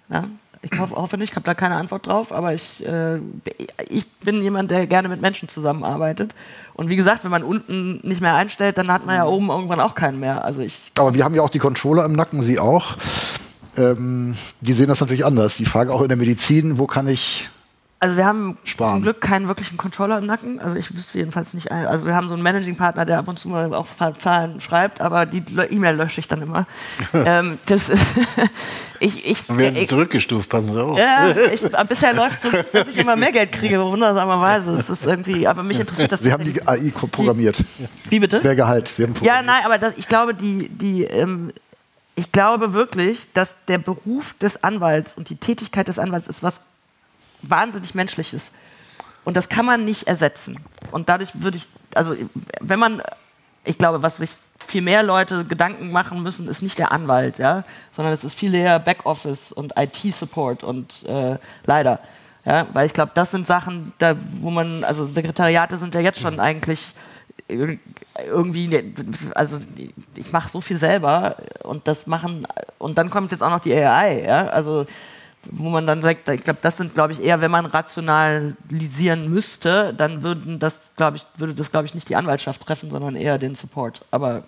[0.09, 0.25] Ja?
[0.63, 3.19] Ich hoffe, hoffe nicht, ich habe da keine Antwort drauf, aber ich, äh,
[3.89, 6.35] ich bin jemand, der gerne mit Menschen zusammenarbeitet.
[6.75, 9.81] Und wie gesagt, wenn man unten nicht mehr einstellt, dann hat man ja oben irgendwann
[9.81, 10.45] auch keinen mehr.
[10.45, 12.97] Also ich aber wir haben ja auch die Controller im Nacken, Sie auch
[13.79, 15.57] ähm, die sehen das natürlich anders.
[15.57, 17.49] Die fragen auch in der Medizin, wo kann ich
[18.01, 18.95] also wir haben sparen.
[18.95, 20.61] zum Glück keinen wirklichen Controller im Nacken.
[20.61, 21.73] Also ich wüsste jedenfalls nicht.
[21.73, 23.87] Also wir haben so einen Managing-Partner, der ab und zu mal auch
[24.19, 26.67] Zahlen schreibt, aber die E-Mail lösche ich dann immer.
[27.13, 28.07] ähm, das ist
[29.01, 30.97] ich, ich, wir werden ich, zurückgestuft, passen Sie auf.
[30.97, 34.77] Ja, ich, bisher läuft es so, dass ich immer mehr Geld kriege, wundersamerweise.
[34.77, 36.21] Das ist irgendwie, aber mich interessiert das.
[36.21, 37.57] Sie haben die AI programmiert.
[38.09, 38.41] Wie bitte?
[38.43, 38.87] Mehr Gehalt.
[38.87, 41.53] Sie haben ja, nein, aber das, ich glaube, die, die ähm,
[42.15, 46.61] ich glaube wirklich, dass der Beruf des Anwalts und die Tätigkeit des Anwalts ist was
[47.43, 48.53] wahnsinnig Menschliches.
[49.25, 50.59] Und das kann man nicht ersetzen.
[50.91, 52.15] Und dadurch würde ich, also
[52.61, 53.03] wenn man,
[53.65, 54.31] ich glaube, was sich
[54.67, 58.55] viel mehr Leute Gedanken machen müssen, ist nicht der Anwalt, ja, sondern es ist viel
[58.55, 62.01] eher Backoffice und IT-Support und äh, leider.
[62.45, 66.21] Ja, weil ich glaube, das sind Sachen, da, wo man, also Sekretariate sind ja jetzt
[66.21, 66.81] schon eigentlich
[67.49, 68.95] irgendwie,
[69.35, 69.59] also
[70.15, 72.47] ich mache so viel selber und das machen,
[72.79, 74.87] und dann kommt jetzt auch noch die AI, ja, also
[75.51, 79.95] wo man dann sagt, ich glaube, das sind, glaube ich, eher, wenn man rationalisieren müsste,
[79.95, 83.39] dann würden das, glaube ich, würde das, glaube ich, nicht die Anwaltschaft treffen, sondern eher
[83.39, 84.05] den Support.
[84.11, 84.45] Aber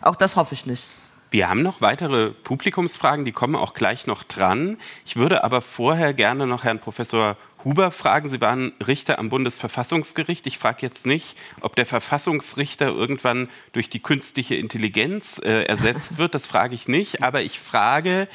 [0.00, 0.86] auch das hoffe ich nicht.
[1.30, 4.78] Wir haben noch weitere Publikumsfragen, die kommen auch gleich noch dran.
[5.04, 8.28] Ich würde aber vorher gerne noch Herrn Professor Huber fragen.
[8.28, 10.46] Sie waren Richter am Bundesverfassungsgericht.
[10.46, 16.34] Ich frage jetzt nicht, ob der Verfassungsrichter irgendwann durch die künstliche Intelligenz äh, ersetzt wird.
[16.34, 17.22] Das frage ich nicht.
[17.22, 18.28] Aber ich frage,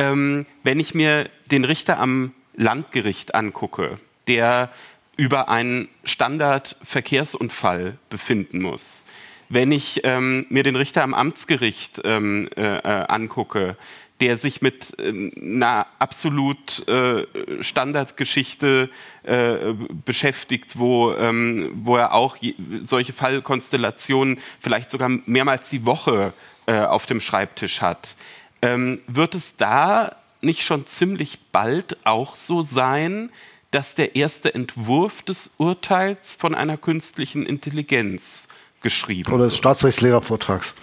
[0.00, 3.98] ähm, wenn ich mir den Richter am Landgericht angucke,
[4.28, 4.70] der
[5.16, 9.04] über einen Standardverkehrsunfall befinden muss,
[9.50, 13.76] wenn ich ähm, mir den Richter am Amtsgericht ähm, äh, äh, angucke,
[14.20, 17.26] der sich mit äh, einer absolut äh,
[17.60, 18.88] Standardgeschichte
[19.24, 19.56] äh,
[20.04, 22.36] beschäftigt, wo, ähm, wo er auch
[22.84, 26.32] solche Fallkonstellationen vielleicht sogar mehrmals die Woche
[26.66, 28.14] äh, auf dem Schreibtisch hat.
[28.62, 33.30] Ähm, wird es da nicht schon ziemlich bald auch so sein,
[33.70, 38.48] dass der erste Entwurf des Urteils von einer künstlichen Intelligenz
[38.82, 39.32] geschrieben.
[39.32, 40.74] Oder des Staatsrechtslehrervortrags.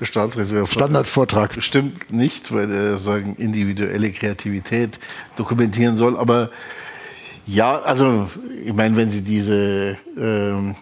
[0.00, 0.88] Der Staatsrechtslehrervortrag.
[0.88, 1.62] Standardvortrag.
[1.62, 4.98] Stimmt nicht, weil er sagen individuelle Kreativität
[5.36, 6.16] dokumentieren soll.
[6.16, 6.50] Aber
[7.46, 8.28] ja, also
[8.64, 10.74] ich meine, wenn Sie diese ähm,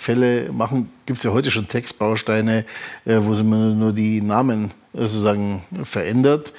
[0.00, 2.64] Dieselskandalfälle machen, gibt es ja heute schon Textbausteine,
[3.04, 6.54] äh, wo sie nur die Namen äh, sozusagen verändert.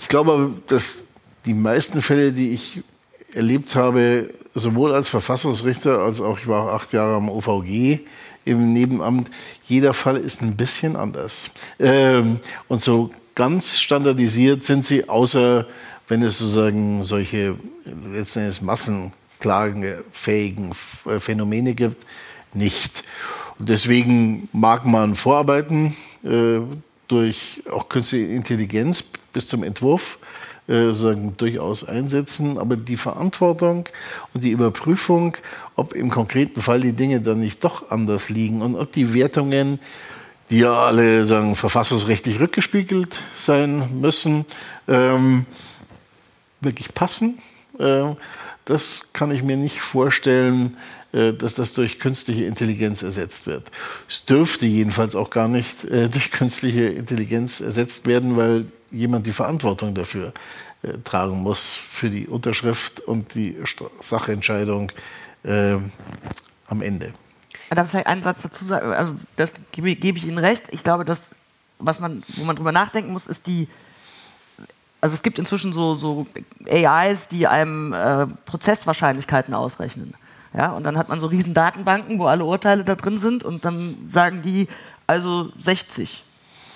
[0.00, 0.98] Ich glaube, dass
[1.44, 2.82] die meisten Fälle, die ich
[3.34, 7.98] erlebt habe, sowohl als Verfassungsrichter als auch, ich war acht Jahre am OVG
[8.44, 9.28] im Nebenamt,
[9.64, 11.50] jeder Fall ist ein bisschen anders.
[11.78, 15.66] Ähm, und so ganz standardisiert sind sie, außer
[16.08, 17.56] wenn es sozusagen solche
[18.10, 22.06] letzten massenklagenfähigen Phänomene gibt,
[22.54, 23.04] nicht.
[23.58, 26.60] Und deswegen mag man vorarbeiten äh,
[27.08, 30.18] durch auch künstliche Intelligenz bis zum Entwurf
[30.68, 32.58] äh, sagen, durchaus einsetzen.
[32.58, 33.88] Aber die Verantwortung
[34.34, 35.36] und die Überprüfung,
[35.76, 39.80] ob im konkreten Fall die Dinge dann nicht doch anders liegen und ob die Wertungen,
[40.50, 44.44] die ja alle sagen, verfassungsrechtlich rückgespiegelt sein müssen,
[44.86, 45.46] ähm,
[46.60, 47.38] wirklich passen.
[47.78, 48.14] Äh,
[48.64, 50.76] das kann ich mir nicht vorstellen,
[51.12, 53.70] dass das durch künstliche Intelligenz ersetzt wird.
[54.08, 59.32] Es dürfte jedenfalls auch gar nicht äh, durch künstliche Intelligenz ersetzt werden, weil jemand die
[59.32, 60.32] Verantwortung dafür
[60.82, 63.56] äh, tragen muss, für die Unterschrift und die
[64.00, 64.92] Sachentscheidung
[65.44, 65.76] äh,
[66.66, 67.12] am Ende.
[67.70, 68.92] Ich vielleicht einen Satz dazu sagen?
[68.92, 70.64] Also, das gebe, gebe ich Ihnen recht.
[70.70, 71.30] Ich glaube, dass,
[71.78, 73.68] was man, wo man drüber nachdenken muss, ist die,
[75.00, 76.26] also es gibt inzwischen so, so
[76.66, 80.14] AIs, die einem äh, Prozesswahrscheinlichkeiten ausrechnen.
[80.54, 83.64] Ja, und dann hat man so riesen Datenbanken, wo alle Urteile da drin sind und
[83.64, 84.68] dann sagen die
[85.06, 86.24] also 60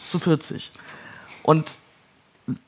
[0.08, 0.70] zu 40.
[1.42, 1.76] Und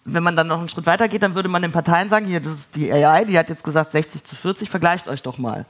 [0.05, 2.41] wenn man dann noch einen Schritt weiter geht, dann würde man den Parteien sagen, hier,
[2.41, 5.67] das ist die AI, die hat jetzt gesagt 60 zu 40, vergleicht euch doch mal.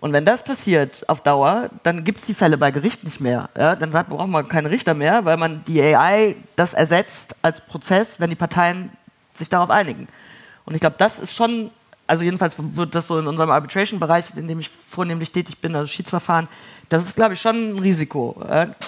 [0.00, 3.48] Und wenn das passiert auf Dauer, dann gibt es die Fälle bei Gericht nicht mehr.
[3.56, 3.76] Ja?
[3.76, 8.28] Dann braucht man keinen Richter mehr, weil man die AI das ersetzt als Prozess, wenn
[8.28, 8.90] die Parteien
[9.34, 10.08] sich darauf einigen.
[10.64, 11.70] Und ich glaube, das ist schon
[12.12, 15.86] also jedenfalls wird das so in unserem Arbitration-Bereich, in dem ich vornehmlich tätig bin, also
[15.86, 16.46] Schiedsverfahren,
[16.90, 18.36] das ist, glaube ich, schon ein Risiko,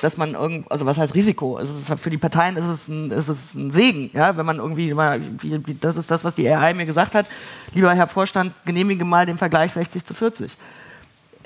[0.02, 1.56] dass man irgend, also was heißt Risiko?
[1.56, 4.92] Ist, für die Parteien ist es ein, ist es ein Segen, ja, wenn man irgendwie
[4.92, 5.22] mal,
[5.80, 7.24] das ist das, was die AI mir gesagt hat,
[7.72, 10.52] lieber Herr Vorstand, genehmige mal den Vergleich 60 zu 40.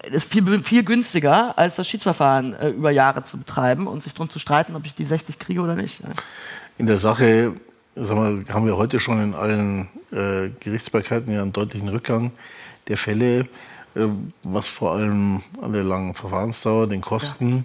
[0.02, 4.14] Das ist viel, viel günstiger, als das Schiedsverfahren äh, über Jahre zu betreiben und sich
[4.14, 6.00] darum zu streiten, ob ich die 60 kriege oder nicht.
[6.76, 7.54] In der Sache
[8.00, 12.32] sag mal, haben wir heute schon in allen äh, Gerichtsbarkeiten ja einen deutlichen Rückgang
[12.88, 13.40] der Fälle,
[13.94, 14.06] äh,
[14.42, 17.64] was vor allem an der langen Verfahrensdauer, den Kosten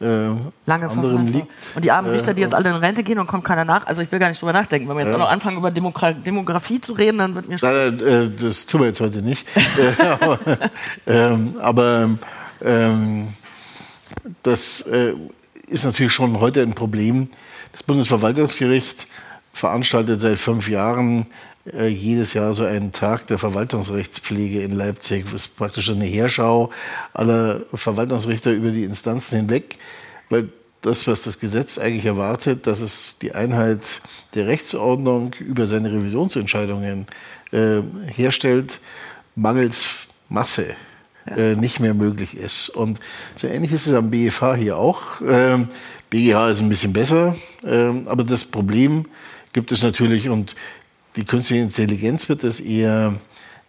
[0.00, 0.32] ja.
[0.32, 0.36] äh,
[0.66, 1.48] Lange anderen liegt.
[1.74, 3.86] Und die armen Richter, die jetzt alle in Rente gehen und kommt keiner nach.
[3.86, 4.88] Also ich will gar nicht drüber nachdenken.
[4.88, 5.16] Wenn wir jetzt ja.
[5.16, 7.68] auch noch anfangen, über Demogra Demografie zu reden, dann wird mir schon...
[7.68, 9.46] Nein, äh, das tun wir jetzt heute nicht.
[9.98, 10.38] aber,
[11.06, 12.10] ähm, aber
[12.62, 13.28] ähm,
[14.42, 15.14] das äh,
[15.68, 17.28] ist natürlich schon heute ein Problem.
[17.72, 19.08] Das Bundesverwaltungsgericht
[19.54, 21.26] veranstaltet seit fünf Jahren
[21.72, 25.24] äh, jedes Jahr so einen Tag der Verwaltungsrechtspflege in Leipzig.
[25.24, 26.70] Das ist praktisch eine Heerschau
[27.14, 29.78] aller Verwaltungsrichter über die Instanzen hinweg,
[30.28, 30.50] weil
[30.82, 33.80] das, was das Gesetz eigentlich erwartet, dass es die Einheit
[34.34, 37.06] der Rechtsordnung über seine Revisionsentscheidungen
[37.52, 37.80] äh,
[38.14, 38.80] herstellt,
[39.34, 40.66] mangels Masse
[41.34, 42.68] äh, nicht mehr möglich ist.
[42.68, 43.00] Und
[43.36, 45.22] so ähnlich ist es am BGH hier auch.
[45.26, 45.68] Ähm,
[46.10, 49.06] BGH ist ein bisschen besser, ähm, aber das Problem
[49.54, 50.54] gibt es natürlich und
[51.16, 53.14] die künstliche Intelligenz wird das eher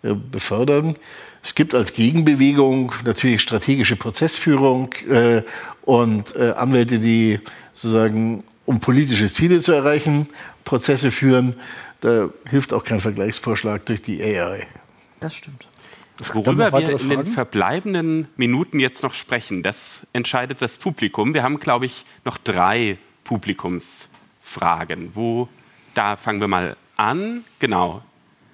[0.03, 0.98] äh, befördern.
[1.41, 5.44] Es gibt als Gegenbewegung natürlich strategische Prozessführung äh,
[5.84, 7.40] und äh, Anwälte, die
[7.72, 10.28] sozusagen, um politische Ziele zu erreichen,
[10.64, 11.56] Prozesse führen.
[12.02, 14.66] Da hilft auch kein Vergleichsvorschlag durch die AI.
[15.20, 15.68] Das stimmt.
[16.34, 21.34] Worüber wir in den verbleibenden Minuten jetzt noch sprechen, das entscheidet das Publikum.
[21.34, 25.12] Wir haben, glaube ich, noch drei Publikumsfragen.
[25.14, 25.49] Wo
[25.96, 27.44] da fangen wir mal an.
[27.60, 28.02] Genau.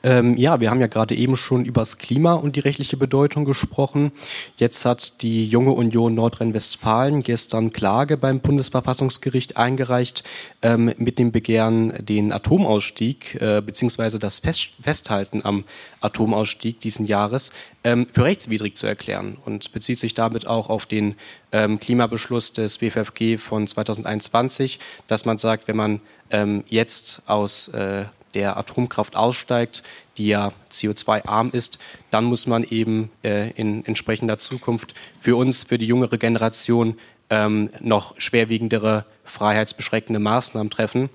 [0.04, 3.46] Ähm, ja, wir haben ja gerade eben schon über das Klima und die rechtliche Bedeutung
[3.46, 4.12] gesprochen.
[4.58, 10.24] Jetzt hat die Junge Union Nordrhein-Westfalen gestern Klage beim Bundesverfassungsgericht eingereicht
[10.64, 14.18] ähm, mit dem Begehren, den Atomausstieg äh, bzw.
[14.18, 15.66] das Fest Festhalten am
[16.00, 17.52] Atomausstieg diesen Jahres
[17.84, 21.16] ähm, für rechtswidrig zu erklären und bezieht sich damit auch auf den
[21.52, 26.02] ähm, Klimabeschluss des BFFG von 2021, dass man sagt, wenn man
[26.32, 29.84] ähm, jetzt aus äh, der Atomkraft aussteigt,
[30.18, 31.80] die ja CO2-arm ist,
[32.10, 36.98] dann muss man eben äh, in entsprechender Zukunft für uns, für die jüngere Generation,
[37.30, 41.10] ähm, noch schwerwiegendere freiheitsbeschränkende Maßnahmen treffen.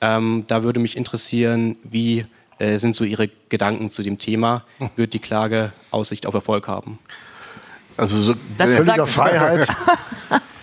[0.00, 2.26] Ähm, da würde mich interessieren, wie
[2.58, 4.64] äh, sind so Ihre Gedanken zu dem Thema?
[4.96, 6.98] Wird die Klage Aussicht auf Erfolg haben?
[7.96, 9.68] Also so Das Völliger Freiheit.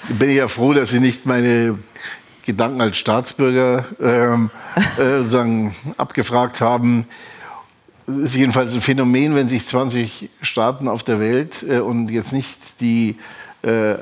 [0.09, 1.77] bin ich ja froh, dass Sie nicht meine
[2.47, 4.49] Gedanken als Staatsbürger ähm,
[4.97, 7.05] äh, sagen, abgefragt haben.
[8.07, 12.31] Das ist jedenfalls ein Phänomen, wenn sich 20 Staaten auf der Welt äh, und jetzt
[12.31, 13.17] nicht die
[13.63, 13.95] äh,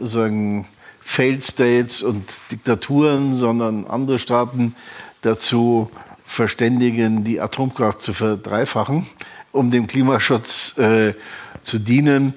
[0.00, 0.66] sagen
[1.00, 4.74] Failed States und Diktaturen, sondern andere Staaten
[5.22, 5.88] dazu
[6.24, 9.06] verständigen, die Atomkraft zu verdreifachen,
[9.52, 11.14] um dem Klimaschutz äh,
[11.62, 12.34] zu dienen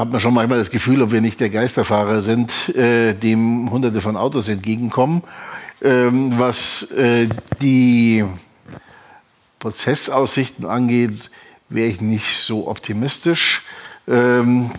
[0.00, 4.00] hat man schon manchmal das Gefühl, ob wir nicht der Geisterfahrer sind, äh, dem Hunderte
[4.00, 5.22] von Autos entgegenkommen.
[5.82, 7.28] Ähm, was äh,
[7.60, 8.24] die
[9.58, 11.30] Prozessaussichten angeht,
[11.68, 13.60] wäre ich nicht so optimistisch.
[14.08, 14.70] Ähm,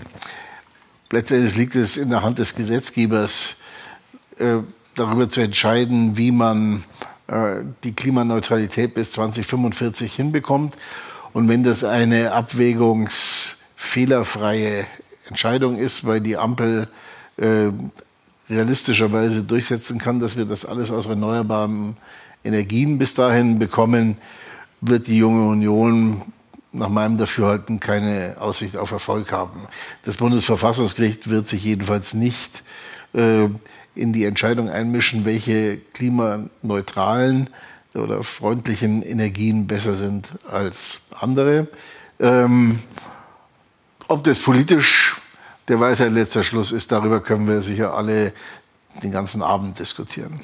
[1.11, 3.57] letztendlich liegt es in der Hand des Gesetzgebers,
[4.39, 4.57] äh,
[4.95, 6.83] darüber zu entscheiden, wie man
[7.27, 10.75] äh, die Klimaneutralität bis 2045 hinbekommt.
[11.31, 14.87] Und wenn das eine abwägungsfehlerfreie
[15.31, 16.89] Entscheidung ist, weil die Ampel
[17.37, 17.71] äh,
[18.49, 21.95] realistischerweise durchsetzen kann, dass wir das alles aus erneuerbaren
[22.43, 24.17] Energien bis dahin bekommen,
[24.81, 26.21] wird die junge Union
[26.73, 29.61] nach meinem Dafürhalten keine Aussicht auf Erfolg haben.
[30.03, 32.63] Das Bundesverfassungsgericht wird sich jedenfalls nicht
[33.13, 33.47] äh,
[33.95, 37.49] in die Entscheidung einmischen, welche klimaneutralen
[37.93, 41.67] oder freundlichen Energien besser sind als andere.
[42.19, 42.79] Ähm,
[44.09, 45.20] ob das politisch
[45.67, 48.33] der Weisheit letzter Schluss ist, darüber können wir sicher alle
[49.03, 50.39] den ganzen Abend diskutieren.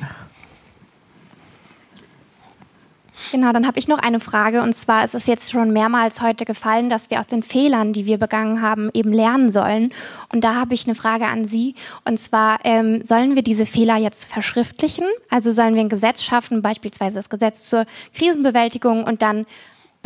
[3.31, 4.61] Genau, dann habe ich noch eine Frage.
[4.61, 8.05] Und zwar ist es jetzt schon mehrmals heute gefallen, dass wir aus den Fehlern, die
[8.05, 9.91] wir begangen haben, eben lernen sollen.
[10.31, 11.75] Und da habe ich eine Frage an Sie.
[12.05, 15.05] Und zwar, ähm, sollen wir diese Fehler jetzt verschriftlichen?
[15.29, 19.45] Also sollen wir ein Gesetz schaffen, beispielsweise das Gesetz zur Krisenbewältigung und dann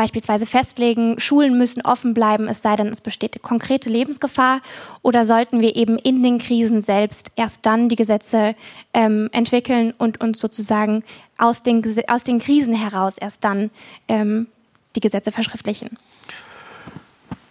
[0.01, 4.61] beispielsweise festlegen, Schulen müssen offen bleiben, es sei denn, es besteht konkrete Lebensgefahr?
[5.03, 8.55] Oder sollten wir eben in den Krisen selbst erst dann die Gesetze
[8.95, 11.03] ähm, entwickeln und uns sozusagen
[11.37, 13.69] aus den, aus den Krisen heraus erst dann
[14.07, 14.47] ähm,
[14.95, 15.99] die Gesetze verschriftlichen?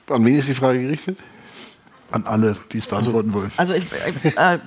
[0.09, 1.19] An wen ist die Frage gerichtet?
[2.11, 3.53] An alle, die es beantworten wollen.
[3.59, 3.85] Also ich,
[4.25, 4.59] ich, äh,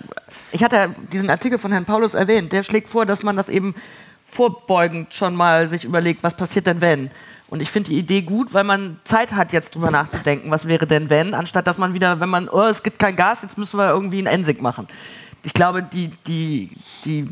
[0.53, 2.53] ich hatte ja diesen Artikel von Herrn Paulus erwähnt.
[2.53, 3.75] Der schlägt vor, dass man das eben
[4.23, 7.11] vorbeugend schon mal sich überlegt, was passiert denn wenn?
[7.53, 10.87] Und ich finde die Idee gut, weil man Zeit hat, jetzt drüber nachzudenken, was wäre
[10.87, 13.77] denn wenn, anstatt dass man wieder, wenn man, oh, es gibt kein Gas, jetzt müssen
[13.77, 14.87] wir irgendwie einen Ensig machen.
[15.43, 16.71] Ich glaube, die, die,
[17.05, 17.29] die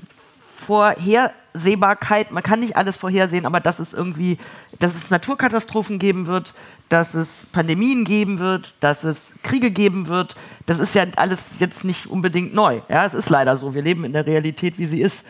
[0.55, 4.37] Vorhersehbarkeit, man kann nicht alles vorhersehen, aber dass es irgendwie,
[4.77, 6.53] dass es Naturkatastrophen geben wird,
[6.87, 10.35] dass es Pandemien geben wird, dass es Kriege geben wird,
[10.67, 12.81] das ist ja alles jetzt nicht unbedingt neu.
[12.89, 13.73] Ja, es ist leider so.
[13.73, 15.25] Wir leben in der Realität, wie sie ist.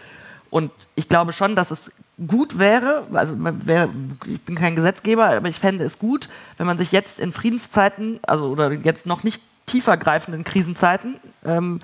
[0.49, 1.89] Und ich glaube schon, dass es
[2.27, 3.89] gut wäre, also wär,
[4.27, 8.19] ich bin kein Gesetzgeber, aber ich fände es gut, wenn man sich jetzt in Friedenszeiten,
[8.23, 11.15] also oder jetzt noch nicht tiefergreifenden Krisenzeiten,
[11.45, 11.79] ähm,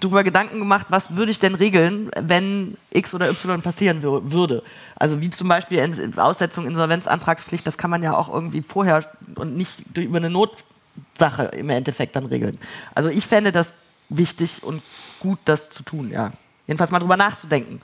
[0.00, 4.62] darüber Gedanken gemacht, was würde ich denn regeln, wenn X oder Y passieren wür würde.
[4.94, 9.04] Also wie zum Beispiel in- Aussetzung Insolvenzantragspflicht, das kann man ja auch irgendwie vorher
[9.36, 12.58] und nicht über eine Notsache im Endeffekt dann regeln.
[12.94, 13.74] Also ich fände das
[14.08, 14.82] wichtig und
[15.20, 16.32] gut, das zu tun, ja.
[16.66, 17.80] Jedenfalls mal drüber nachzudenken.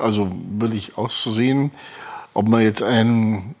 [0.00, 1.70] Also würde ich auch so sehen,
[2.34, 3.54] ob man jetzt ein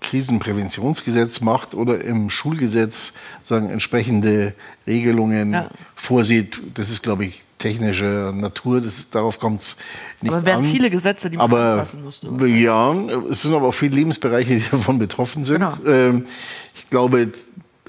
[0.00, 3.12] Krisenpräventionsgesetz macht oder im Schulgesetz
[3.42, 4.54] sagen entsprechende
[4.86, 5.68] Regelungen Ja.
[5.94, 6.60] vorsieht.
[6.74, 8.80] Das ist, glaube ich, technischer Natur.
[8.80, 9.76] Das darauf kommt es
[10.20, 10.70] nicht Aber es wären an.
[10.70, 12.28] viele Gesetze, die man aber anpassen müsste.
[12.46, 12.92] ja,
[13.30, 15.58] es sind aber auch viele Lebensbereiche, die davon betroffen sind.
[15.60, 15.74] Genau.
[15.86, 16.26] Ähm,
[16.74, 17.30] ich glaube,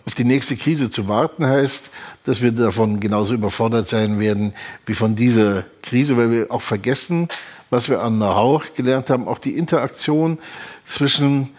[0.06, 1.92] auf die nächste Krise zu warten heißt,
[2.24, 4.54] dass wir davon genauso überfordert sein werden
[4.86, 7.30] wie von dieser Krise, weil wir auch vergessen,
[7.72, 10.38] was wir an Know-how gelernt haben, auch die Interaktion
[10.86, 11.50] zwischen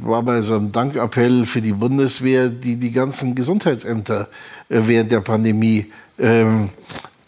[0.00, 4.28] war bei so einem Dankappell für die Bundeswehr, die die ganzen Gesundheitsämter
[4.70, 6.70] äh, während der Pandemie ähm,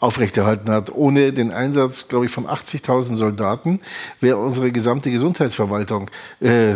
[0.00, 0.90] aufrechterhalten hat.
[0.94, 3.80] Ohne den Einsatz, glaube ich, von 80.000 Soldaten
[4.20, 6.10] wäre unsere gesamte Gesundheitsverwaltung
[6.40, 6.74] äh,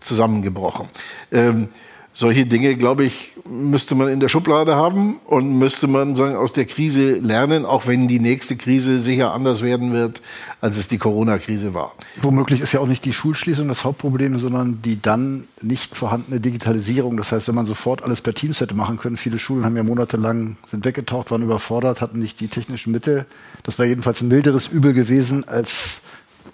[0.00, 0.88] zusammengebrochen.
[1.32, 1.68] Ähm,
[2.16, 6.52] solche Dinge, glaube ich, müsste man in der Schublade haben und müsste man sagen, aus
[6.52, 10.22] der Krise lernen, auch wenn die nächste Krise sicher anders werden wird,
[10.60, 11.92] als es die Corona-Krise war.
[12.22, 17.16] Womöglich ist ja auch nicht die Schulschließung das Hauptproblem, sondern die dann nicht vorhandene Digitalisierung.
[17.16, 19.82] Das heißt, wenn man sofort alles per Teams hätte machen können, viele Schulen haben ja
[19.82, 23.26] monatelang sind weggetaucht, waren überfordert, hatten nicht die technischen Mittel.
[23.64, 26.00] Das wäre jedenfalls ein milderes Übel gewesen, als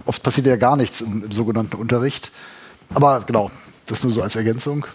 [0.07, 2.32] oft passiert ja gar nichts im, im sogenannten Unterricht.
[2.95, 3.51] Aber genau,
[3.87, 4.87] das nur so als Ergänzung.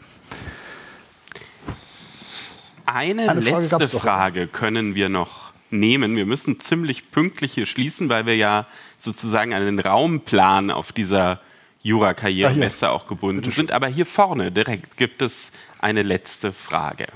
[2.96, 4.02] Eine, Eine Frage letzte gab's doch.
[4.02, 6.16] Frage können wir noch nehmen.
[6.16, 8.68] Wir müssen ziemlich pünktlich hier schließen, weil wir ja
[8.98, 11.42] sozusagen an den Raumplan auf dieser
[11.84, 13.74] Jura-Karrieremesse auch gebunden sind.
[13.74, 17.08] Aber hier vorne direkt gibt es eine letzte Frage.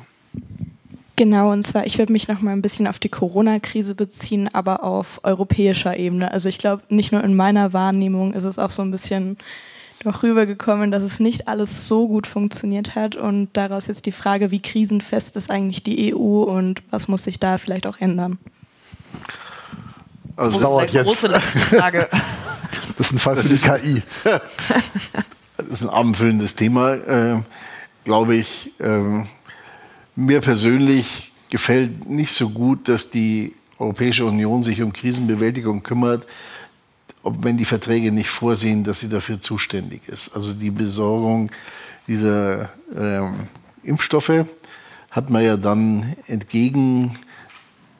[1.16, 4.84] Genau, und zwar, ich würde mich noch mal ein bisschen auf die Corona-Krise beziehen, aber
[4.84, 6.32] auf europäischer Ebene.
[6.32, 9.38] Also ich glaube, nicht nur in meiner Wahrnehmung ist es auch so ein bisschen
[10.04, 14.52] doch rübergekommen, dass es nicht alles so gut funktioniert hat und daraus jetzt die Frage,
[14.52, 18.38] wie krisenfest ist eigentlich die EU und was muss sich da vielleicht auch ändern?
[20.36, 21.06] Also das dauert jetzt.
[21.06, 22.10] Große Frage.
[22.98, 24.04] Das ist ein Fall für die KI.
[25.56, 27.42] das ist ein abendfüllendes Thema, äh,
[28.04, 28.74] glaube ich.
[28.78, 29.24] Äh,
[30.18, 36.28] mir persönlich gefällt nicht so gut, dass die Europäische Union sich um Krisenbewältigung kümmert,
[37.24, 40.36] ob, wenn die Verträge nicht vorsehen, dass sie dafür zuständig ist.
[40.36, 41.52] Also die Besorgung
[42.08, 43.34] dieser ähm,
[43.84, 44.46] Impfstoffe
[45.12, 47.18] hat man ja dann entgegen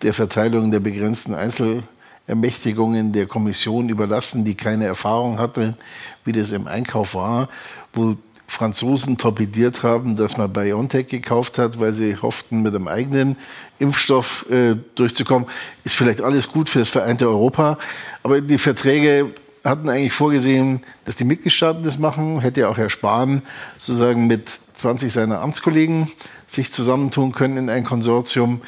[0.02, 5.78] der Verteilung der begrenzten Einzelermächtigungen der Kommission überlassen, die keine Erfahrung hatte,
[6.24, 7.50] wie das im Einkauf war,
[7.94, 8.16] wo
[8.50, 13.38] Franzosen torpediert haben, dass man BioNTech gekauft hat, weil sie hofften, mit einem eigenen
[13.78, 15.48] Impfstoff äh, durchzukommen.
[15.84, 17.78] Ist vielleicht alles gut für das vereinte Europa,
[18.24, 22.40] aber die Verträge hatten eigentlich vorgesehen, dass die Mitgliedstaaten das machen.
[22.40, 23.44] Hätte ja auch Herr Spahn
[23.78, 26.12] sozusagen mit 20 seiner Amtskollegen
[26.48, 28.62] sich zusammentun können in ein Konsortium.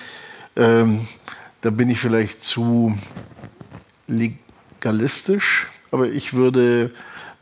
[0.56, 1.08] Ähm,
[1.62, 2.96] da bin ich vielleicht zu
[4.08, 6.92] legalistisch, aber ich würde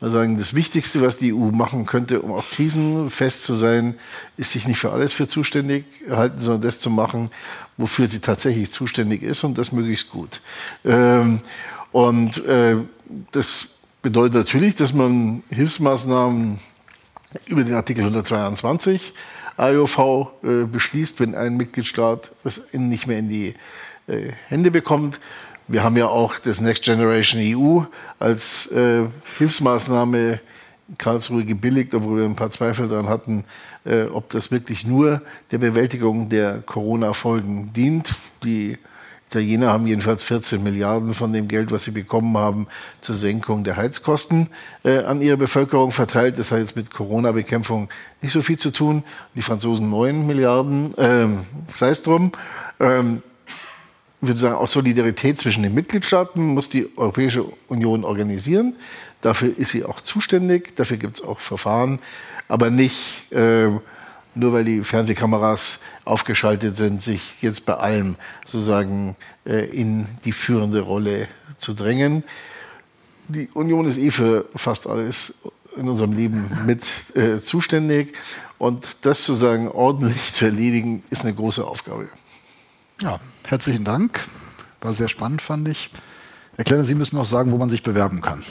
[0.02, 3.96] sagen, das Wichtigste, was die EU machen könnte, um auch krisenfest zu sein,
[4.38, 7.32] ist sich nicht für alles für zuständig halten, sondern das zu machen,
[7.78, 10.42] wofür sie tatsächlich zuständig ist und das möglichst gut.
[10.86, 11.42] Ähm,
[11.92, 12.78] und äh,
[13.32, 13.70] das
[14.02, 16.60] bedeutet natürlich, dass man Hilfsmaßnahmen
[17.48, 19.14] über den Artikel 122
[19.58, 20.00] AOV
[20.44, 23.56] äh, beschließt, wenn ein Mitgliedstaat das nicht mehr in die
[24.08, 25.20] äh, Hände bekommt.
[25.72, 27.84] Wir haben ja auch das Next Generation EU
[28.18, 29.04] als äh,
[29.38, 30.40] Hilfsmaßnahme
[30.88, 33.44] in Karlsruhe gebilligt, obwohl wir ein paar Zweifel daran hatten,
[33.86, 35.22] äh, ob das wirklich nur
[35.52, 38.16] der Bewältigung der Corona-Folgen dient.
[38.44, 38.80] Die
[39.28, 42.66] Italiener haben jedenfalls 14 Milliarden von dem Geld, was sie bekommen haben,
[43.00, 44.48] zur Senkung der Heizkosten
[44.84, 46.40] äh, an ihre Bevölkerung verteilt.
[46.40, 47.90] Das hat jetzt mit Corona-Bekämpfung
[48.24, 49.04] nicht so viel zu tun.
[49.36, 51.28] Die Franzosen 9 Milliarden, äh,
[51.72, 52.32] sei es drum.
[52.80, 53.22] Ähm,
[54.22, 58.76] würde sagen, aus Solidarität zwischen den Mitgliedstaaten muss die Europäische Union organisieren.
[59.22, 62.00] Dafür ist sie auch zuständig, dafür gibt es auch Verfahren,
[62.48, 63.70] aber nicht äh,
[64.36, 68.16] nur weil die Fernsehkameras aufgeschaltet sind, sich jetzt bei allem
[68.46, 69.16] sozusagen
[69.46, 71.28] äh, in die führende Rolle
[71.58, 72.24] zu drängen.
[73.28, 75.34] Die Union ist eh für fast alles
[75.76, 76.84] in unserem Leben mit
[77.16, 78.14] äh, zuständig
[78.58, 82.10] und das sozusagen ordentlich zu erledigen, ist eine große Aufgabe.
[83.02, 83.20] Ja,
[83.50, 84.26] herzlichen Dank.
[84.82, 85.90] War sehr spannend, fand ich.
[86.56, 88.44] Herr Klenner, Sie müssen noch sagen, wo man sich bewerben kann.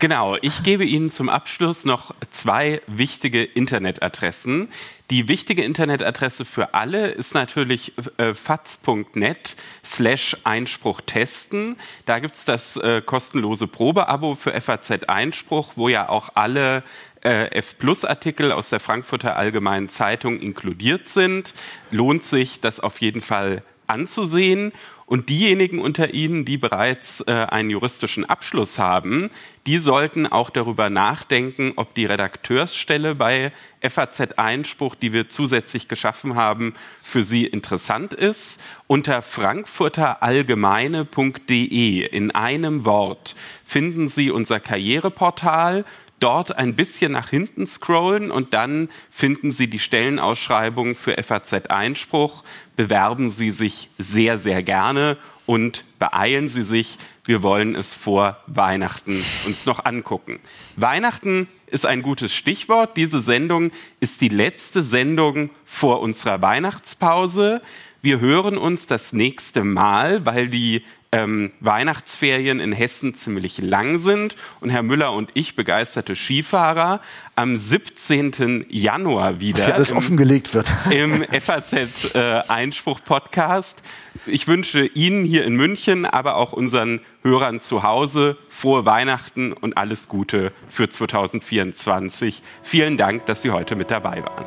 [0.00, 4.68] Genau, ich gebe Ihnen zum Abschluss noch zwei wichtige Internetadressen.
[5.10, 9.54] Die wichtige Internetadresse für alle ist natürlich äh, faz.net
[9.84, 11.76] slash Einspruch testen.
[12.04, 16.82] Da gibt es das äh, kostenlose Probeabo für FAZ Einspruch, wo ja auch alle
[17.22, 21.54] äh, F-Plus-Artikel aus der Frankfurter Allgemeinen Zeitung inkludiert sind.
[21.92, 24.72] Lohnt sich, das auf jeden Fall anzusehen.
[25.06, 29.28] Und diejenigen unter Ihnen, die bereits äh, einen juristischen Abschluss haben,
[29.66, 36.34] die sollten auch darüber nachdenken, ob die Redakteursstelle bei FAZ Einspruch, die wir zusätzlich geschaffen
[36.34, 36.72] haben,
[37.02, 38.58] für Sie interessant ist.
[38.86, 43.34] Unter frankfurterallgemeine.de in einem Wort
[43.64, 45.84] finden Sie unser Karriereportal
[46.22, 52.44] dort ein bisschen nach hinten scrollen und dann finden Sie die Stellenausschreibung für FAZ Einspruch.
[52.76, 56.98] Bewerben Sie sich sehr, sehr gerne und beeilen Sie sich.
[57.24, 60.40] Wir wollen es vor Weihnachten uns noch angucken.
[60.76, 62.96] Weihnachten ist ein gutes Stichwort.
[62.96, 67.62] Diese Sendung ist die letzte Sendung vor unserer Weihnachtspause.
[68.00, 74.34] Wir hören uns das nächste Mal, weil die ähm, Weihnachtsferien in Hessen ziemlich lang sind
[74.60, 77.00] und Herr Müller und ich, begeisterte Skifahrer,
[77.36, 78.66] am 17.
[78.70, 79.64] Januar wieder.
[79.64, 80.66] Hier alles im, offengelegt wird.
[80.90, 83.82] Im FAZ äh, Einspruch Podcast.
[84.26, 89.76] Ich wünsche Ihnen hier in München, aber auch unseren Hörern zu Hause frohe Weihnachten und
[89.76, 92.42] alles Gute für 2024.
[92.62, 94.46] Vielen Dank, dass Sie heute mit dabei waren.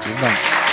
[0.00, 0.65] Vielen Dank.